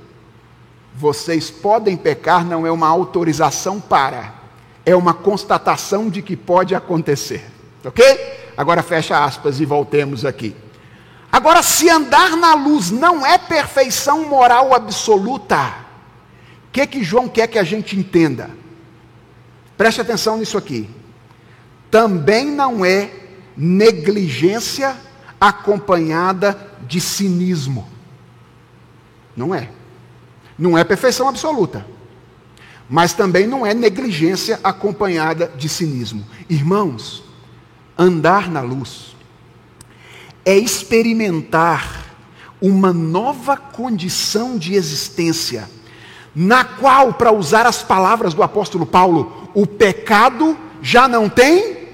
Vocês 0.95 1.51
podem 1.51 1.97
pecar 1.97 2.45
não 2.45 2.65
é 2.65 2.71
uma 2.71 2.87
autorização 2.87 3.81
para, 3.81 4.33
é 4.85 4.95
uma 4.95 5.13
constatação 5.13 6.09
de 6.09 6.23
que 6.23 6.37
pode 6.37 6.73
acontecer. 6.73 7.45
OK? 7.85 8.53
Agora 8.57 8.81
fecha 8.81 9.25
aspas 9.25 9.59
e 9.59 9.65
voltemos 9.65 10.25
aqui. 10.25 10.55
Agora, 11.37 11.63
se 11.63 11.91
andar 11.91 12.35
na 12.35 12.55
luz 12.55 12.91
não 12.91 13.27
é 13.27 13.37
perfeição 13.37 14.27
moral 14.27 14.73
absoluta, 14.73 15.69
o 16.67 16.71
que, 16.73 16.87
que 16.87 17.05
João 17.05 17.29
quer 17.29 17.47
que 17.47 17.59
a 17.59 17.63
gente 17.63 17.95
entenda? 17.95 18.49
Preste 19.77 20.01
atenção 20.01 20.39
nisso 20.39 20.57
aqui. 20.57 20.89
Também 21.91 22.47
não 22.47 22.83
é 22.83 23.11
negligência 23.55 24.97
acompanhada 25.39 26.59
de 26.89 27.03
cinismo. 27.03 27.87
Não 29.37 29.55
é. 29.55 29.69
Não 30.59 30.79
é 30.79 30.85
perfeição 30.85 31.29
absoluta. 31.29 31.87
Mas 32.89 33.13
também 33.13 33.47
não 33.47 33.67
é 33.67 33.75
negligência 33.75 34.59
acompanhada 34.65 35.53
de 35.55 35.69
cinismo. 35.69 36.27
Irmãos, 36.49 37.23
andar 37.99 38.51
na 38.51 38.63
luz 38.63 39.16
é 40.47 40.57
experimentar 40.57 42.07
uma 42.63 42.93
nova 42.93 43.57
condição 43.57 44.57
de 44.57 44.75
existência, 44.75 45.69
na 46.35 46.63
qual, 46.65 47.15
para 47.15 47.33
usar 47.33 47.67
as 47.67 47.83
palavras 47.83 48.33
do 48.33 48.45
apóstolo 48.45 48.87
Paulo, 48.87 49.51
o 49.53 49.67
pecado 49.67 50.57
já 50.81 51.09
não 51.09 51.29
tem 51.29 51.89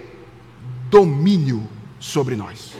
domínio 0.91 1.67
sobre 1.99 2.37
nós. 2.37 2.73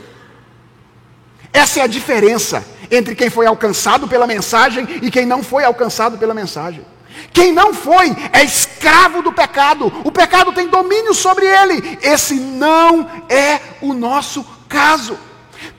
Essa 1.51 1.79
é 1.79 1.83
a 1.83 1.87
diferença 1.87 2.63
entre 2.91 3.15
quem 3.15 3.29
foi 3.29 3.47
alcançado 3.47 4.07
pela 4.07 4.27
mensagem 4.27 4.87
e 5.01 5.09
quem 5.09 5.25
não 5.25 5.41
foi 5.41 5.63
alcançado 5.63 6.17
pela 6.17 6.33
mensagem. 6.33 6.85
Quem 7.31 7.51
não 7.51 7.73
foi 7.73 8.15
é 8.31 8.43
escravo 8.43 9.21
do 9.21 9.31
pecado, 9.31 9.91
o 10.03 10.11
pecado 10.11 10.51
tem 10.51 10.67
domínio 10.67 11.13
sobre 11.13 11.45
ele. 11.45 11.97
Esse 12.01 12.35
não 12.35 13.07
é 13.29 13.59
o 13.81 13.93
nosso 13.93 14.45
caso. 14.67 15.17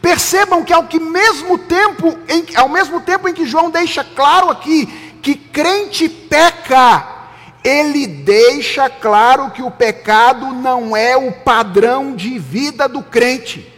Percebam 0.01 0.65
que 0.65 0.73
ao, 0.73 0.87
que 0.87 0.99
mesmo 0.99 1.59
tempo, 1.59 2.19
em, 2.29 2.57
ao 2.57 2.69
mesmo 2.69 3.01
tempo 3.01 3.29
em 3.29 3.35
que 3.35 3.47
João 3.47 3.71
deixa 3.71 4.05
claro 4.05 4.51
aqui 4.51 4.87
que 5.23 5.35
crente 5.35 6.09
peca, 6.09 7.09
ele 7.65 8.07
deixa 8.07 8.91
claro 8.91 9.51
que 9.51 9.63
o 9.63 9.71
pecado 9.71 10.53
não 10.53 10.95
é 10.95 11.17
o 11.17 11.33
padrão 11.33 12.15
de 12.15 12.39
vida 12.39 12.87
do 12.87 13.03
crente. 13.03 13.73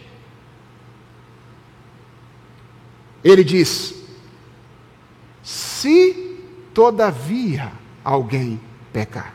Ele 3.23 3.43
diz: 3.43 3.93
se 5.41 6.37
todavia 6.73 7.71
alguém 8.03 8.59
pecar. 8.91 9.33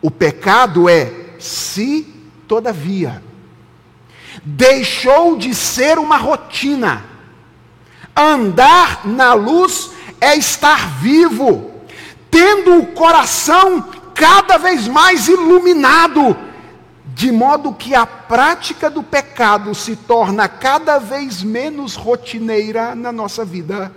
O 0.00 0.10
pecado 0.10 0.88
é 0.88 1.12
se 1.38 2.02
todavia 2.46 3.22
deixou 4.44 5.36
de 5.36 5.54
ser 5.54 5.98
uma 5.98 6.16
rotina. 6.16 7.04
Andar 8.14 9.06
na 9.06 9.34
luz 9.34 9.90
é 10.20 10.36
estar 10.36 10.98
vivo, 11.00 11.70
tendo 12.30 12.78
o 12.78 12.86
coração 12.86 13.84
cada 14.14 14.56
vez 14.56 14.88
mais 14.88 15.28
iluminado, 15.28 16.36
de 17.06 17.30
modo 17.30 17.72
que 17.72 17.94
a 17.94 18.06
prática 18.06 18.88
do 18.90 19.02
pecado 19.02 19.74
se 19.74 19.94
torna 19.94 20.48
cada 20.48 20.98
vez 20.98 21.42
menos 21.42 21.94
rotineira 21.94 22.94
na 22.94 23.12
nossa 23.12 23.44
vida, 23.44 23.92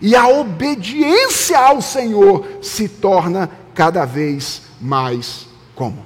e 0.00 0.14
a 0.14 0.28
obediência 0.28 1.58
ao 1.58 1.80
Senhor 1.82 2.46
se 2.62 2.88
torna 2.88 3.50
cada 3.74 4.04
vez 4.04 4.62
mais 4.80 5.46
comum. 5.74 6.04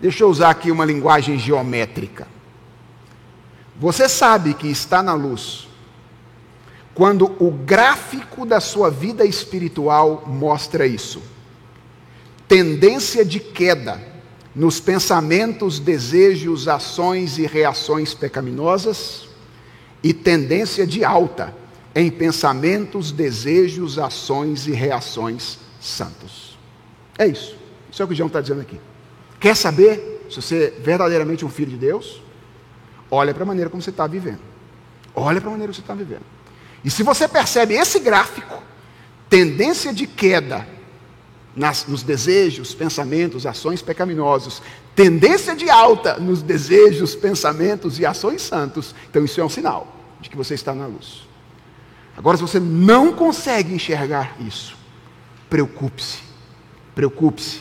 Deixa 0.00 0.24
eu 0.24 0.28
usar 0.28 0.50
aqui 0.50 0.70
uma 0.70 0.84
linguagem 0.84 1.38
geométrica. 1.38 2.31
Você 3.82 4.08
sabe 4.08 4.54
que 4.54 4.68
está 4.68 5.02
na 5.02 5.12
luz 5.12 5.66
quando 6.94 7.34
o 7.44 7.50
gráfico 7.50 8.46
da 8.46 8.60
sua 8.60 8.88
vida 8.88 9.24
espiritual 9.24 10.22
mostra 10.24 10.86
isso. 10.86 11.20
Tendência 12.46 13.24
de 13.24 13.40
queda 13.40 14.00
nos 14.54 14.78
pensamentos, 14.78 15.80
desejos, 15.80 16.68
ações 16.68 17.38
e 17.38 17.44
reações 17.44 18.14
pecaminosas, 18.14 19.26
e 20.00 20.14
tendência 20.14 20.86
de 20.86 21.04
alta 21.04 21.52
em 21.92 22.08
pensamentos, 22.08 23.10
desejos, 23.10 23.98
ações 23.98 24.68
e 24.68 24.70
reações 24.70 25.58
santos. 25.80 26.56
É 27.18 27.26
isso. 27.26 27.56
Isso 27.90 28.00
é 28.00 28.04
o 28.04 28.08
que 28.08 28.14
João 28.14 28.28
está 28.28 28.40
dizendo 28.40 28.60
aqui. 28.60 28.78
Quer 29.40 29.56
saber 29.56 30.24
se 30.30 30.36
você 30.36 30.72
é 30.78 30.80
verdadeiramente 30.80 31.44
um 31.44 31.50
filho 31.50 31.72
de 31.72 31.78
Deus? 31.78 32.21
Olha 33.14 33.34
para 33.34 33.42
a 33.42 33.46
maneira 33.46 33.68
como 33.68 33.82
você 33.82 33.90
está 33.90 34.06
vivendo. 34.06 34.40
Olha 35.14 35.38
para 35.38 35.50
a 35.50 35.52
maneira 35.52 35.70
que 35.70 35.76
você 35.76 35.82
está 35.82 35.92
vivendo. 35.92 36.22
E 36.82 36.90
se 36.90 37.02
você 37.02 37.28
percebe 37.28 37.74
esse 37.74 38.00
gráfico, 38.00 38.62
tendência 39.28 39.92
de 39.92 40.06
queda 40.06 40.66
nas, 41.54 41.86
nos 41.86 42.02
desejos, 42.02 42.74
pensamentos, 42.74 43.44
ações 43.44 43.82
pecaminosos, 43.82 44.62
tendência 44.94 45.54
de 45.54 45.68
alta 45.68 46.18
nos 46.18 46.40
desejos, 46.40 47.14
pensamentos 47.14 47.98
e 47.98 48.06
ações 48.06 48.40
santos, 48.40 48.94
então 49.10 49.22
isso 49.22 49.38
é 49.38 49.44
um 49.44 49.48
sinal 49.50 49.94
de 50.18 50.30
que 50.30 50.36
você 50.36 50.54
está 50.54 50.74
na 50.74 50.86
luz. 50.86 51.28
Agora, 52.16 52.38
se 52.38 52.42
você 52.42 52.58
não 52.58 53.12
consegue 53.12 53.74
enxergar 53.74 54.36
isso, 54.40 54.74
preocupe-se, 55.50 56.20
preocupe-se, 56.94 57.60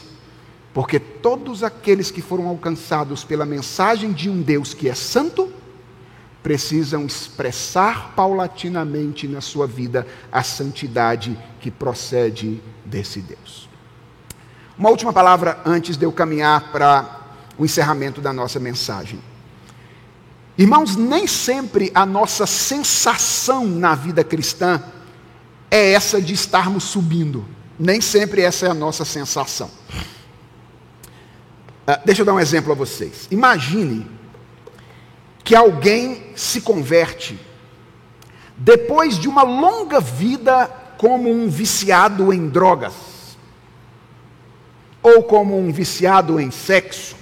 porque 0.74 1.00
todos 1.00 1.64
aqueles 1.64 2.10
que 2.10 2.22
foram 2.22 2.48
alcançados 2.48 3.24
pela 3.24 3.46
mensagem 3.46 4.12
de 4.12 4.30
um 4.30 4.42
Deus 4.42 4.74
que 4.74 4.88
é 4.88 4.96
santo, 4.96 5.52
precisam 6.42 7.06
expressar 7.06 8.14
paulatinamente 8.16 9.28
na 9.28 9.42
sua 9.42 9.68
vida 9.68 10.08
a 10.32 10.42
santidade 10.42 11.38
que 11.60 11.70
procede 11.70 12.62
desse 12.86 13.22
Deus. 13.22 13.70
Uma 14.78 14.90
última 14.90 15.14
palavra 15.14 15.60
antes 15.66 15.98
de 15.98 16.06
eu 16.06 16.12
caminhar 16.12 16.72
para 16.72 17.20
o 17.58 17.66
encerramento 17.66 18.22
da 18.22 18.34
nossa 18.34 18.60
mensagem. 18.60 19.20
Irmãos, 20.58 20.96
nem 20.96 21.28
sempre 21.28 21.92
a 21.94 22.06
nossa 22.06 22.48
sensação 22.48 23.66
na 23.66 23.94
vida 23.94 24.24
cristã 24.24 24.82
é 25.70 25.94
essa 25.94 26.22
de 26.22 26.34
estarmos 26.34 26.84
subindo. 26.86 27.46
Nem 27.78 28.02
sempre 28.02 28.42
essa 28.42 28.66
é 28.66 28.70
a 28.70 28.74
nossa 28.74 29.06
sensação. 29.06 29.70
Uh, 31.92 32.00
deixa 32.06 32.22
eu 32.22 32.26
dar 32.26 32.34
um 32.34 32.40
exemplo 32.40 32.72
a 32.72 32.76
vocês. 32.76 33.28
Imagine 33.30 34.08
que 35.44 35.54
alguém 35.54 36.32
se 36.38 36.62
converte 36.62 37.38
depois 38.56 39.20
de 39.20 39.28
uma 39.28 39.44
longa 39.44 40.00
vida 40.00 40.68
como 40.98 41.30
um 41.30 41.50
viciado 41.50 42.32
em 42.32 42.48
drogas, 42.48 42.94
ou 45.04 45.24
como 45.24 45.60
um 45.60 45.70
viciado 45.70 46.40
em 46.40 46.50
sexo. 46.50 47.16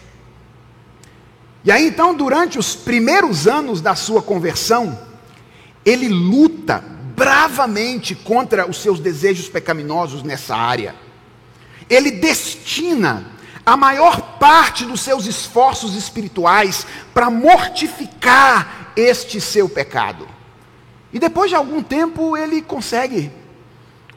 E 1.63 1.71
aí 1.71 1.87
então, 1.87 2.13
durante 2.13 2.59
os 2.59 2.75
primeiros 2.75 3.47
anos 3.47 3.81
da 3.81 3.95
sua 3.95 4.21
conversão, 4.21 4.99
ele 5.83 6.09
luta 6.09 6.83
bravamente 7.15 8.13
contra 8.13 8.69
os 8.69 8.77
seus 8.77 8.99
desejos 8.99 9.49
pecaminosos 9.49 10.21
nessa 10.21 10.55
área. 10.55 10.93
Ele 11.89 12.11
destina 12.11 13.38
a 13.69 13.77
maior 13.77 14.19
parte 14.39 14.83
dos 14.83 15.01
seus 15.01 15.27
esforços 15.27 15.93
espirituais 15.93 16.87
para 17.13 17.29
mortificar 17.29 18.91
este 18.95 19.39
seu 19.39 19.69
pecado. 19.69 20.27
E 21.13 21.19
depois 21.19 21.51
de 21.51 21.55
algum 21.55 21.83
tempo 21.83 22.35
ele 22.35 22.63
consegue 22.63 23.31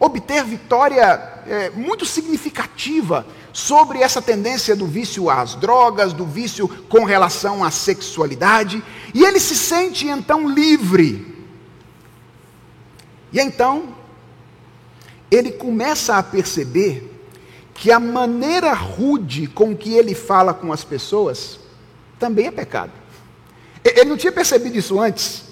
obter 0.00 0.42
vitória 0.42 1.42
é, 1.46 1.68
muito 1.68 2.07
significativa 2.07 3.26
sobre 3.53 3.98
essa 3.98 4.22
tendência 4.22 4.74
do 4.74 4.86
vício 4.86 5.28
às 5.28 5.55
drogas, 5.55 6.14
do 6.14 6.24
vício 6.24 6.66
com 6.88 7.05
relação 7.05 7.62
à 7.62 7.70
sexualidade, 7.70 8.82
e 9.12 9.22
ele 9.22 9.38
se 9.38 9.55
sente 9.55 10.07
então 10.07 10.48
livre. 10.48 11.44
E 13.30 13.38
então, 13.38 13.94
ele 15.30 15.53
começa 15.53 16.16
a 16.16 16.22
perceber 16.22 17.11
que 17.75 17.91
a 17.91 17.99
maneira 17.99 18.73
rude 18.73 19.47
com 19.47 19.77
que 19.77 19.95
ele 19.95 20.14
fala 20.14 20.53
com 20.53 20.73
as 20.73 20.85
pessoas 20.85 21.59
também 22.18 22.47
é 22.47 22.51
pecado. 22.51 22.93
Ele 23.85 24.11
não 24.11 24.16
tinha 24.16 24.33
percebido 24.33 24.77
isso 24.77 25.01
antes, 25.01 25.43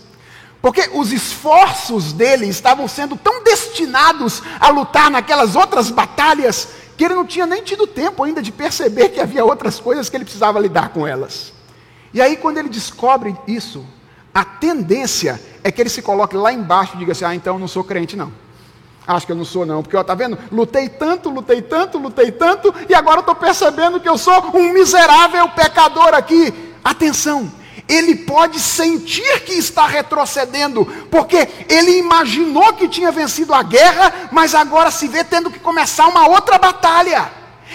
porque 0.63 0.91
os 0.93 1.13
esforços 1.13 2.13
dele 2.13 2.47
estavam 2.47 2.87
sendo 2.87 3.17
tão 3.17 3.43
destinados 3.43 4.43
a 4.61 4.69
lutar 4.69 5.11
naquelas 5.11 5.57
outras 5.57 5.91
batalhas 5.91 6.69
que 6.97 7.05
ele 7.05 7.15
não 7.15 7.27
tinha 7.27 7.47
nem 7.47 7.63
tido 7.63 7.87
tempo 7.87 8.23
ainda 8.23 8.43
de 8.43 8.53
perceber 8.53 9.09
que 9.09 9.21
havia 9.21 9.45
outras 9.45 9.81
coisas 9.81 10.09
que 10.11 10.17
ele 10.17 10.25
precisava 10.25 10.61
lidar 10.61 10.91
com 10.91 11.07
elas. 11.07 11.53
E 12.13 12.21
aí, 12.21 12.37
quando 12.37 12.59
ele 12.59 12.69
descobre 12.69 13.35
isso, 13.47 13.87
a 14.35 14.45
tendência 14.45 15.41
é 15.65 15.73
que 15.73 15.81
ele 15.81 15.89
se 15.89 16.03
coloque 16.03 16.37
lá 16.37 16.53
embaixo 16.53 16.95
e 16.95 16.99
diga 16.99 17.13
assim: 17.13 17.25
Ah, 17.25 17.35
então 17.35 17.55
eu 17.55 17.59
não 17.59 17.69
sou 17.69 17.83
crente, 17.83 18.17
não. 18.17 18.33
Acho 19.13 19.27
que 19.27 19.33
eu 19.33 19.37
não 19.37 19.45
sou, 19.45 19.67
não, 19.67 19.83
porque, 19.83 19.97
ó, 19.97 20.05
tá 20.05 20.15
vendo? 20.15 20.39
Lutei 20.53 20.89
tanto, 20.89 21.31
lutei 21.31 21.61
tanto, 21.61 21.99
lutei 21.99 22.31
tanto, 22.31 22.73
e 22.89 22.95
agora 22.95 23.17
eu 23.17 23.23
estou 23.23 23.35
percebendo 23.35 23.99
que 23.99 24.09
eu 24.09 24.17
sou 24.17 24.53
um 24.55 24.73
miserável 24.73 25.49
pecador 25.49 26.15
aqui. 26.15 26.55
Atenção, 26.85 27.51
ele 27.89 28.15
pode 28.15 28.61
sentir 28.61 29.41
que 29.41 29.55
está 29.55 29.85
retrocedendo, 29.85 30.87
porque 31.11 31.49
ele 31.69 31.99
imaginou 31.99 32.73
que 32.75 32.87
tinha 32.87 33.11
vencido 33.11 33.53
a 33.53 33.65
guerra, 33.65 34.29
mas 34.31 34.55
agora 34.55 34.93
se 34.93 35.09
vê 35.09 35.25
tendo 35.25 35.51
que 35.51 35.59
começar 35.59 36.07
uma 36.07 36.29
outra 36.29 36.57
batalha. 36.57 37.33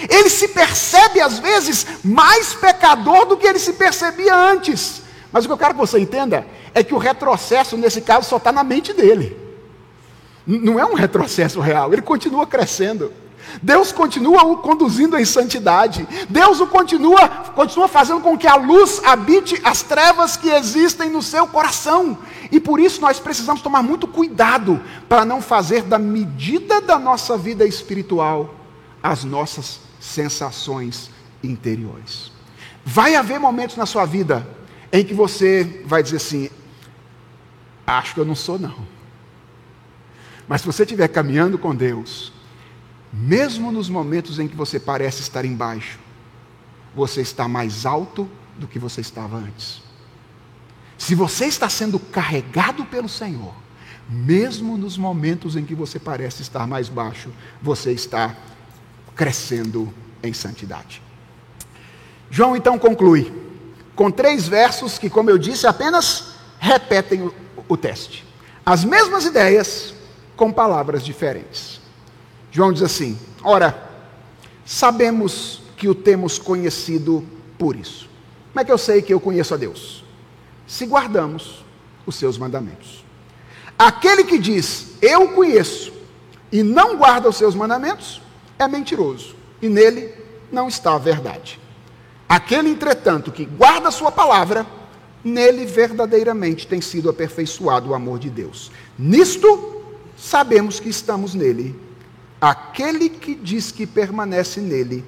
Ele 0.09 0.29
se 0.29 0.47
percebe, 0.47 1.19
às 1.19 1.37
vezes, 1.37 1.85
mais 2.01 2.53
pecador 2.53 3.25
do 3.25 3.35
que 3.35 3.45
ele 3.45 3.59
se 3.59 3.73
percebia 3.73 4.33
antes. 4.33 5.01
Mas 5.33 5.43
o 5.43 5.49
que 5.49 5.53
eu 5.53 5.57
quero 5.57 5.73
que 5.73 5.81
você 5.81 5.99
entenda 5.99 6.47
é 6.73 6.81
que 6.81 6.93
o 6.93 6.97
retrocesso, 6.97 7.75
nesse 7.75 7.99
caso, 7.99 8.29
só 8.29 8.37
está 8.37 8.53
na 8.53 8.63
mente 8.63 8.93
dele. 8.93 9.44
Não 10.45 10.79
é 10.79 10.85
um 10.85 10.93
retrocesso 10.93 11.59
real, 11.59 11.91
ele 11.91 12.01
continua 12.01 12.45
crescendo. 12.45 13.11
Deus 13.61 13.91
continua 13.91 14.43
o 14.43 14.57
conduzindo 14.57 15.17
em 15.17 15.25
santidade. 15.25 16.07
Deus 16.29 16.59
o 16.59 16.67
continua, 16.67 17.27
continua 17.55 17.87
fazendo 17.87 18.21
com 18.21 18.37
que 18.37 18.47
a 18.47 18.55
luz 18.55 19.01
habite 19.03 19.59
as 19.63 19.81
trevas 19.81 20.35
que 20.35 20.49
existem 20.49 21.09
no 21.09 21.21
seu 21.21 21.47
coração. 21.47 22.17
E 22.51 22.59
por 22.59 22.79
isso 22.79 23.01
nós 23.01 23.19
precisamos 23.19 23.61
tomar 23.61 23.81
muito 23.81 24.07
cuidado 24.07 24.81
para 25.07 25.25
não 25.25 25.41
fazer 25.41 25.83
da 25.83 25.97
medida 25.97 26.81
da 26.81 26.99
nossa 26.99 27.37
vida 27.37 27.65
espiritual 27.65 28.55
as 29.01 29.23
nossas 29.23 29.79
sensações 29.99 31.09
interiores. 31.43 32.31
Vai 32.83 33.15
haver 33.15 33.39
momentos 33.39 33.75
na 33.75 33.85
sua 33.85 34.05
vida 34.05 34.47
em 34.91 35.03
que 35.03 35.13
você 35.13 35.83
vai 35.85 36.03
dizer 36.03 36.17
assim: 36.17 36.49
acho 37.85 38.13
que 38.13 38.19
eu 38.19 38.25
não 38.25 38.35
sou 38.35 38.59
não. 38.59 38.94
Mas 40.47 40.61
se 40.61 40.67
você 40.67 40.83
estiver 40.83 41.07
caminhando 41.07 41.57
com 41.57 41.73
Deus, 41.75 42.31
mesmo 43.11 43.71
nos 43.71 43.89
momentos 43.89 44.39
em 44.39 44.47
que 44.47 44.55
você 44.55 44.79
parece 44.79 45.21
estar 45.21 45.45
embaixo, 45.45 45.99
você 46.95 47.21
está 47.21 47.47
mais 47.47 47.85
alto 47.85 48.29
do 48.57 48.67
que 48.67 48.79
você 48.79 49.01
estava 49.01 49.37
antes. 49.37 49.81
Se 50.97 51.15
você 51.15 51.45
está 51.45 51.67
sendo 51.67 51.99
carregado 51.99 52.85
pelo 52.85 53.09
Senhor, 53.09 53.53
mesmo 54.07 54.77
nos 54.77 54.97
momentos 54.97 55.55
em 55.55 55.65
que 55.65 55.73
você 55.73 55.99
parece 55.99 56.41
estar 56.41 56.67
mais 56.67 56.87
baixo, 56.87 57.29
você 57.61 57.91
está 57.91 58.35
crescendo 59.15 59.91
em 60.21 60.33
santidade. 60.33 61.01
João 62.29 62.55
então 62.55 62.77
conclui 62.77 63.33
com 63.95 64.11
três 64.11 64.47
versos 64.47 64.97
que, 64.97 65.09
como 65.09 65.29
eu 65.29 65.37
disse, 65.37 65.65
apenas 65.65 66.35
repetem 66.59 67.23
o, 67.23 67.33
o 67.67 67.77
teste. 67.77 68.25
As 68.65 68.83
mesmas 68.83 69.25
ideias, 69.25 69.94
com 70.35 70.51
palavras 70.51 71.03
diferentes. 71.03 71.79
João 72.51 72.71
diz 72.71 72.83
assim: 72.83 73.17
Ora, 73.43 73.89
sabemos 74.65 75.61
que 75.77 75.87
o 75.87 75.95
temos 75.95 76.39
conhecido 76.39 77.25
por 77.57 77.75
isso. 77.75 78.09
Como 78.51 78.61
é 78.61 78.65
que 78.65 78.71
eu 78.71 78.77
sei 78.77 79.01
que 79.01 79.13
eu 79.13 79.19
conheço 79.19 79.53
a 79.53 79.57
Deus? 79.57 80.03
Se 80.65 80.85
guardamos 80.85 81.63
os 82.05 82.15
seus 82.15 82.37
mandamentos. 82.37 83.03
Aquele 83.77 84.23
que 84.23 84.37
diz, 84.37 84.93
eu 85.01 85.29
conheço, 85.29 85.91
e 86.51 86.63
não 86.63 86.95
guarda 86.95 87.27
os 87.27 87.35
seus 87.35 87.53
mandamentos, 87.53 88.21
é 88.57 88.67
mentiroso, 88.67 89.35
e 89.61 89.67
nele 89.67 90.13
não 90.51 90.69
está 90.69 90.95
a 90.95 90.97
verdade. 90.97 91.59
Aquele, 92.27 92.69
entretanto, 92.69 93.31
que 93.31 93.43
guarda 93.43 93.89
a 93.89 93.91
sua 93.91 94.11
palavra, 94.11 94.65
nele 95.23 95.65
verdadeiramente 95.65 96.65
tem 96.65 96.79
sido 96.79 97.09
aperfeiçoado 97.09 97.89
o 97.89 97.93
amor 97.93 98.17
de 98.17 98.29
Deus. 98.29 98.71
Nisto 98.97 99.74
sabemos 100.17 100.79
que 100.79 100.89
estamos 100.89 101.33
nele. 101.33 101.75
Aquele 102.39 103.09
que 103.09 103.35
diz 103.35 103.71
que 103.71 103.85
permanece 103.85 104.59
nele, 104.59 105.03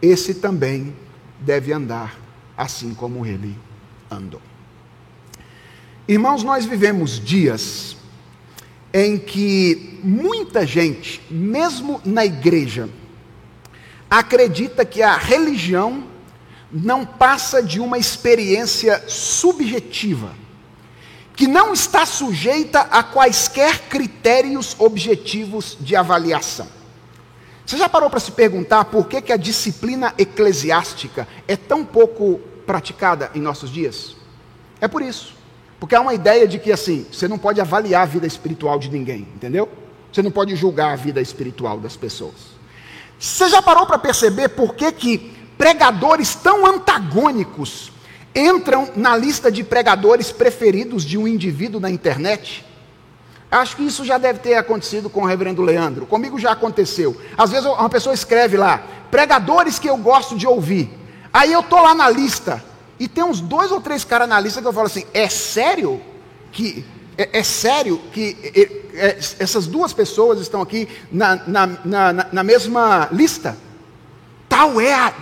esse 0.00 0.34
também 0.34 0.96
deve 1.40 1.72
andar 1.72 2.18
assim 2.56 2.94
como 2.94 3.24
ele 3.24 3.56
andou. 4.10 4.42
Irmãos, 6.06 6.42
nós 6.42 6.64
vivemos 6.64 7.20
dias 7.20 7.96
em 8.92 9.18
que 9.18 10.00
muita 10.02 10.66
gente, 10.66 11.20
mesmo 11.30 12.00
na 12.04 12.24
igreja, 12.24 12.88
acredita 14.08 14.84
que 14.84 15.02
a 15.02 15.16
religião 15.16 16.04
não 16.72 17.04
passa 17.04 17.62
de 17.62 17.80
uma 17.80 17.98
experiência 17.98 19.04
subjetiva 19.06 20.34
que 21.38 21.46
não 21.46 21.72
está 21.72 22.04
sujeita 22.04 22.80
a 22.80 23.00
quaisquer 23.00 23.82
critérios 23.82 24.74
objetivos 24.76 25.78
de 25.78 25.94
avaliação. 25.94 26.66
Você 27.64 27.76
já 27.78 27.88
parou 27.88 28.10
para 28.10 28.18
se 28.18 28.32
perguntar 28.32 28.86
por 28.86 29.06
que, 29.06 29.22
que 29.22 29.32
a 29.32 29.36
disciplina 29.36 30.12
eclesiástica 30.18 31.28
é 31.46 31.54
tão 31.54 31.84
pouco 31.84 32.40
praticada 32.66 33.30
em 33.36 33.40
nossos 33.40 33.70
dias? 33.70 34.16
É 34.80 34.88
por 34.88 35.00
isso. 35.00 35.36
Porque 35.78 35.94
há 35.94 36.00
uma 36.00 36.12
ideia 36.12 36.48
de 36.48 36.58
que 36.58 36.72
assim, 36.72 37.06
você 37.08 37.28
não 37.28 37.38
pode 37.38 37.60
avaliar 37.60 38.02
a 38.02 38.06
vida 38.06 38.26
espiritual 38.26 38.76
de 38.76 38.90
ninguém, 38.90 39.20
entendeu? 39.32 39.68
Você 40.12 40.20
não 40.22 40.32
pode 40.32 40.56
julgar 40.56 40.92
a 40.92 40.96
vida 40.96 41.20
espiritual 41.20 41.78
das 41.78 41.94
pessoas. 41.96 42.34
Você 43.16 43.48
já 43.48 43.62
parou 43.62 43.86
para 43.86 43.96
perceber 43.96 44.48
por 44.48 44.74
que, 44.74 44.90
que 44.90 45.18
pregadores 45.56 46.34
tão 46.34 46.66
antagônicos 46.66 47.92
entram 48.38 48.88
na 48.94 49.16
lista 49.16 49.50
de 49.50 49.64
pregadores 49.64 50.30
preferidos 50.30 51.04
de 51.04 51.18
um 51.18 51.26
indivíduo 51.26 51.80
na 51.80 51.90
internet? 51.90 52.64
Acho 53.50 53.76
que 53.76 53.82
isso 53.82 54.04
já 54.04 54.18
deve 54.18 54.40
ter 54.40 54.54
acontecido 54.54 55.08
com 55.08 55.22
o 55.22 55.26
reverendo 55.26 55.62
Leandro. 55.62 56.06
Comigo 56.06 56.38
já 56.38 56.52
aconteceu. 56.52 57.16
Às 57.36 57.50
vezes 57.50 57.66
uma 57.66 57.88
pessoa 57.88 58.14
escreve 58.14 58.56
lá, 58.56 58.82
pregadores 59.10 59.78
que 59.78 59.88
eu 59.88 59.96
gosto 59.96 60.36
de 60.36 60.46
ouvir. 60.46 60.90
Aí 61.32 61.52
eu 61.52 61.62
tô 61.62 61.80
lá 61.80 61.94
na 61.94 62.10
lista 62.10 62.62
e 62.98 63.08
tem 63.08 63.24
uns 63.24 63.40
dois 63.40 63.72
ou 63.72 63.80
três 63.80 64.04
caras 64.04 64.28
na 64.28 64.38
lista 64.38 64.60
que 64.60 64.68
eu 64.68 64.72
falo 64.72 64.86
assim: 64.86 65.04
é 65.14 65.28
sério 65.28 66.00
que 66.52 66.84
é, 67.16 67.38
é 67.38 67.42
sério 67.42 67.98
que 68.12 68.36
é, 68.54 69.06
é, 69.06 69.18
essas 69.38 69.66
duas 69.66 69.92
pessoas 69.92 70.40
estão 70.40 70.60
aqui 70.60 70.88
na, 71.10 71.36
na, 71.46 71.66
na, 71.84 72.26
na 72.30 72.42
mesma 72.44 73.08
lista? 73.10 73.56
Tal 74.48 74.80
é 74.80 74.92
a, 74.92 75.12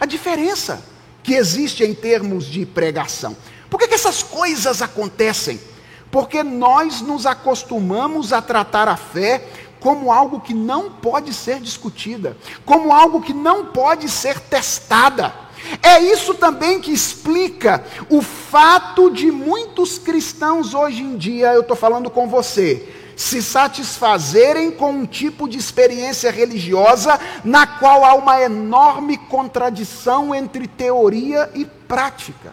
a 0.00 0.06
diferença 0.06 0.82
que 1.26 1.34
existe 1.34 1.82
em 1.82 1.92
termos 1.92 2.46
de 2.46 2.64
pregação. 2.64 3.36
Por 3.68 3.80
que, 3.80 3.88
que 3.88 3.94
essas 3.94 4.22
coisas 4.22 4.80
acontecem? 4.80 5.60
Porque 6.08 6.44
nós 6.44 7.00
nos 7.00 7.26
acostumamos 7.26 8.32
a 8.32 8.40
tratar 8.40 8.86
a 8.86 8.96
fé 8.96 9.44
como 9.80 10.12
algo 10.12 10.40
que 10.40 10.54
não 10.54 10.88
pode 10.88 11.34
ser 11.34 11.58
discutida, 11.58 12.36
como 12.64 12.92
algo 12.92 13.20
que 13.20 13.34
não 13.34 13.66
pode 13.66 14.08
ser 14.08 14.38
testada. 14.38 15.34
É 15.82 16.00
isso 16.00 16.32
também 16.32 16.80
que 16.80 16.92
explica 16.92 17.84
o 18.08 18.22
fato 18.22 19.10
de 19.10 19.32
muitos 19.32 19.98
cristãos 19.98 20.74
hoje 20.74 21.02
em 21.02 21.16
dia, 21.16 21.52
eu 21.52 21.62
estou 21.62 21.76
falando 21.76 22.08
com 22.08 22.28
você, 22.28 22.88
se 23.16 23.42
satisfazerem 23.42 24.70
com 24.70 24.90
um 24.90 25.06
tipo 25.06 25.48
de 25.48 25.56
experiência 25.56 26.30
religiosa 26.30 27.18
na 27.42 27.66
qual 27.66 28.04
há 28.04 28.14
uma 28.14 28.42
enorme 28.42 29.16
contradição 29.16 30.34
entre 30.34 30.68
teoria 30.68 31.50
e 31.54 31.64
prática. 31.64 32.52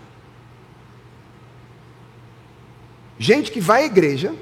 Gente 3.19 3.51
que 3.51 3.59
vai 3.59 3.83
à 3.83 3.85
igreja, 3.85 4.33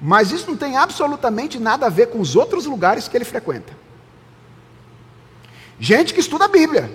mas 0.00 0.32
isso 0.32 0.50
não 0.50 0.56
tem 0.56 0.76
absolutamente 0.76 1.60
nada 1.60 1.86
a 1.86 1.88
ver 1.88 2.08
com 2.08 2.20
os 2.20 2.34
outros 2.34 2.66
lugares 2.66 3.06
que 3.06 3.16
ele 3.16 3.24
frequenta. 3.24 3.72
Gente 5.78 6.12
que 6.12 6.20
estuda 6.20 6.46
a 6.46 6.48
Bíblia, 6.48 6.90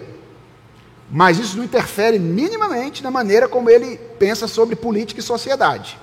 mas 1.09 1.39
isso 1.39 1.55
não 1.55 1.63
interfere 1.63 2.19
minimamente 2.19 3.01
na 3.01 3.09
maneira 3.09 3.47
como 3.47 3.69
ele 3.69 3.97
pensa 4.19 4.45
sobre 4.45 4.75
política 4.75 5.21
e 5.21 5.23
sociedade. 5.23 5.97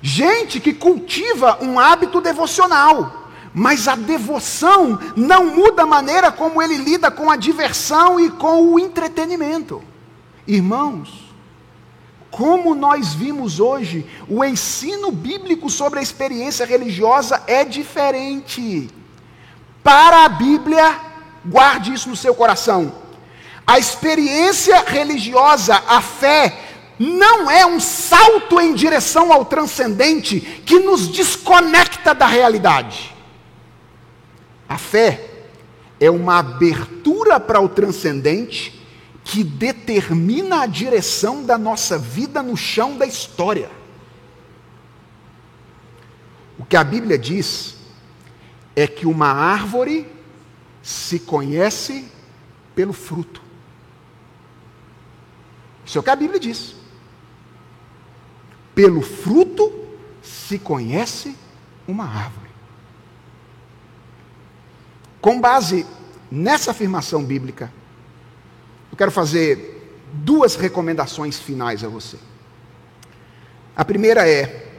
Gente 0.00 0.60
que 0.60 0.72
cultiva 0.72 1.58
um 1.62 1.78
hábito 1.80 2.20
devocional, 2.20 3.30
mas 3.52 3.88
a 3.88 3.94
devoção 3.94 4.98
não 5.16 5.46
muda 5.46 5.82
a 5.82 5.86
maneira 5.86 6.30
como 6.30 6.60
ele 6.60 6.76
lida 6.76 7.10
com 7.10 7.30
a 7.30 7.36
diversão 7.36 8.20
e 8.20 8.30
com 8.30 8.72
o 8.72 8.78
entretenimento. 8.78 9.82
Irmãos, 10.46 11.26
como 12.30 12.74
nós 12.74 13.14
vimos 13.14 13.58
hoje, 13.58 14.06
o 14.28 14.44
ensino 14.44 15.10
bíblico 15.10 15.70
sobre 15.70 15.98
a 15.98 16.02
experiência 16.02 16.66
religiosa 16.66 17.42
é 17.46 17.64
diferente. 17.64 18.90
Para 19.82 20.26
a 20.26 20.28
Bíblia, 20.28 21.00
guarde 21.44 21.94
isso 21.94 22.10
no 22.10 22.16
seu 22.16 22.34
coração. 22.34 22.92
A 23.66 23.78
experiência 23.78 24.84
religiosa, 24.86 25.82
a 25.88 26.02
fé, 26.02 26.75
não 26.98 27.50
é 27.50 27.66
um 27.66 27.78
salto 27.78 28.60
em 28.60 28.74
direção 28.74 29.32
ao 29.32 29.44
transcendente 29.44 30.40
que 30.40 30.78
nos 30.78 31.08
desconecta 31.08 32.14
da 32.14 32.26
realidade. 32.26 33.14
A 34.68 34.78
fé 34.78 35.30
é 36.00 36.10
uma 36.10 36.38
abertura 36.38 37.38
para 37.38 37.60
o 37.60 37.68
transcendente 37.68 38.80
que 39.24 39.42
determina 39.42 40.62
a 40.62 40.66
direção 40.66 41.44
da 41.44 41.58
nossa 41.58 41.98
vida 41.98 42.42
no 42.42 42.56
chão 42.56 42.96
da 42.96 43.06
história. 43.06 43.70
O 46.58 46.64
que 46.64 46.76
a 46.76 46.84
Bíblia 46.84 47.18
diz 47.18 47.74
é 48.74 48.86
que 48.86 49.06
uma 49.06 49.28
árvore 49.28 50.06
se 50.82 51.18
conhece 51.18 52.06
pelo 52.74 52.92
fruto. 52.92 53.42
Isso 55.84 55.98
é 55.98 56.00
o 56.00 56.04
que 56.04 56.10
a 56.10 56.16
Bíblia 56.16 56.38
diz. 56.38 56.75
Pelo 58.76 59.00
fruto 59.00 59.72
se 60.22 60.58
conhece 60.58 61.34
uma 61.88 62.04
árvore. 62.04 62.50
Com 65.18 65.40
base 65.40 65.86
nessa 66.30 66.72
afirmação 66.72 67.24
bíblica, 67.24 67.72
eu 68.92 68.98
quero 68.98 69.10
fazer 69.10 69.98
duas 70.12 70.56
recomendações 70.56 71.38
finais 71.38 71.82
a 71.82 71.88
você. 71.88 72.18
A 73.74 73.82
primeira 73.82 74.28
é: 74.28 74.70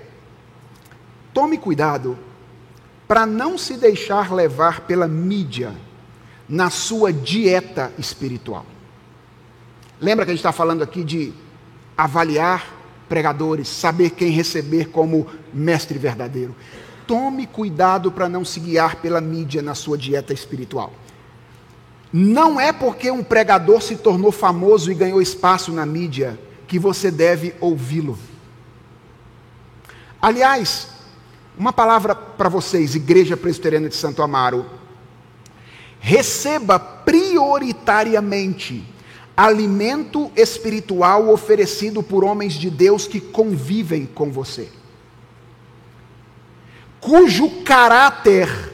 tome 1.34 1.58
cuidado 1.58 2.20
para 3.08 3.26
não 3.26 3.58
se 3.58 3.78
deixar 3.78 4.32
levar 4.32 4.82
pela 4.82 5.08
mídia 5.08 5.76
na 6.48 6.70
sua 6.70 7.12
dieta 7.12 7.92
espiritual. 7.98 8.66
Lembra 10.00 10.24
que 10.24 10.30
a 10.30 10.36
gente 10.36 10.42
está 10.42 10.52
falando 10.52 10.84
aqui 10.84 11.04
de 11.04 11.34
avaliar 11.98 12.77
pregadores, 13.08 13.68
saber 13.68 14.12
quem 14.12 14.30
receber 14.30 14.90
como 14.90 15.28
mestre 15.54 15.98
verdadeiro. 15.98 16.56
Tome 17.06 17.48
cuidado 17.48 18.12
para 18.12 18.28
não 18.28 18.44
se 18.44 18.60
guiar 18.60 18.98
pela 18.98 19.22
mídia 19.22 19.62
na 19.62 19.74
sua 19.74 19.98
dieta 19.98 20.34
espiritual. 20.34 20.94
Não 22.12 22.60
é 22.60 22.72
porque 22.72 23.12
um 23.12 23.24
pregador 23.24 23.82
se 23.82 23.96
tornou 23.96 24.32
famoso 24.32 24.92
e 24.92 24.96
ganhou 24.96 25.22
espaço 25.22 25.72
na 25.72 25.86
mídia 25.86 26.40
que 26.68 26.80
você 26.80 27.10
deve 27.10 27.54
ouvi-lo. 27.60 28.18
Aliás, 30.22 30.90
uma 31.58 31.72
palavra 31.72 32.14
para 32.14 32.50
vocês, 32.50 32.96
Igreja 32.96 33.38
Presbiteriana 33.38 33.90
de 33.90 33.96
Santo 33.96 34.22
Amaro. 34.22 34.66
Receba 36.00 36.80
prioritariamente 36.80 38.84
alimento 39.38 40.32
espiritual 40.36 41.30
oferecido 41.30 42.02
por 42.02 42.24
homens 42.24 42.56
de 42.56 42.72
Deus 42.72 43.06
que 43.08 43.22
convivem 43.22 44.08
com 44.08 44.32
você, 44.32 44.68
cujo 47.00 47.64
caráter 47.64 48.74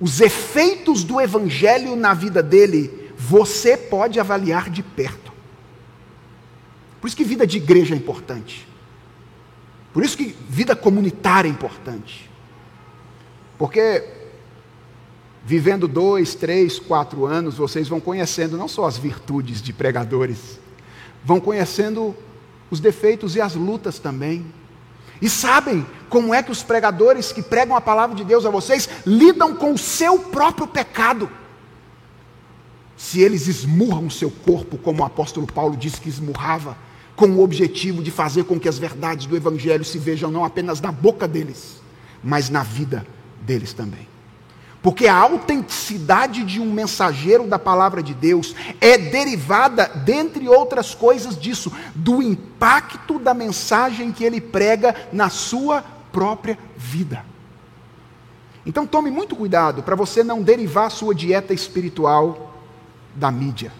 os 0.00 0.20
efeitos 0.20 1.04
do 1.04 1.20
Evangelho 1.20 1.94
na 1.94 2.12
vida 2.12 2.42
dele, 2.42 3.12
você 3.16 3.76
pode 3.76 4.20
avaliar 4.20 4.68
de 4.68 4.82
perto. 4.82 5.32
Por 7.00 7.06
isso 7.06 7.16
que 7.16 7.24
vida 7.24 7.46
de 7.46 7.56
igreja 7.56 7.94
é 7.94 7.96
importante. 7.96 8.66
Por 9.92 10.04
isso 10.04 10.16
que 10.16 10.36
vida 10.48 10.76
comunitária 10.76 11.48
é 11.48 11.50
importante. 11.50 12.28
Porque 13.56 14.04
vivendo 15.46 15.86
dois, 15.86 16.34
três, 16.34 16.80
quatro 16.80 17.24
anos, 17.24 17.54
vocês 17.54 17.86
vão 17.86 18.00
conhecendo 18.00 18.58
não 18.58 18.66
só 18.66 18.84
as 18.84 18.98
virtudes 18.98 19.62
de 19.62 19.72
pregadores, 19.72 20.58
vão 21.24 21.38
conhecendo 21.38 22.16
os 22.68 22.80
defeitos 22.80 23.36
e 23.36 23.40
as 23.40 23.54
lutas 23.54 24.00
também. 24.00 24.44
E 25.22 25.30
sabem 25.30 25.86
como 26.10 26.34
é 26.34 26.42
que 26.42 26.50
os 26.50 26.64
pregadores 26.64 27.30
que 27.30 27.40
pregam 27.40 27.76
a 27.76 27.80
palavra 27.80 28.16
de 28.16 28.24
Deus 28.24 28.44
a 28.44 28.50
vocês 28.50 28.88
lidam 29.06 29.54
com 29.54 29.72
o 29.72 29.78
seu 29.78 30.18
próprio 30.18 30.66
pecado. 30.66 31.30
Se 32.96 33.20
eles 33.20 33.46
esmurram 33.46 34.08
o 34.08 34.10
seu 34.10 34.32
corpo, 34.32 34.76
como 34.76 35.00
o 35.00 35.06
apóstolo 35.06 35.46
Paulo 35.46 35.76
disse 35.76 36.00
que 36.00 36.08
esmurrava, 36.08 36.76
com 37.14 37.28
o 37.28 37.40
objetivo 37.40 38.02
de 38.02 38.10
fazer 38.10 38.42
com 38.44 38.58
que 38.58 38.68
as 38.68 38.78
verdades 38.78 39.26
do 39.26 39.36
Evangelho 39.36 39.84
se 39.84 39.96
vejam 39.96 40.28
não 40.28 40.44
apenas 40.44 40.80
na 40.80 40.90
boca 40.90 41.28
deles, 41.28 41.80
mas 42.22 42.50
na 42.50 42.64
vida 42.64 43.06
deles 43.42 43.72
também. 43.72 44.15
Porque 44.86 45.08
a 45.08 45.16
autenticidade 45.16 46.44
de 46.44 46.60
um 46.60 46.70
mensageiro 46.70 47.48
da 47.48 47.58
palavra 47.58 48.00
de 48.00 48.14
Deus 48.14 48.54
é 48.80 48.96
derivada, 48.96 49.90
dentre 50.04 50.48
outras 50.48 50.94
coisas, 50.94 51.36
disso, 51.36 51.72
do 51.92 52.22
impacto 52.22 53.18
da 53.18 53.34
mensagem 53.34 54.12
que 54.12 54.22
ele 54.22 54.40
prega 54.40 54.94
na 55.12 55.28
sua 55.28 55.82
própria 56.12 56.56
vida. 56.76 57.24
Então 58.64 58.86
tome 58.86 59.10
muito 59.10 59.34
cuidado 59.34 59.82
para 59.82 59.96
você 59.96 60.22
não 60.22 60.40
derivar 60.40 60.88
sua 60.92 61.12
dieta 61.12 61.52
espiritual 61.52 62.54
da 63.12 63.28
mídia. 63.28 63.72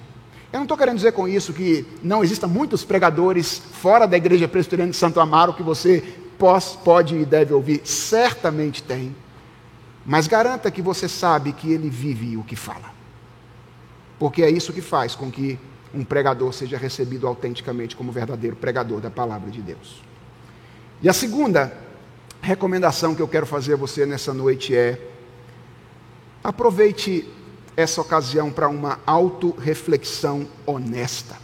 Eu 0.52 0.56
não 0.56 0.64
estou 0.64 0.76
querendo 0.76 0.96
dizer 0.96 1.12
com 1.12 1.28
isso 1.28 1.52
que 1.52 1.86
não 2.02 2.24
existam 2.24 2.48
muitos 2.48 2.82
pregadores 2.82 3.62
fora 3.80 4.08
da 4.08 4.16
igreja 4.16 4.48
presbiteriana 4.48 4.90
de 4.90 4.96
Santo 4.96 5.20
Amaro 5.20 5.54
que 5.54 5.62
você 5.62 6.02
pode 6.82 7.14
e 7.14 7.24
deve 7.24 7.54
ouvir. 7.54 7.82
Certamente 7.84 8.82
tem. 8.82 9.14
Mas 10.06 10.28
garanta 10.28 10.70
que 10.70 10.80
você 10.80 11.08
sabe 11.08 11.52
que 11.52 11.72
ele 11.72 11.90
vive 11.90 12.36
o 12.36 12.44
que 12.44 12.54
fala. 12.54 12.94
Porque 14.18 14.42
é 14.42 14.48
isso 14.48 14.72
que 14.72 14.80
faz 14.80 15.16
com 15.16 15.30
que 15.30 15.58
um 15.92 16.04
pregador 16.04 16.52
seja 16.52 16.78
recebido 16.78 17.26
autenticamente 17.26 17.96
como 17.96 18.12
verdadeiro 18.12 18.54
pregador 18.54 19.00
da 19.00 19.10
palavra 19.10 19.50
de 19.50 19.60
Deus. 19.60 20.00
E 21.02 21.08
a 21.08 21.12
segunda 21.12 21.76
recomendação 22.40 23.14
que 23.14 23.20
eu 23.20 23.28
quero 23.28 23.46
fazer 23.46 23.74
a 23.74 23.76
você 23.76 24.06
nessa 24.06 24.32
noite 24.32 24.74
é: 24.74 25.10
Aproveite 26.42 27.28
essa 27.76 28.00
ocasião 28.00 28.50
para 28.50 28.68
uma 28.68 29.00
autorreflexão 29.04 30.48
honesta. 30.64 31.36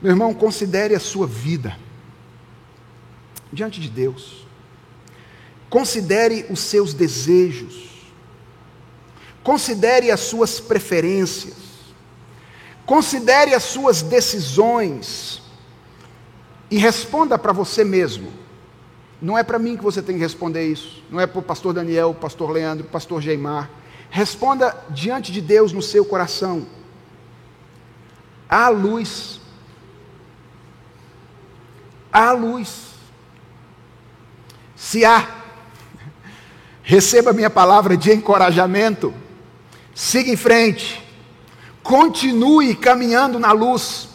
Meu 0.00 0.10
irmão, 0.10 0.34
considere 0.34 0.94
a 0.94 1.00
sua 1.00 1.26
vida 1.26 1.76
diante 3.52 3.80
de 3.80 3.88
Deus. 3.88 4.41
Considere 5.72 6.44
os 6.50 6.60
seus 6.60 6.92
desejos. 6.92 7.88
Considere 9.42 10.10
as 10.10 10.20
suas 10.20 10.60
preferências. 10.60 11.54
Considere 12.84 13.54
as 13.54 13.62
suas 13.62 14.02
decisões. 14.02 15.40
E 16.70 16.76
responda 16.76 17.38
para 17.38 17.54
você 17.54 17.84
mesmo. 17.84 18.30
Não 19.20 19.38
é 19.38 19.42
para 19.42 19.58
mim 19.58 19.78
que 19.78 19.82
você 19.82 20.02
tem 20.02 20.16
que 20.16 20.20
responder 20.20 20.66
isso. 20.66 21.02
Não 21.10 21.18
é 21.18 21.26
para 21.26 21.38
o 21.38 21.42
pastor 21.42 21.72
Daniel, 21.72 22.10
o 22.10 22.14
pastor 22.14 22.50
Leandro, 22.50 22.84
o 22.84 22.90
pastor 22.90 23.22
Geimar. 23.22 23.70
Responda 24.10 24.76
diante 24.90 25.32
de 25.32 25.40
Deus 25.40 25.72
no 25.72 25.80
seu 25.80 26.04
coração. 26.04 26.66
Há 28.46 28.68
luz 28.68 29.40
há 32.12 32.32
luz. 32.32 32.92
Se 34.76 35.04
há, 35.04 35.26
receba 36.92 37.30
a 37.30 37.32
minha 37.32 37.48
palavra 37.48 37.96
de 37.96 38.12
encorajamento, 38.12 39.14
siga 39.94 40.30
em 40.30 40.36
frente, 40.36 41.02
continue 41.82 42.74
caminhando 42.74 43.38
na 43.38 43.50
luz, 43.50 44.10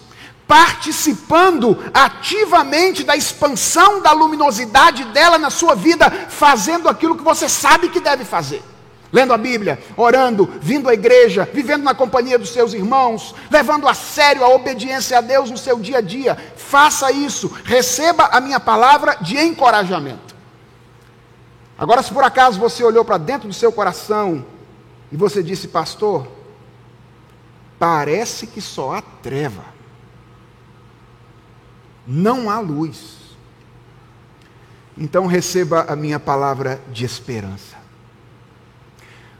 participando 0.47 1.75
ativamente 1.91 3.03
da 3.03 3.15
expansão 3.15 3.99
da 3.99 4.11
luminosidade 4.11 5.05
dela 5.05 5.39
na 5.39 5.49
sua 5.49 5.73
vida, 5.73 6.11
fazendo 6.29 6.87
aquilo 6.87 7.17
que 7.17 7.23
você 7.23 7.49
sabe 7.49 7.89
que 7.89 7.99
deve 7.99 8.23
fazer 8.23 8.63
lendo 9.11 9.33
a 9.33 9.37
Bíblia, 9.37 9.79
orando, 9.95 10.53
vindo 10.61 10.89
à 10.89 10.93
igreja, 10.93 11.49
vivendo 11.51 11.81
na 11.81 11.95
companhia 11.95 12.37
dos 12.37 12.49
seus 12.49 12.73
irmãos, 12.73 13.33
levando 13.49 13.87
a 13.87 13.93
sério 13.93 14.43
a 14.43 14.49
obediência 14.49 15.17
a 15.17 15.21
Deus 15.21 15.49
no 15.49 15.57
seu 15.57 15.79
dia 15.79 15.99
a 15.99 16.01
dia. 16.01 16.37
Faça 16.57 17.09
isso, 17.09 17.49
receba 17.63 18.25
a 18.25 18.41
minha 18.41 18.59
palavra 18.59 19.17
de 19.21 19.39
encorajamento. 19.39 20.26
Agora, 21.77 22.01
se 22.01 22.11
por 22.11 22.23
acaso 22.23 22.59
você 22.59 22.83
olhou 22.83 23.05
para 23.05 23.17
dentro 23.17 23.47
do 23.47 23.53
seu 23.53 23.71
coração 23.71 24.43
e 25.11 25.15
você 25.15 25.43
disse, 25.43 25.67
pastor, 25.67 26.27
parece 27.77 28.47
que 28.47 28.59
só 28.59 28.95
há 28.95 29.01
treva, 29.01 29.63
não 32.05 32.49
há 32.49 32.59
luz. 32.59 33.17
Então 34.97 35.27
receba 35.27 35.85
a 35.87 35.95
minha 35.95 36.19
palavra 36.19 36.81
de 36.91 37.05
esperança. 37.05 37.77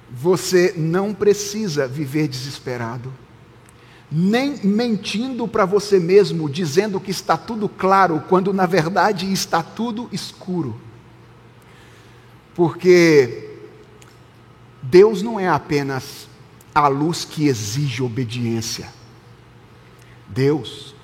Você 0.10 0.76
não 0.78 1.16
precisa 1.16 1.88
viver 1.88 2.28
desesperado, 2.28 3.12
nem 4.12 4.58
mentindo 4.64 5.48
para 5.48 5.66
você 5.66 6.00
mesmo, 6.00 6.48
dizendo 6.48 7.00
que 7.00 7.10
está 7.10 7.36
tudo 7.36 7.68
claro, 7.68 8.24
quando 8.30 8.54
na 8.54 8.68
verdade 8.68 9.32
está 9.34 9.64
tudo 9.64 10.08
escuro. 10.12 10.80
Porque 12.58 13.52
Deus 14.82 15.22
não 15.22 15.40
é 15.40 15.48
apenas 15.48 16.28
a 16.74 16.88
luz 16.88 17.24
que 17.24 17.46
exige 17.46 18.02
obediência. 18.02 18.92
Deus 20.28 20.96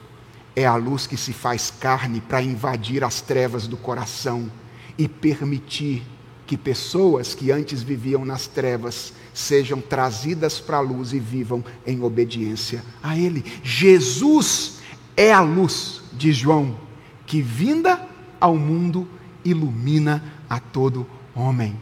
é 0.56 0.66
a 0.66 0.76
luz 0.76 1.06
que 1.06 1.16
se 1.16 1.32
faz 1.32 1.70
carne 1.70 2.22
para 2.22 2.42
invadir 2.42 3.04
as 3.04 3.22
trevas 3.22 3.68
do 3.68 3.78
coração 3.78 4.52
e 4.98 5.08
permitir 5.08 6.02
que 6.48 6.58
pessoas 6.58 7.36
que 7.36 7.52
antes 7.52 7.84
viviam 7.84 8.26
nas 8.26 8.48
trevas 8.48 9.14
sejam 9.32 9.80
trazidas 9.80 10.60
para 10.60 10.78
a 10.78 10.82
luz 10.82 11.14
e 11.14 11.20
vivam 11.20 11.64
em 11.86 12.02
obediência 12.02 12.84
a 13.02 13.16
Ele. 13.16 13.46
Jesus 13.64 14.80
é 15.16 15.32
a 15.32 15.42
luz 15.42 16.02
de 16.14 16.34
João, 16.34 16.80
que 17.28 17.44
vinda 17.44 18.08
ao 18.42 18.56
mundo 18.56 19.08
ilumina 19.46 20.24
a 20.50 20.60
todo 20.60 21.06
homem. 21.36 21.80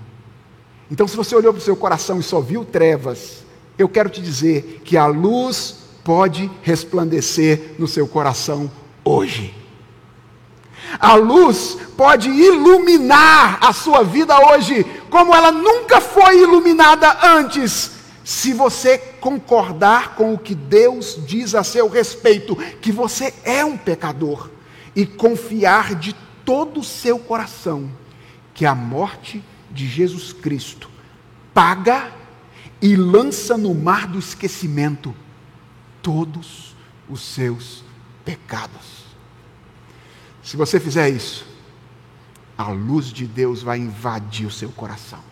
Então, 0.90 1.08
se 1.08 1.16
você 1.16 1.36
olhou 1.36 1.54
para 1.54 1.60
o 1.60 1.64
seu 1.64 1.76
coração 1.76 2.20
e 2.20 2.24
só 2.24 2.42
viu 2.42 2.66
trevas, 2.66 3.46
eu 3.78 3.88
quero 3.88 4.10
te 4.10 4.22
dizer 4.22 4.82
que 4.84 4.98
a 4.98 5.06
luz 5.06 5.78
pode 6.04 6.52
resplandecer 6.62 7.76
no 7.80 7.88
seu 7.88 8.08
coração 8.08 8.70
hoje. 9.04 9.56
A 11.00 11.16
luz 11.16 11.78
pode 11.96 12.30
iluminar 12.30 13.60
a 13.62 13.72
sua 13.72 14.04
vida 14.04 14.38
hoje, 14.50 14.84
como 15.10 15.34
ela 15.34 15.52
nunca 15.52 16.02
foi 16.02 16.42
iluminada 16.42 17.20
antes, 17.24 17.92
se 18.24 18.54
você 18.54 18.98
concordar 18.98 20.16
com 20.16 20.34
o 20.34 20.38
que 20.38 20.54
Deus 20.54 21.18
diz 21.26 21.56
a 21.56 21.64
seu 21.64 21.88
respeito, 21.88 22.56
que 22.82 22.92
você 22.92 23.34
é 23.44 23.64
um 23.64 23.78
pecador, 23.78 24.50
e 24.96 25.06
confiar 25.06 25.96
de 25.96 26.14
todo 26.44 26.82
o 26.82 26.84
seu 26.84 27.18
coração 27.18 27.90
que 28.62 28.66
a 28.68 28.76
morte 28.76 29.44
de 29.72 29.88
Jesus 29.88 30.32
Cristo 30.32 30.88
paga 31.52 32.12
e 32.80 32.96
lança 32.96 33.58
no 33.58 33.74
mar 33.74 34.06
do 34.06 34.20
esquecimento 34.20 35.16
todos 36.00 36.76
os 37.10 37.22
seus 37.22 37.84
pecados. 38.24 39.08
Se 40.44 40.56
você 40.56 40.80
fizer 40.80 41.10
isso, 41.10 41.44
a 42.56 42.70
luz 42.70 43.08
de 43.08 43.26
Deus 43.26 43.64
vai 43.64 43.80
invadir 43.80 44.46
o 44.46 44.52
seu 44.52 44.70
coração. 44.70 45.24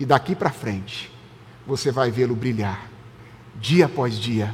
E 0.00 0.04
daqui 0.04 0.34
para 0.34 0.50
frente, 0.50 1.12
você 1.64 1.92
vai 1.92 2.10
vê-lo 2.10 2.34
brilhar, 2.34 2.90
dia 3.54 3.86
após 3.86 4.18
dia, 4.18 4.52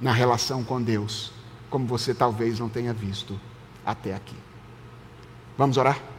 na 0.00 0.10
relação 0.10 0.64
com 0.64 0.82
Deus, 0.82 1.30
como 1.70 1.86
você 1.86 2.12
talvez 2.12 2.58
não 2.58 2.68
tenha 2.68 2.92
visto 2.92 3.40
até 3.86 4.16
aqui. 4.16 4.36
Vamos 5.56 5.76
orar? 5.76 6.13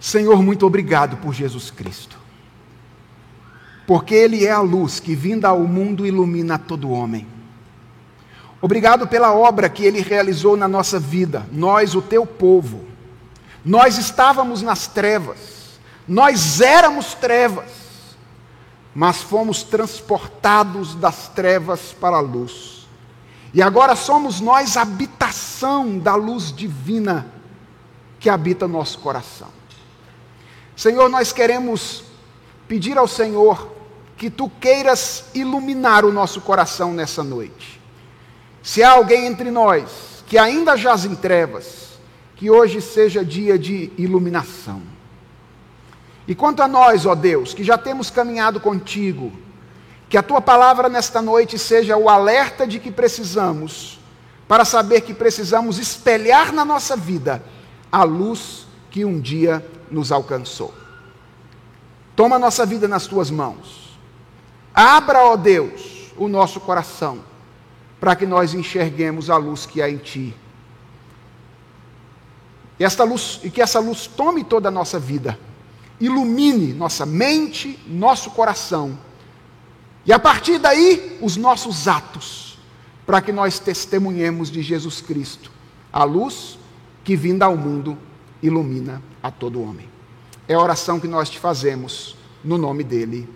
Senhor, 0.00 0.42
muito 0.42 0.66
obrigado 0.66 1.16
por 1.18 1.34
Jesus 1.34 1.70
Cristo. 1.70 2.16
Porque 3.86 4.14
Ele 4.14 4.44
é 4.44 4.52
a 4.52 4.60
luz 4.60 5.00
que, 5.00 5.14
vinda 5.14 5.48
ao 5.48 5.60
mundo, 5.60 6.06
ilumina 6.06 6.58
todo 6.58 6.90
homem. 6.90 7.26
Obrigado 8.60 9.06
pela 9.06 9.32
obra 9.32 9.68
que 9.68 9.84
ele 9.84 10.00
realizou 10.00 10.56
na 10.56 10.66
nossa 10.66 10.98
vida, 10.98 11.46
nós, 11.52 11.94
o 11.94 12.02
teu 12.02 12.26
povo. 12.26 12.84
Nós 13.64 13.98
estávamos 13.98 14.62
nas 14.62 14.86
trevas, 14.88 15.78
nós 16.06 16.60
éramos 16.60 17.14
trevas, 17.14 17.70
mas 18.94 19.18
fomos 19.18 19.62
transportados 19.62 20.94
das 20.94 21.28
trevas 21.28 21.92
para 22.00 22.16
a 22.16 22.20
luz. 22.20 22.88
E 23.54 23.62
agora 23.62 23.94
somos 23.94 24.40
nós 24.40 24.76
habitação 24.76 25.98
da 25.98 26.14
luz 26.14 26.52
divina 26.52 27.26
que 28.18 28.28
habita 28.28 28.66
nosso 28.66 28.98
coração. 28.98 29.57
Senhor, 30.78 31.10
nós 31.10 31.32
queremos 31.32 32.04
pedir 32.68 32.96
ao 32.96 33.08
Senhor 33.08 33.74
que 34.16 34.30
tu 34.30 34.48
queiras 34.48 35.24
iluminar 35.34 36.04
o 36.04 36.12
nosso 36.12 36.40
coração 36.40 36.94
nessa 36.94 37.22
noite 37.22 37.78
se 38.62 38.82
há 38.82 38.90
alguém 38.90 39.26
entre 39.26 39.50
nós 39.50 40.22
que 40.26 40.36
ainda 40.36 40.76
jaz 40.76 41.06
em 41.06 41.14
trevas, 41.14 41.98
que 42.36 42.50
hoje 42.50 42.82
seja 42.82 43.24
dia 43.24 43.58
de 43.58 43.90
iluminação. 43.96 44.82
E 46.26 46.34
quanto 46.34 46.62
a 46.62 46.68
nós, 46.68 47.06
ó 47.06 47.14
Deus, 47.14 47.54
que 47.54 47.64
já 47.64 47.78
temos 47.78 48.10
caminhado 48.10 48.60
contigo, 48.60 49.32
que 50.06 50.18
a 50.18 50.22
tua 50.22 50.40
palavra 50.40 50.88
nesta 50.90 51.22
noite 51.22 51.58
seja 51.58 51.96
o 51.96 52.10
alerta 52.10 52.66
de 52.66 52.78
que 52.78 52.90
precisamos, 52.90 53.98
para 54.46 54.64
saber 54.64 55.00
que 55.00 55.14
precisamos 55.14 55.78
espelhar 55.78 56.52
na 56.52 56.64
nossa 56.64 56.94
vida 56.94 57.42
a 57.90 58.04
luz 58.04 58.66
que 58.90 59.04
um 59.04 59.18
dia 59.18 59.64
nos 59.90 60.12
alcançou. 60.12 60.74
Toma 62.14 62.38
nossa 62.38 62.66
vida 62.66 62.88
nas 62.88 63.06
tuas 63.06 63.30
mãos. 63.30 63.98
Abra, 64.74 65.24
ó 65.24 65.36
Deus, 65.36 66.12
o 66.16 66.28
nosso 66.28 66.60
coração 66.60 67.20
para 68.00 68.14
que 68.14 68.26
nós 68.26 68.54
enxerguemos 68.54 69.28
a 69.28 69.36
luz 69.36 69.66
que 69.66 69.82
há 69.82 69.90
em 69.90 69.96
Ti. 69.96 70.34
E, 72.78 72.84
esta 72.84 73.02
luz, 73.04 73.40
e 73.42 73.50
que 73.50 73.60
essa 73.60 73.80
luz 73.80 74.06
tome 74.06 74.44
toda 74.44 74.68
a 74.68 74.72
nossa 74.72 74.98
vida, 74.98 75.38
ilumine 76.00 76.72
nossa 76.72 77.04
mente, 77.04 77.78
nosso 77.86 78.30
coração, 78.30 78.96
e 80.06 80.12
a 80.12 80.18
partir 80.18 80.58
daí 80.58 81.18
os 81.20 81.36
nossos 81.36 81.88
atos, 81.88 82.58
para 83.04 83.20
que 83.20 83.32
nós 83.32 83.58
testemunhemos 83.58 84.50
de 84.50 84.62
Jesus 84.62 85.00
Cristo, 85.00 85.50
a 85.92 86.04
luz 86.04 86.58
que 87.02 87.16
vinda 87.16 87.46
ao 87.46 87.56
mundo 87.56 87.98
ilumina 88.42 89.02
a 89.22 89.30
todo 89.30 89.62
homem. 89.62 89.88
É 90.46 90.54
a 90.54 90.60
oração 90.60 90.98
que 90.98 91.08
nós 91.08 91.28
te 91.28 91.38
fazemos, 91.38 92.16
no 92.42 92.56
nome 92.56 92.82
dele. 92.82 93.28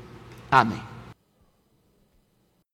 Amém. 0.50 0.91